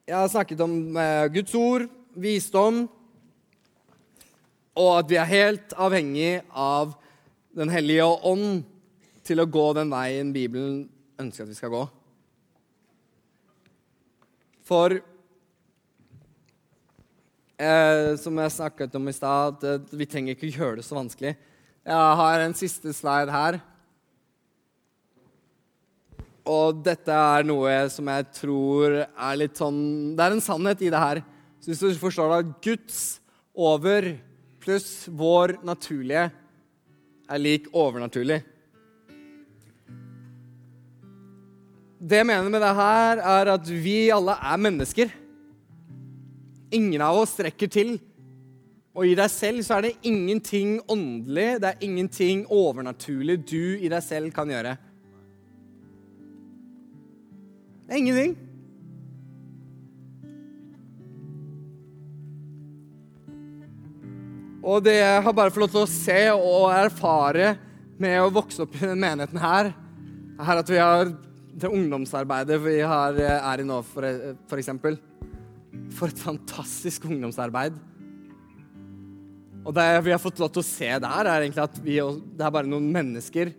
Jeg 0.07 0.17
har 0.17 0.31
snakket 0.33 0.61
om 0.65 0.97
uh, 0.97 1.27
Guds 1.35 1.53
ord, 1.55 1.85
visdom, 2.15 2.87
og 4.73 4.91
at 4.99 5.11
vi 5.11 5.19
er 5.21 5.29
helt 5.29 5.75
avhengig 5.77 6.39
av 6.53 6.95
Den 7.57 7.73
hellige 7.73 8.05
ånd 8.05 8.65
til 9.25 9.41
å 9.41 9.49
gå 9.49 9.67
den 9.77 9.93
veien 9.93 10.33
Bibelen 10.33 10.81
ønsker 11.21 11.45
at 11.45 11.53
vi 11.53 11.57
skal 11.57 11.73
gå. 11.73 11.83
For 14.69 14.97
eh, 17.61 18.15
som 18.21 18.37
jeg 18.41 18.55
snakket 18.55 18.95
om 18.99 19.09
i 19.09 19.15
stad, 19.17 19.65
vi 19.93 20.09
trenger 20.09 20.37
ikke 20.37 20.53
gjøre 20.53 20.81
det 20.81 20.87
så 20.87 20.99
vanskelig. 20.99 21.35
Jeg 21.87 22.21
har 22.21 22.43
en 22.43 22.57
siste 22.59 22.93
slide 22.97 23.33
her. 23.33 23.61
Og 26.47 26.83
dette 26.87 27.11
er 27.11 27.47
noe 27.47 27.75
som 27.91 28.07
jeg 28.11 28.27
tror 28.39 29.01
er 29.03 29.39
litt 29.39 29.59
sånn 29.59 30.15
Det 30.15 30.23
er 30.23 30.35
en 30.37 30.45
sannhet 30.45 30.83
i 30.87 30.91
det 30.95 31.01
her. 31.03 31.23
Så 31.59 31.73
hvis 31.73 31.83
du 31.83 32.03
forstår 32.03 32.35
det, 32.37 32.53
Guds 32.63 32.99
over 33.57 34.13
pluss 34.63 35.07
vår 35.11 35.57
naturlige 35.67 36.29
er 37.27 37.43
lik 37.43 37.67
overnaturlig. 37.75 38.41
Det 41.97 42.21
jeg 42.21 42.29
mener 42.29 42.51
med 42.53 42.63
det 42.63 42.75
her, 42.77 43.23
er 43.25 43.51
at 43.57 43.71
vi 43.71 43.97
alle 44.15 44.37
er 44.37 44.61
mennesker. 44.63 45.11
Ingen 46.75 47.03
av 47.05 47.21
oss 47.21 47.37
strekker 47.37 47.71
til. 47.71 47.97
Og 48.97 49.11
i 49.11 49.17
deg 49.19 49.29
selv 49.29 49.61
så 49.67 49.77
er 49.77 49.87
det 49.87 50.09
ingenting 50.09 50.79
åndelig, 50.89 51.61
det 51.61 51.69
er 51.69 51.85
ingenting 51.85 52.47
overnaturlig 52.49 53.37
du 53.45 53.77
i 53.77 53.91
deg 53.93 54.03
selv 54.03 54.33
kan 54.35 54.49
gjøre. 54.49 54.73
Det 57.87 57.93
er 57.93 58.01
ingenting. 58.01 58.33
Og 64.67 64.81
det 64.83 64.97
jeg 64.97 65.23
har 65.23 65.35
bare 65.37 65.53
fått 65.55 65.63
lov 65.63 65.75
til 65.77 65.85
å 65.85 65.91
se 65.93 66.21
og 66.33 66.73
erfare 66.75 67.53
med 68.03 68.17
å 68.19 68.33
vokse 68.35 68.65
opp 68.65 68.75
i 68.75 68.81
denne 68.83 68.99
menigheten 68.99 69.39
her, 69.39 69.71
er 70.37 70.63
at 70.63 70.73
vi 70.73 70.81
har 70.81 71.13
det 71.57 71.71
ungdomsarbeidet 71.71 72.59
vi 72.65 72.81
har, 72.81 73.21
er 73.37 73.63
i 73.63 73.69
nå, 73.69 73.79
for, 73.93 74.09
for 74.49 74.61
eksempel. 74.61 74.99
For 75.97 76.13
et 76.13 76.21
fantastisk 76.21 77.07
ungdomsarbeid. 77.09 77.77
Og 79.67 79.75
det 79.75 79.87
vi 80.07 80.13
har 80.15 80.23
fått 80.23 80.39
lov 80.39 80.53
til 80.55 80.63
å 80.63 80.67
se 80.67 80.91
der, 81.03 81.27
er 81.27 81.43
egentlig 81.43 81.65
at 81.65 81.79
vi, 81.83 81.97
det 81.99 82.45
er 82.45 82.53
bare 82.55 82.71
noen 82.71 82.91
mennesker 82.95 83.55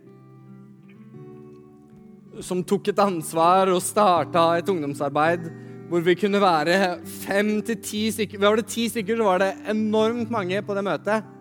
som 2.44 2.62
tok 2.62 2.92
et 2.92 3.00
ansvar 3.02 3.70
og 3.72 3.82
starta 3.82 4.52
et 4.58 4.68
ungdomsarbeid 4.70 5.48
hvor 5.88 6.04
vi 6.04 6.14
kunne 6.20 6.40
være 6.40 6.98
fem 7.24 7.58
til 7.64 7.78
ti 7.80 8.02
stykker. 8.12 8.40
Var 8.40 8.60
det 8.60 8.68
ti 8.68 8.84
stykker, 8.92 9.16
så 9.16 9.26
var 9.26 9.40
det 9.42 9.52
enormt 9.72 10.30
mange 10.32 10.60
på 10.62 10.76
det 10.76 10.84
møtet. 10.84 11.34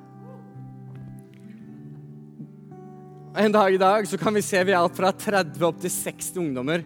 En 3.38 3.54
dag 3.54 3.76
i 3.76 3.82
dag 3.82 4.08
så 4.10 4.18
kan 4.18 4.34
vi 4.34 4.42
se 4.42 4.64
vi 4.66 4.74
er 4.74 4.80
alt 4.80 4.96
fra 4.98 5.12
30 5.12 5.68
opp 5.68 5.82
til 5.84 5.92
60 5.94 6.40
ungdommer. 6.42 6.86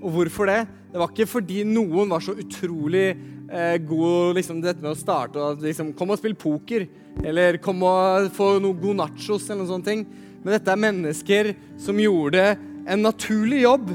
Og 0.00 0.14
hvorfor 0.14 0.48
det? 0.48 0.60
Det 0.90 0.98
var 0.98 1.12
ikke 1.12 1.28
fordi 1.30 1.62
noen 1.68 2.10
var 2.10 2.24
så 2.24 2.34
utrolig 2.34 3.06
eh, 3.12 3.76
god 3.86 4.38
liksom, 4.38 4.58
dette 4.64 4.82
med 4.82 4.94
å 4.94 4.98
starte 4.98 5.38
og 5.38 5.62
liksom, 5.62 5.92
Kom 5.98 6.14
og 6.14 6.20
spill 6.20 6.34
poker. 6.38 6.88
Eller 7.26 7.60
kom 7.62 7.82
og 7.86 8.30
få 8.34 8.54
noe 8.62 8.78
god 8.80 9.02
nachos 9.04 9.48
eller 9.48 9.62
noen 9.62 9.72
sånne 9.74 9.90
ting. 9.90 10.04
Men 10.40 10.56
dette 10.56 10.72
er 10.72 10.84
mennesker 10.86 11.52
som 11.80 12.00
gjorde 12.00 12.44
en 12.90 13.04
naturlig 13.04 13.64
jobb. 13.66 13.90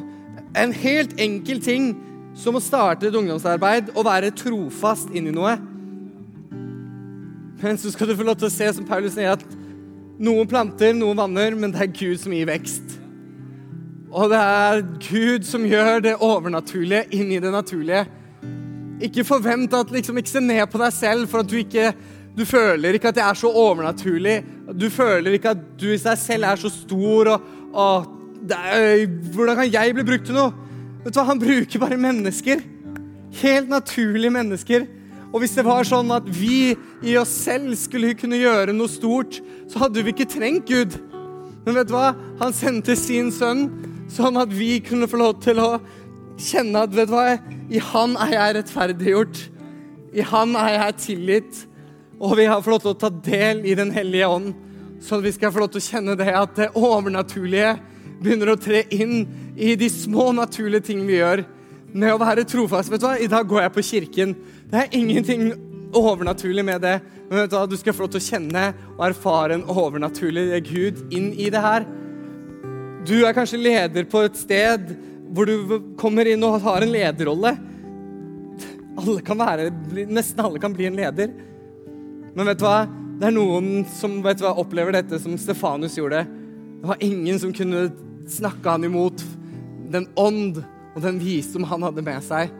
En 0.56 0.76
helt 0.86 1.16
enkel 1.20 1.62
ting 1.64 1.94
som 2.38 2.58
å 2.58 2.64
starte 2.64 3.10
et 3.10 3.16
ungdomsarbeid 3.16 3.94
og 3.96 4.06
være 4.08 4.34
trofast 4.36 5.12
inn 5.16 5.32
i 5.32 5.36
noe. 5.36 5.56
Men 7.64 7.80
så 7.82 7.92
skal 7.92 8.12
du 8.12 8.18
få 8.20 8.28
lov 8.28 8.38
til 8.38 8.50
å 8.50 8.54
se, 8.54 8.68
som 8.76 8.88
Paulus 8.88 9.16
sier, 9.16 9.34
at 9.34 10.22
noen 10.22 10.48
planter, 10.48 10.94
noen 10.96 11.18
vanner, 11.18 11.56
men 11.58 11.74
det 11.74 11.82
er 11.82 11.96
Gud 11.96 12.20
som 12.22 12.36
gir 12.36 12.48
vekst. 12.50 13.00
Og 14.16 14.30
det 14.32 14.40
er 14.40 14.84
Gud 15.04 15.44
som 15.44 15.66
gjør 15.68 16.00
det 16.06 16.14
overnaturlige 16.24 17.04
inn 17.18 17.34
i 17.36 17.42
det 17.44 17.52
naturlige. 17.52 18.06
Ikke 19.04 19.26
forvent 19.28 19.74
at 19.76 19.92
liksom, 19.92 20.18
ikke 20.22 20.32
se 20.32 20.44
ned 20.44 20.64
på 20.72 20.80
deg 20.80 20.94
selv 20.96 21.28
for 21.28 21.44
at 21.44 21.50
du 21.52 21.58
ikke 21.60 21.90
du 22.36 22.44
føler 22.44 22.98
ikke 22.98 23.14
at 23.14 23.16
det 23.16 23.24
er 23.24 23.38
så 23.40 23.48
overnaturlig. 23.48 24.42
Du 24.76 24.90
føler 24.92 25.38
ikke 25.38 25.54
at 25.56 25.62
du 25.80 25.88
i 25.94 26.00
seg 26.00 26.20
selv 26.20 26.48
er 26.50 26.60
så 26.60 26.72
stor. 26.72 27.30
og, 27.32 27.46
og 27.72 28.52
er, 28.52 29.06
Hvordan 29.32 29.62
kan 29.62 29.72
jeg 29.72 29.96
bli 29.96 30.04
brukt 30.04 30.28
til 30.28 30.36
noe? 30.36 30.52
Vet 31.06 31.16
du 31.16 31.20
hva, 31.22 31.30
Han 31.30 31.40
bruker 31.40 31.80
bare 31.80 32.00
mennesker. 32.00 32.64
Helt 33.40 33.72
naturlige 33.72 34.36
mennesker. 34.36 34.88
Og 35.32 35.40
hvis 35.40 35.56
det 35.56 35.66
var 35.68 35.88
sånn 35.88 36.12
at 36.16 36.28
vi 36.28 36.76
i 37.04 37.16
oss 37.20 37.32
selv 37.48 37.72
skulle 37.80 38.16
kunne 38.20 38.40
gjøre 38.40 38.76
noe 38.76 38.92
stort, 38.92 39.40
så 39.72 39.86
hadde 39.86 40.04
vi 40.04 40.12
ikke 40.12 40.28
trengt 40.36 40.68
Gud. 40.68 41.00
Men 41.66 41.80
vet 41.80 41.88
du 41.88 41.96
hva? 41.96 42.14
Han 42.44 42.56
sendte 42.56 42.96
sin 43.00 43.32
sønn 43.36 43.68
sånn 44.16 44.40
at 44.40 44.52
vi 44.54 44.80
kunne 44.84 45.10
få 45.12 45.20
lov 45.20 45.40
til 45.44 45.60
å 45.64 45.70
kjenne 46.42 46.84
at 46.86 46.94
vet 46.96 47.10
du 47.10 47.16
hva? 47.16 47.38
I 47.72 47.82
Han 47.92 48.16
er 48.22 48.36
jeg 48.36 48.58
rettferdiggjort. 48.60 49.42
I 50.16 50.26
Han 50.32 50.56
er 50.60 50.76
jeg 50.76 51.00
tilgitt. 51.04 51.64
Og 52.20 52.38
vi 52.40 52.48
har 52.48 52.62
fått 52.64 52.72
lov 52.72 52.84
til 52.84 52.94
å 52.94 53.00
ta 53.00 53.12
del 53.26 53.66
i 53.68 53.76
Den 53.76 53.92
hellige 53.92 54.30
ånd, 54.32 54.54
sånn 55.04 55.20
at 55.20 55.26
vi 55.28 55.34
skal 55.36 55.52
få 55.52 55.66
lov 55.66 55.74
til 55.74 55.82
å 55.82 55.88
kjenne 55.90 56.16
det 56.20 56.32
at 56.32 56.56
det 56.56 56.70
overnaturlige 56.80 57.76
begynner 58.22 58.54
å 58.54 58.60
tre 58.60 58.86
inn 58.96 59.26
i 59.60 59.76
de 59.76 59.90
små, 59.92 60.30
naturlige 60.36 60.88
ting 60.92 61.04
vi 61.08 61.20
gjør. 61.20 61.44
Med 61.96 62.12
å 62.12 62.20
være 62.20 62.48
trofast. 62.48 62.92
Vet 62.92 63.04
du 63.04 63.08
hva? 63.08 63.18
I 63.20 63.32
dag 63.32 63.48
går 63.48 63.66
jeg 63.66 63.74
på 63.76 63.84
kirken. 63.90 64.34
Det 64.72 64.82
er 64.82 64.96
ingenting 64.98 65.52
overnaturlig 65.96 66.66
med 66.68 66.82
det. 66.84 66.96
Men 67.30 67.44
vet 67.44 67.52
du 67.52 67.58
hva? 67.58 67.68
Du 67.68 67.78
skal 67.80 67.96
få 67.96 68.06
lov 68.06 68.16
til 68.16 68.24
å 68.24 68.30
kjenne 68.30 68.66
og 68.96 69.06
erfare 69.10 69.60
en 69.60 69.68
overnaturlig 69.72 70.64
Gud 70.68 71.06
inn 71.16 71.32
i 71.36 71.52
det 71.52 71.62
her. 71.64 71.88
Du 73.06 73.20
er 73.22 73.36
kanskje 73.38 73.62
leder 73.62 74.06
på 74.10 74.24
et 74.26 74.38
sted 74.40 74.96
hvor 75.36 75.46
du 75.50 75.76
kommer 76.00 76.26
inn 76.30 76.44
og 76.46 76.62
har 76.64 76.82
en 76.82 76.94
lederrolle. 76.94 77.52
Alle 78.96 79.22
kan 79.26 79.38
være, 79.38 79.70
Nesten 80.10 80.42
alle 80.42 80.62
kan 80.64 80.74
bli 80.74 80.88
en 80.90 80.98
leder. 80.98 81.34
Men 82.36 82.50
vet 82.50 82.62
du 82.62 82.66
hva? 82.66 82.86
Det 83.16 83.30
er 83.30 83.36
noen 83.36 83.86
som 83.96 84.18
vet 84.24 84.40
du 84.40 84.46
hva, 84.46 84.56
opplever 84.60 84.96
dette 84.96 85.20
som 85.22 85.38
Stefanus 85.40 85.98
gjorde. 86.00 86.24
Det 86.82 86.90
var 86.90 87.04
ingen 87.04 87.38
som 87.42 87.54
kunne 87.56 87.88
snakke 88.32 88.74
han 88.74 88.88
imot 88.88 89.22
den 89.94 90.08
ånd 90.20 90.64
og 90.96 91.04
den 91.04 91.20
visdom 91.22 91.68
han 91.70 91.86
hadde 91.86 92.04
med 92.06 92.26
seg. 92.26 92.52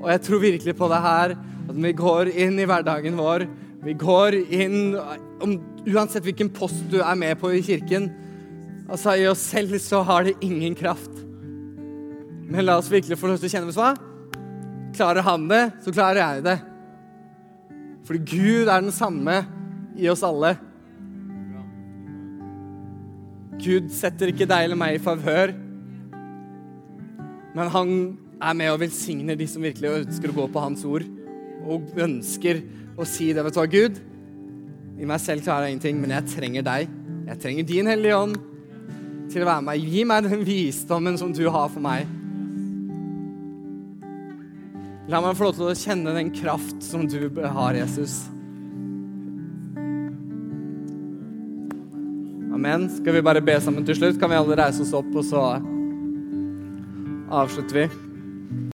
Og 0.00 0.08
jeg 0.12 0.24
tror 0.26 0.44
virkelig 0.44 0.76
på 0.78 0.88
det 0.92 1.02
her, 1.04 1.34
at 1.66 1.76
vi 1.76 1.92
går 1.96 2.30
inn 2.32 2.60
i 2.60 2.68
hverdagen 2.68 3.18
vår 3.18 3.48
Vi 3.80 3.94
går 3.96 4.34
inn 4.52 4.96
om, 5.40 5.54
Uansett 5.88 6.26
hvilken 6.26 6.50
post 6.52 6.82
du 6.92 6.98
er 7.00 7.16
med 7.16 7.38
på 7.40 7.48
i 7.56 7.62
kirken. 7.64 8.10
Altså, 8.90 9.14
I 9.14 9.28
oss 9.30 9.42
selv 9.52 9.76
så 9.78 10.02
har 10.02 10.26
det 10.26 10.38
ingen 10.42 10.74
kraft. 10.74 11.12
Men 12.50 12.66
la 12.66 12.80
oss 12.80 12.90
virkelig 12.90 13.18
få 13.20 13.30
lov 13.30 13.38
til 13.38 13.46
å 13.46 13.52
kjenne 13.52 13.74
hva? 13.76 13.92
Klarer 14.96 15.22
han 15.22 15.46
det, 15.50 15.62
så 15.84 15.94
klarer 15.94 16.18
jeg 16.18 16.42
det. 16.48 16.56
Fordi 18.08 18.20
Gud 18.26 18.66
er 18.66 18.82
den 18.82 18.94
samme 18.94 19.36
i 19.94 20.10
oss 20.10 20.24
alle. 20.26 20.56
Gud 23.60 23.92
setter 23.94 24.32
ikke 24.32 24.48
deg 24.50 24.66
eller 24.66 24.80
meg 24.80 24.96
i 24.96 25.04
favør, 25.04 25.52
men 27.54 27.70
han 27.74 27.90
er 28.40 28.54
med 28.56 28.72
og 28.72 28.80
velsigner 28.80 29.36
de 29.36 29.46
som 29.50 29.62
virkelig 29.62 30.00
ønsker 30.00 30.32
å 30.32 30.38
gå 30.38 30.46
på 30.50 30.62
hans 30.64 30.82
ord, 30.88 31.04
og 31.60 31.90
ønsker 32.00 32.62
å 32.96 33.06
si 33.06 33.30
det. 33.36 33.44
Vet 33.44 33.54
du 33.54 33.60
hva, 33.60 33.70
Gud? 33.70 34.00
I 34.98 35.06
meg 35.06 35.20
selv 35.22 35.44
klarer 35.44 35.68
jeg 35.68 35.76
ingenting, 35.76 36.00
men 36.00 36.16
jeg 36.16 36.30
trenger 36.34 36.66
deg. 36.66 36.94
Jeg 37.28 37.42
trenger 37.44 37.68
din 37.68 37.90
Hellige 37.90 38.16
Ånd 38.16 38.49
til 39.30 39.44
å 39.44 39.48
være 39.48 39.64
med. 39.66 39.86
Gi 39.92 40.02
meg 40.08 40.26
den 40.26 40.42
visdommen 40.46 41.18
som 41.20 41.32
du 41.34 41.44
har 41.48 41.70
for 41.70 41.82
meg. 41.84 42.08
La 45.10 45.22
meg 45.22 45.38
få 45.38 45.48
lov 45.48 45.56
til 45.56 45.70
å 45.70 45.78
kjenne 45.78 46.14
den 46.14 46.30
kraft 46.34 46.84
som 46.86 47.06
du 47.10 47.18
har, 47.40 47.78
Jesus. 47.78 48.20
Amen. 52.54 52.90
Skal 52.92 53.16
vi 53.16 53.24
bare 53.24 53.42
be 53.42 53.56
sammen 53.62 53.86
til 53.88 53.98
slutt? 53.98 54.20
Kan 54.20 54.30
vi 54.30 54.38
alle 54.38 54.58
reise 54.60 54.84
oss 54.84 54.94
opp, 54.94 55.10
og 55.16 55.26
så 55.26 55.42
avslutter 57.40 57.82
vi? 57.82 58.09